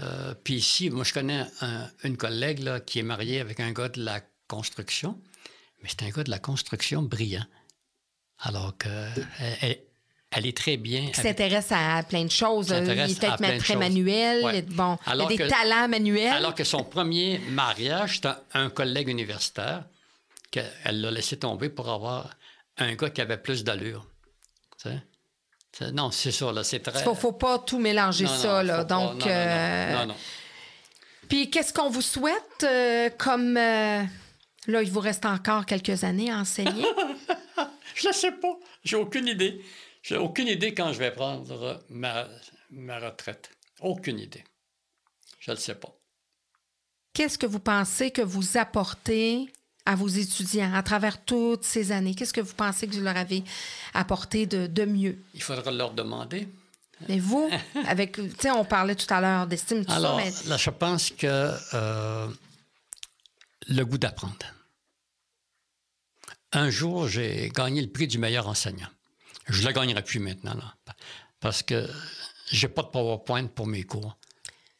Euh, 0.00 0.34
puis 0.42 0.54
ici, 0.54 0.90
moi, 0.90 1.04
je 1.04 1.12
connais 1.12 1.44
un- 1.60 1.88
une 2.02 2.16
collègue 2.16 2.60
là, 2.60 2.80
qui 2.80 2.98
est 2.98 3.02
mariée 3.04 3.40
avec 3.40 3.60
un 3.60 3.72
gars 3.72 3.88
de 3.88 4.02
la 4.02 4.20
construction, 4.48 5.20
mais 5.82 5.88
c'est 5.88 6.02
un 6.04 6.10
gars 6.10 6.24
de 6.24 6.30
la 6.30 6.38
construction 6.40 7.02
brillant. 7.02 7.46
Alors 8.40 8.76
que 8.76 8.88
elle, 10.32 10.46
est 10.46 10.56
très 10.56 10.76
bien. 10.76 11.10
qui 11.12 11.20
s'intéresse 11.20 11.70
à 11.70 12.02
plein 12.02 12.24
de 12.24 12.30
choses. 12.30 12.70
Il 12.70 12.90
est 12.90 13.20
peut-être 13.20 13.58
très 13.62 13.76
manuel. 13.76 14.42
Ouais. 14.44 14.62
Bon, 14.62 14.98
Alors 15.06 15.30
il 15.30 15.34
a 15.34 15.38
des 15.38 15.44
que- 15.44 15.48
talents 15.48 15.88
manuels. 15.88 16.32
Alors 16.32 16.54
que 16.56 16.64
son 16.64 16.82
premier 16.82 17.38
mariage, 17.50 18.16
c'était 18.16 18.30
un 18.54 18.70
collègue 18.70 19.08
universitaire 19.08 19.84
qu'elle 20.50 21.00
l'a 21.00 21.10
laissé 21.12 21.36
tomber 21.38 21.68
pour 21.68 21.88
avoir 21.88 22.30
un 22.78 22.94
gars 22.94 23.10
qui 23.10 23.20
avait 23.20 23.38
plus 23.38 23.64
d'allure. 23.64 24.06
Non, 25.92 26.10
c'est 26.10 26.30
ça, 26.30 26.52
là, 26.52 26.62
c'est 26.62 26.80
très... 26.80 27.00
Il 27.02 27.08
ne 27.08 27.14
faut 27.14 27.32
pas 27.32 27.58
tout 27.58 27.78
mélanger 27.78 28.26
ça, 28.26 28.62
là. 28.62 28.84
Donc, 28.84 29.24
non, 29.26 30.06
non, 30.06 30.16
Puis, 31.28 31.50
qu'est-ce 31.50 31.72
qu'on 31.72 31.90
vous 31.90 32.02
souhaite 32.02 32.66
comme... 33.18 33.54
Là, 34.66 34.82
il 34.82 34.90
vous 34.90 35.00
reste 35.00 35.26
encore 35.26 35.66
quelques 35.66 36.04
années 36.04 36.30
à 36.30 36.38
enseigner? 36.38 36.86
je 37.94 38.08
ne 38.08 38.12
sais 38.12 38.32
pas. 38.32 38.56
J'ai 38.82 38.96
aucune 38.96 39.28
idée. 39.28 39.62
J'ai 40.02 40.16
aucune 40.16 40.48
idée 40.48 40.74
quand 40.74 40.92
je 40.92 40.98
vais 40.98 41.10
prendre 41.10 41.82
ma, 41.90 42.28
ma 42.70 42.98
retraite. 42.98 43.50
Aucune 43.80 44.18
idée. 44.18 44.44
Je 45.38 45.50
ne 45.50 45.56
le 45.56 45.60
sais 45.60 45.74
pas. 45.74 45.94
Qu'est-ce 47.12 47.38
que 47.38 47.46
vous 47.46 47.60
pensez 47.60 48.10
que 48.10 48.22
vous 48.22 48.56
apportez 48.56 49.52
à 49.86 49.94
vos 49.94 50.08
étudiants 50.08 50.72
à 50.74 50.82
travers 50.82 51.24
toutes 51.24 51.64
ces 51.64 51.92
années? 51.92 52.14
Qu'est-ce 52.14 52.32
que 52.32 52.40
vous 52.40 52.54
pensez 52.54 52.86
que 52.86 52.94
vous 52.94 53.02
leur 53.02 53.16
avez 53.16 53.44
apporté 53.92 54.46
de, 54.46 54.66
de 54.66 54.84
mieux? 54.84 55.18
Il 55.34 55.42
faudra 55.42 55.70
leur 55.70 55.92
demander. 55.92 56.48
Mais 57.08 57.18
vous, 57.18 57.50
avec, 57.86 58.12
tu 58.12 58.30
sais, 58.38 58.50
on 58.50 58.64
parlait 58.64 58.94
tout 58.94 59.12
à 59.12 59.20
l'heure 59.20 59.46
d'estime, 59.46 59.84
tout 59.84 59.92
Alors, 59.92 60.18
ça, 60.20 60.24
mais... 60.24 60.48
là, 60.48 60.56
je 60.56 60.70
pense 60.70 61.10
que 61.10 61.52
euh, 61.74 62.28
le 63.68 63.84
goût 63.84 63.98
d'apprendre. 63.98 64.34
Un 66.52 66.70
jour, 66.70 67.08
j'ai 67.08 67.50
gagné 67.54 67.82
le 67.82 67.90
prix 67.90 68.06
du 68.06 68.18
meilleur 68.18 68.48
enseignant. 68.48 68.86
Je 69.48 69.60
ne 69.60 69.66
le 69.66 69.72
gagnerai 69.72 70.02
plus 70.02 70.20
maintenant, 70.20 70.54
là, 70.54 70.74
parce 71.40 71.62
que 71.62 71.88
j'ai 72.50 72.68
pas 72.68 72.82
de 72.82 72.88
PowerPoint 72.88 73.46
pour 73.46 73.66
mes 73.66 73.82
cours. 73.82 74.16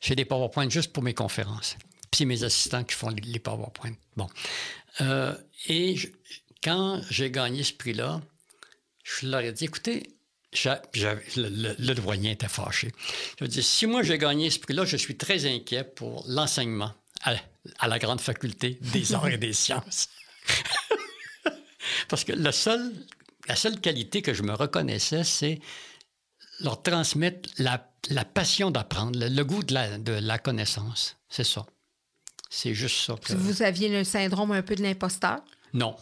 J'ai 0.01 0.15
des 0.15 0.25
PowerPoint 0.25 0.69
juste 0.69 0.93
pour 0.93 1.03
mes 1.03 1.15
conférences. 1.15 1.77
Puis 2.11 2.19
c'est 2.19 2.25
mes 2.27 2.45
assistants 2.45 2.85
qui 2.85 2.95
font 2.95 3.09
les 3.09 3.39
PowerPoint. 3.39 3.95
Bon. 4.17 4.29
Euh, 5.01 5.35
et 5.67 5.97
quand 6.63 7.01
j'ai 7.11 7.31
gagné 7.31 7.63
ce 7.63 7.73
prix-là, 7.73 8.21
je 9.03 9.27
leur 9.27 9.41
ai 9.41 9.53
dit, 9.53 9.65
écoutez, 9.65 10.15
le, 10.65 11.75
le, 11.79 11.95
doyen 11.95 12.31
était 12.33 12.49
fâché. 12.49 12.93
Je 13.39 13.45
lui 13.45 13.47
ai 13.47 13.49
dit, 13.49 13.63
si 13.63 13.87
moi 13.87 14.03
j'ai 14.03 14.19
gagné 14.19 14.51
ce 14.51 14.59
prix-là, 14.59 14.85
je 14.85 14.97
suis 14.97 15.17
très 15.17 15.47
inquiet 15.47 15.85
pour 15.85 16.25
l'enseignement 16.29 16.93
à, 17.23 17.89
la 17.89 17.99
grande 17.99 18.21
faculté 18.21 18.79
des 18.93 19.15
arts 19.15 19.29
et 19.29 19.39
des 19.39 19.53
sciences. 19.53 20.09
Parce 22.09 22.25
que 22.25 22.33
la 22.33 22.53
seule, 22.53 22.93
qualité 23.83 24.23
que 24.23 24.33
je 24.33 24.43
me 24.43 24.53
reconnaissais, 24.53 25.25
c'est 25.25 25.61
leur 26.61 26.83
transmettre 26.83 27.49
la, 27.59 27.79
passion 28.25 28.71
d'apprendre, 28.71 29.19
le, 29.19 29.45
goût 29.45 29.65
de 29.65 30.13
la 30.13 30.39
connaissance. 30.39 31.17
C'est 31.29 31.45
ça. 31.45 31.67
C'est 32.57 32.73
juste 32.73 33.05
ça. 33.05 33.17
Que... 33.17 33.33
Vous 33.33 33.63
aviez 33.63 33.89
le 33.89 34.05
syndrome 34.05 34.53
un 34.53 34.63
peu 34.63 34.77
de 34.77 34.83
l'imposteur? 34.83 35.41
Non. 35.73 35.97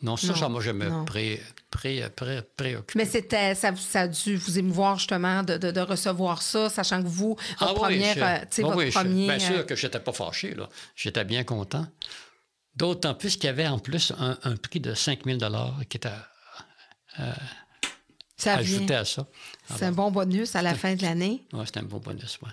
Non, 0.00 0.16
ça, 0.16 0.32
non, 0.40 0.50
moi, 0.50 0.60
je 0.60 0.70
me 0.70 1.04
pré, 1.04 1.42
pré, 1.72 2.08
pré, 2.14 2.42
préoccupe. 2.56 2.94
Mais 2.94 3.04
c'était, 3.04 3.56
ça, 3.56 3.74
ça, 3.74 4.02
a 4.02 4.08
dû 4.08 4.36
vous 4.36 4.60
émouvoir, 4.60 4.98
justement, 4.98 5.42
de, 5.42 5.56
de, 5.56 5.72
de 5.72 5.80
recevoir 5.80 6.42
ça, 6.42 6.70
sachant 6.70 7.02
que 7.02 7.08
vous, 7.08 7.36
votre 7.58 7.72
ah, 7.72 7.74
première... 7.74 8.16
Oui, 8.16 8.48
je, 8.56 8.62
votre 8.62 8.76
oui, 8.76 8.90
premier, 8.92 9.26
bien 9.26 9.38
sûr 9.40 9.66
que 9.66 9.74
je 9.74 9.86
n'étais 9.86 9.98
pas 9.98 10.12
fâché, 10.12 10.54
là. 10.54 10.68
J'étais 10.94 11.24
bien 11.24 11.42
content. 11.42 11.88
D'autant 12.76 13.14
plus 13.16 13.34
qu'il 13.34 13.46
y 13.46 13.48
avait 13.48 13.66
en 13.66 13.80
plus 13.80 14.12
un, 14.16 14.38
un 14.44 14.54
prix 14.54 14.78
de 14.78 14.94
5 14.94 15.24
000 15.24 15.38
qui 15.88 15.96
était 15.96 16.10
euh, 17.18 17.32
ça 18.36 18.54
ajouté 18.54 18.94
à 18.94 19.04
ça. 19.04 19.26
C'est 19.76 19.86
un 19.86 19.92
bon 19.92 20.12
bonus 20.12 20.54
à 20.54 20.62
la 20.62 20.76
fin 20.76 20.94
de 20.94 21.02
l'année. 21.02 21.42
Oui, 21.52 21.64
c'est 21.66 21.78
un 21.78 21.82
bon 21.82 21.98
bonus, 21.98 22.38
oui. 22.44 22.50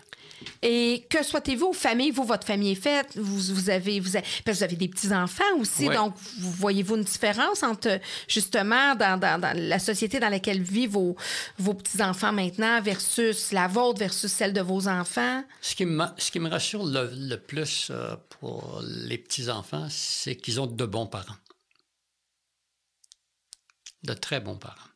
Et 0.62 1.06
que 1.10 1.24
souhaitez-vous 1.24 1.68
aux 1.68 1.74
familles? 1.74 2.12
Vous, 2.12 2.24
votre 2.24 2.46
famille 2.46 2.72
est 2.72 2.76
faite. 2.76 3.18
Vous, 3.18 3.54
vous 3.54 3.70
avez, 3.70 4.00
vous, 4.00 4.16
avez, 4.16 4.26
vous 4.46 4.64
avez 4.64 4.76
des 4.76 4.88
petits-enfants 4.88 5.44
aussi. 5.60 5.88
Donc, 5.90 6.14
vous, 6.40 6.52
voyez-vous 6.52 6.96
une 6.96 7.04
différence 7.04 7.64
entre, 7.64 8.00
justement, 8.28 8.96
dans, 8.96 9.20
dans, 9.20 9.40
dans, 9.40 9.56
la 9.56 9.80
société 9.80 10.20
dans 10.20 10.30
laquelle 10.30 10.62
vivent 10.62 10.92
vos, 10.92 11.16
vos 11.58 11.74
petits-enfants 11.74 12.32
maintenant 12.32 12.82
versus 12.82 13.52
la 13.52 13.68
vôtre 13.68 14.00
versus 14.00 14.32
celle 14.32 14.54
de 14.54 14.62
vos 14.62 14.88
enfants? 14.88 15.44
Ce 15.62 15.76
qui 15.76 15.86
me, 15.86 16.06
ce 16.18 16.32
qui 16.32 16.40
me 16.40 16.50
rassure 16.50 16.86
le, 16.86 17.12
le 17.14 17.38
plus 17.38 17.90
euh, 17.92 18.16
pour 18.30 18.82
les 18.84 19.18
petits-enfants, 19.18 19.88
c'est 19.90 20.36
qu'ils 20.36 20.60
ont 20.62 20.68
de 20.68 20.86
bons 20.86 21.08
parents. 21.08 21.36
De 24.04 24.14
très 24.14 24.40
bons 24.40 24.58
parents. 24.58 24.95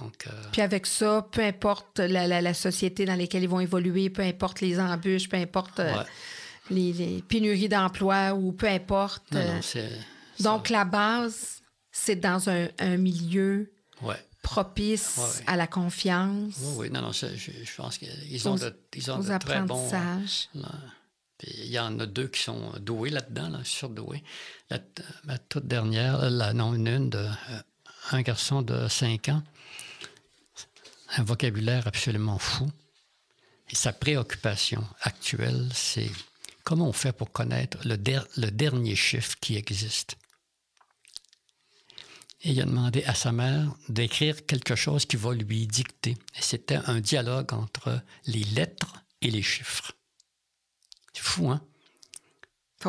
Donc, 0.00 0.26
euh, 0.26 0.30
Puis 0.52 0.62
avec 0.62 0.86
ça, 0.86 1.26
peu 1.30 1.42
importe 1.42 1.98
la, 1.98 2.26
la, 2.40 2.54
société 2.54 3.04
dans 3.04 3.14
laquelle 3.14 3.42
ils 3.42 3.48
vont 3.48 3.60
évoluer, 3.60 4.10
peu 4.10 4.22
importe 4.22 4.60
les 4.60 4.78
embûches, 4.78 5.28
peu 5.28 5.36
importe 5.36 5.80
euh, 5.80 6.02
les, 6.70 7.22
pénuries 7.28 7.68
d'emploi 7.68 8.34
ou 8.34 8.52
peu 8.52 8.68
importe. 8.68 9.34
Euh, 9.34 9.60
donc 10.40 10.68
la 10.70 10.84
base, 10.84 11.62
c'est 11.92 12.16
dans 12.16 12.50
un, 12.50 12.68
un 12.78 12.96
milieu 12.96 13.72
propice 14.42 15.42
à 15.46 15.56
la 15.56 15.66
confiance. 15.66 16.54
Oui, 16.60 16.74
oui, 16.76 16.90
non, 16.90 17.02
non, 17.02 17.12
je, 17.12 17.26
je, 17.36 17.76
pense 17.76 17.98
qu'ils 17.98 18.48
ont, 18.48 18.54
de, 18.54 18.74
ils 18.94 19.10
ont 19.10 19.18
de 19.18 19.38
très 19.38 19.62
bons... 19.62 19.90
Puis 21.38 21.52
il 21.64 21.70
y 21.70 21.78
en 21.78 21.98
a 22.00 22.06
deux 22.06 22.28
qui 22.28 22.42
sont 22.42 22.72
doués 22.80 23.10
là-dedans, 23.10 23.50
là, 23.50 23.58
surdoués. 23.62 24.22
La, 24.70 24.78
ma 25.24 25.36
toute 25.36 25.66
dernière, 25.66 26.30
la, 26.30 26.54
non, 26.54 26.72
une, 26.72 27.10
de, 27.10 27.26
un 28.12 28.22
garçon 28.22 28.62
de 28.62 28.88
5 28.88 29.28
ans, 29.28 29.42
un 31.16 31.24
vocabulaire 31.24 31.86
absolument 31.86 32.38
fou. 32.38 32.70
Sa 33.72 33.92
préoccupation 33.92 34.86
actuelle, 35.00 35.68
c'est 35.74 36.10
comment 36.62 36.88
on 36.88 36.92
fait 36.92 37.12
pour 37.12 37.32
connaître 37.32 37.78
le, 37.84 37.96
dernier 37.96 38.94
chiffre 38.94 39.36
qui 39.40 39.56
existe. 39.56 40.16
Il 42.44 42.60
a 42.60 42.64
demandé 42.64 43.02
à 43.04 43.14
sa 43.14 43.32
mère 43.32 43.74
d'écrire 43.88 44.46
quelque 44.46 44.76
chose 44.76 45.04
qui 45.06 45.16
va 45.16 45.32
lui 45.32 45.66
dicter. 45.66 46.16
C'était 46.38 46.78
un 46.86 47.00
dialogue 47.00 47.52
entre 47.54 48.00
les 48.26 48.44
lettres 48.44 49.02
et 49.20 49.30
les 49.30 49.42
chiffres. 49.42 49.92
C'est 51.12 51.22
fou, 51.22 51.50
hein? 51.50 51.60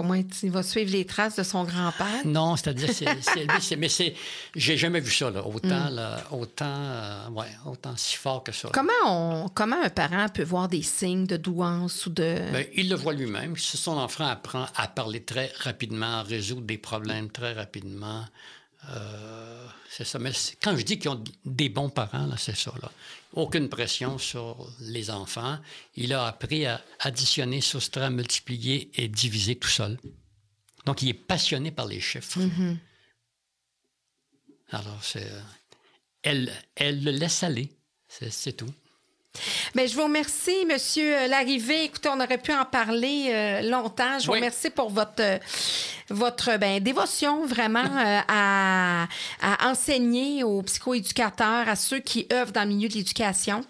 Moins, 0.04 0.24
il 0.44 0.52
va 0.52 0.64
suivre 0.64 0.92
les 0.92 1.06
traces 1.06 1.36
de 1.36 1.44
son 1.44 1.64
grand-père? 1.64 2.26
Non, 2.26 2.56
c'est-à-dire, 2.56 2.90
c'est, 2.92 3.76
mais 3.78 3.90
c'est, 3.90 4.14
j'ai 4.56 4.78
jamais 4.78 5.00
vu 5.00 5.12
ça, 5.12 5.30
là, 5.30 5.46
autant, 5.46 5.92
mm. 5.92 6.36
autant, 6.36 6.66
euh, 6.66 7.30
ouais, 7.30 7.48
autant 7.66 7.94
si 7.96 8.16
fort 8.16 8.44
que 8.44 8.52
ça. 8.52 8.70
Comment, 8.74 8.92
on, 9.06 9.50
comment 9.54 9.82
un 9.82 9.90
parent 9.90 10.28
peut 10.30 10.44
voir 10.44 10.68
des 10.68 10.84
signes 10.84 11.26
de 11.26 11.38
douance 11.38 12.06
ou 12.06 12.10
de... 12.10 12.38
Bien, 12.52 12.66
il 12.76 12.90
le 12.90 12.96
voit 12.96 13.14
lui-même. 13.14 13.58
Si 13.58 13.78
son 13.78 13.98
enfant 13.98 14.28
apprend 14.28 14.66
à 14.76 14.88
parler 14.88 15.24
très 15.24 15.52
rapidement, 15.60 16.20
à 16.20 16.24
résoudre 16.24 16.62
des 16.62 16.78
problèmes 16.78 17.30
très 17.30 17.54
rapidement, 17.54 18.26
euh, 18.90 19.68
c'est 19.90 20.06
ça. 20.06 20.20
Mais 20.20 20.32
quand 20.62 20.76
je 20.78 20.84
dis 20.84 21.00
qu'ils 21.00 21.10
ont 21.10 21.24
des 21.46 21.70
bons 21.70 21.90
parents, 21.90 22.30
c'est 22.38 22.56
ça. 22.56 22.74
Là. 22.82 22.92
Aucune 23.34 23.70
pression 23.70 24.18
sur 24.18 24.70
les 24.80 25.10
enfants. 25.10 25.60
Il 25.96 26.14
a 26.14 26.28
appris 26.28 26.66
à 26.66 26.84
additionner, 27.00 27.62
soustraire, 27.62 28.12
multiplier 28.12 28.92
et 28.96 29.08
diviser 29.08 29.56
tout 29.56 29.68
seul. 29.68 29.98
Donc, 30.86 31.02
il 31.02 31.10
est 31.10 31.14
passionné 31.14 31.72
par 31.72 31.88
les 31.88 32.00
chiffres. 32.00 32.40
Mm-hmm. 32.40 32.78
Alors, 34.72 35.04
c'est, 35.04 35.26
euh, 35.26 35.42
elle, 36.22 36.54
elle 36.76 37.04
le 37.04 37.12
laisse 37.12 37.44
aller. 37.44 37.70
C'est 38.08 38.56
tout. 38.56 38.74
Bien, 39.76 39.86
je 39.86 39.96
vous 39.96 40.04
remercie, 40.04 40.66
Monsieur 40.66 41.16
euh, 41.16 41.28
Larrivée. 41.28 41.84
Écoutez, 41.84 42.10
on 42.10 42.20
aurait 42.20 42.38
pu 42.38 42.54
en 42.54 42.66
parler 42.66 43.30
euh, 43.30 43.62
longtemps. 43.62 44.20
Je 44.20 44.28
vous 44.28 44.34
remercie 44.34 44.70
pour 44.70 44.90
votre, 44.90 45.22
euh, 45.22 45.38
votre 46.10 46.58
ben, 46.58 46.82
dévotion 46.82 47.46
vraiment 47.46 47.88
à, 48.28 49.08
à, 49.42 49.70
enseigner 49.70 50.44
aux 50.44 50.62
psychoéducateurs, 50.64 51.70
à 51.70 51.76
ceux 51.76 52.00
qui 52.00 52.28
œuvrent 52.32 52.52
dans 52.54 52.64
le 52.64 52.76
milieu 52.76 52.90
de 52.90 52.96
l'éducation. 52.96 53.64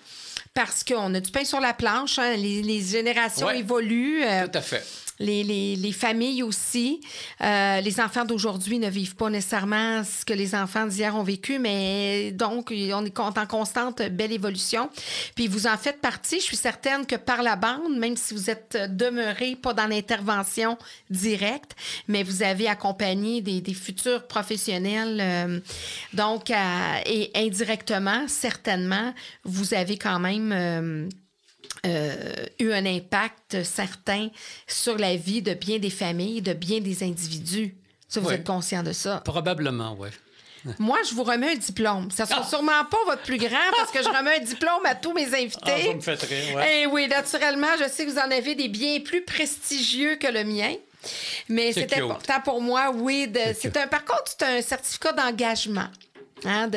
Parce 0.57 0.83
qu'on 0.83 1.13
a 1.13 1.19
du 1.19 1.29
pain 1.29 1.45
sur 1.45 1.59
la 1.59 1.75
planche, 1.75 2.17
hein. 2.17 2.35
les, 2.35 2.63
les, 2.63 2.81
générations 2.81 3.51
évoluent. 3.51 4.23
Tout 4.51 4.57
à 4.57 4.61
fait 4.61 4.83
les, 5.19 5.43
les, 5.43 5.75
les 5.75 5.91
familles 5.91 6.43
aussi. 6.43 7.01
Euh, 7.41 7.81
les 7.81 7.99
enfants 7.99 8.25
d'aujourd'hui 8.25 8.79
ne 8.79 8.89
vivent 8.89 9.15
pas 9.15 9.29
nécessairement 9.29 10.03
ce 10.03 10.23
que 10.25 10.33
les 10.33 10.53
enfants 10.53 10.85
d'hier 10.85 11.15
ont 11.15 11.23
vécu, 11.23 11.59
mais 11.59 12.31
donc, 12.31 12.71
on 12.71 13.05
est 13.05 13.19
en 13.19 13.45
constante 13.47 14.01
belle 14.11 14.31
évolution. 14.31 14.89
Puis 15.35 15.47
vous 15.47 15.67
en 15.67 15.77
faites 15.77 16.01
partie. 16.01 16.39
Je 16.39 16.45
suis 16.45 16.57
certaine 16.57 17.05
que 17.05 17.15
par 17.15 17.41
la 17.41 17.55
bande, 17.55 17.97
même 17.97 18.17
si 18.17 18.33
vous 18.33 18.49
êtes 18.49 18.77
demeuré 18.95 19.55
pas 19.55 19.73
dans 19.73 19.87
l'intervention 19.87 20.77
directe, 21.09 21.71
mais 22.07 22.23
vous 22.23 22.43
avez 22.43 22.67
accompagné 22.67 23.41
des, 23.41 23.61
des 23.61 23.73
futurs 23.73 24.27
professionnels. 24.27 25.19
Euh, 25.19 25.59
donc, 26.13 26.51
et 27.05 27.31
indirectement, 27.35 28.27
certainement, 28.27 29.13
vous 29.43 29.73
avez 29.73 29.97
quand 29.97 30.19
même... 30.19 30.46
Euh, 30.51 31.09
euh, 31.85 32.33
eu 32.59 32.71
un 32.71 32.85
impact 32.85 33.63
certain 33.63 34.29
sur 34.67 34.97
la 34.97 35.15
vie 35.15 35.41
de 35.41 35.53
bien 35.53 35.79
des 35.79 35.89
familles, 35.89 36.41
de 36.41 36.53
bien 36.53 36.79
des 36.79 37.03
individus. 37.03 37.75
Ça, 38.07 38.19
vous 38.19 38.31
êtes 38.31 38.45
conscient 38.45 38.83
de 38.83 38.93
ça? 38.93 39.21
Probablement, 39.23 39.95
oui. 39.99 40.09
Moi, 40.79 40.97
je 41.07 41.13
vous 41.13 41.23
remets 41.23 41.51
un 41.51 41.55
diplôme. 41.55 42.09
Ça 42.11 42.23
ne 42.23 42.29
sera 42.29 42.41
ah! 42.43 42.47
sûrement 42.47 42.85
pas 42.89 42.97
votre 43.05 43.21
plus 43.21 43.37
grand 43.37 43.71
parce 43.77 43.91
que 43.91 44.01
je 44.01 44.09
remets 44.09 44.37
un 44.37 44.43
diplôme 44.43 44.85
à 44.85 44.95
tous 44.95 45.13
mes 45.13 45.27
invités. 45.27 45.59
Ah, 45.65 45.87
vous 45.87 45.93
me 45.93 46.01
faites 46.01 46.23
rire, 46.23 46.55
ouais. 46.55 46.79
Et 46.79 46.81
eh 46.83 46.87
oui, 46.87 47.07
naturellement, 47.07 47.67
je 47.79 47.87
sais 47.89 48.05
que 48.05 48.11
vous 48.11 48.17
en 48.17 48.31
avez 48.31 48.55
des 48.55 48.67
bien 48.69 48.99
plus 48.99 49.23
prestigieux 49.23 50.15
que 50.15 50.27
le 50.27 50.43
mien. 50.43 50.73
Mais 51.47 51.73
c'est 51.73 51.93
important 51.93 52.41
pour 52.43 52.61
moi, 52.61 52.91
oui. 52.93 53.31
C'est 53.59 53.75
un, 53.77 53.87
par 53.87 54.03
contre, 54.03 54.23
c'est 54.25 54.43
un 54.43 54.61
certificat 54.61 55.13
d'engagement. 55.13 55.87
Hein, 56.49 56.71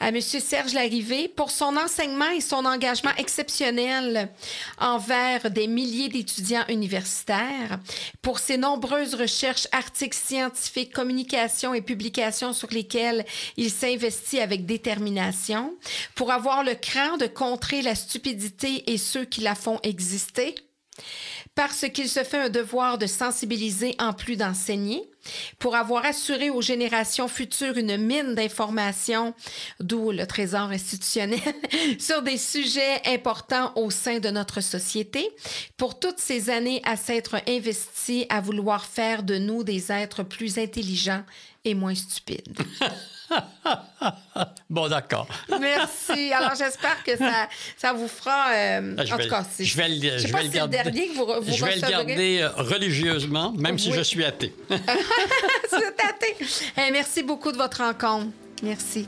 à 0.00 0.08
M. 0.08 0.20
Serge 0.20 0.74
Larrivé 0.74 1.28
pour 1.28 1.50
son 1.50 1.78
enseignement 1.78 2.28
et 2.28 2.42
son 2.42 2.66
engagement 2.66 3.12
exceptionnel 3.16 4.28
envers 4.78 5.50
des 5.50 5.66
milliers 5.66 6.10
d'étudiants 6.10 6.66
universitaires, 6.68 7.80
pour 8.20 8.38
ses 8.38 8.58
nombreuses 8.58 9.14
recherches, 9.14 9.66
articles 9.72 10.16
scientifiques, 10.16 10.92
communications 10.92 11.72
et 11.72 11.80
publications 11.80 12.52
sur 12.52 12.68
lesquelles 12.70 13.24
il 13.56 13.70
s'investit 13.70 14.40
avec 14.40 14.66
détermination, 14.66 15.74
pour 16.14 16.30
avoir 16.30 16.62
le 16.62 16.74
cran 16.74 17.16
de 17.16 17.26
contrer 17.26 17.80
la 17.80 17.94
stupidité 17.94 18.92
et 18.92 18.98
ceux 18.98 19.24
qui 19.24 19.40
la 19.40 19.54
font 19.54 19.80
exister, 19.82 20.54
parce 21.54 21.86
qu'il 21.92 22.08
se 22.08 22.24
fait 22.24 22.38
un 22.38 22.48
devoir 22.48 22.98
de 22.98 23.06
sensibiliser 23.06 23.94
en 23.98 24.12
plus 24.12 24.36
d'enseigner, 24.36 25.02
pour 25.58 25.76
avoir 25.76 26.06
assuré 26.06 26.48
aux 26.48 26.62
générations 26.62 27.28
futures 27.28 27.76
une 27.76 27.96
mine 27.96 28.34
d'informations, 28.34 29.34
d'où 29.78 30.10
le 30.10 30.26
trésor 30.26 30.70
institutionnel, 30.70 31.40
sur 31.98 32.22
des 32.22 32.38
sujets 32.38 33.02
importants 33.06 33.72
au 33.76 33.90
sein 33.90 34.18
de 34.18 34.30
notre 34.30 34.60
société, 34.60 35.28
pour 35.76 35.98
toutes 35.98 36.18
ces 36.18 36.50
années 36.50 36.80
à 36.84 36.96
s'être 36.96 37.36
investi 37.46 38.26
à 38.28 38.40
vouloir 38.40 38.86
faire 38.86 39.22
de 39.22 39.36
nous 39.36 39.64
des 39.64 39.92
êtres 39.92 40.22
plus 40.22 40.58
intelligents 40.58 41.24
et 41.64 41.74
moins 41.74 41.94
stupides. 41.94 42.58
bon, 44.70 44.88
d'accord. 44.88 45.26
Merci. 45.60 46.32
Alors, 46.32 46.54
j'espère 46.56 47.02
que 47.04 47.16
ça, 47.16 47.48
ça 47.76 47.92
vous 47.92 48.08
fera. 48.08 48.50
Euh, 48.52 48.96
ah, 48.98 49.02
en 49.02 49.18
tout 49.18 49.28
cas, 49.28 49.44
je 49.58 49.76
vais 49.76 49.88
le, 49.88 50.18
je 50.18 50.32
vais 50.32 50.42
le 50.42 50.48
garder. 50.48 50.76
dernier 50.82 51.08
que 51.08 51.14
vous, 51.14 51.26
vous 51.26 51.56
je 51.56 51.64
vais 51.64 51.76
le 51.76 51.80
garder 51.80 52.40
euh, 52.40 52.48
religieusement, 52.56 53.52
même 53.52 53.78
si 53.78 53.92
je 53.92 54.00
suis 54.00 54.24
athée. 54.24 54.54
C'est 55.70 55.76
athée. 55.76 56.36
Eh, 56.76 56.90
merci 56.90 57.22
beaucoup 57.22 57.52
de 57.52 57.56
votre 57.56 57.82
rencontre. 57.82 58.28
Merci. 58.62 59.06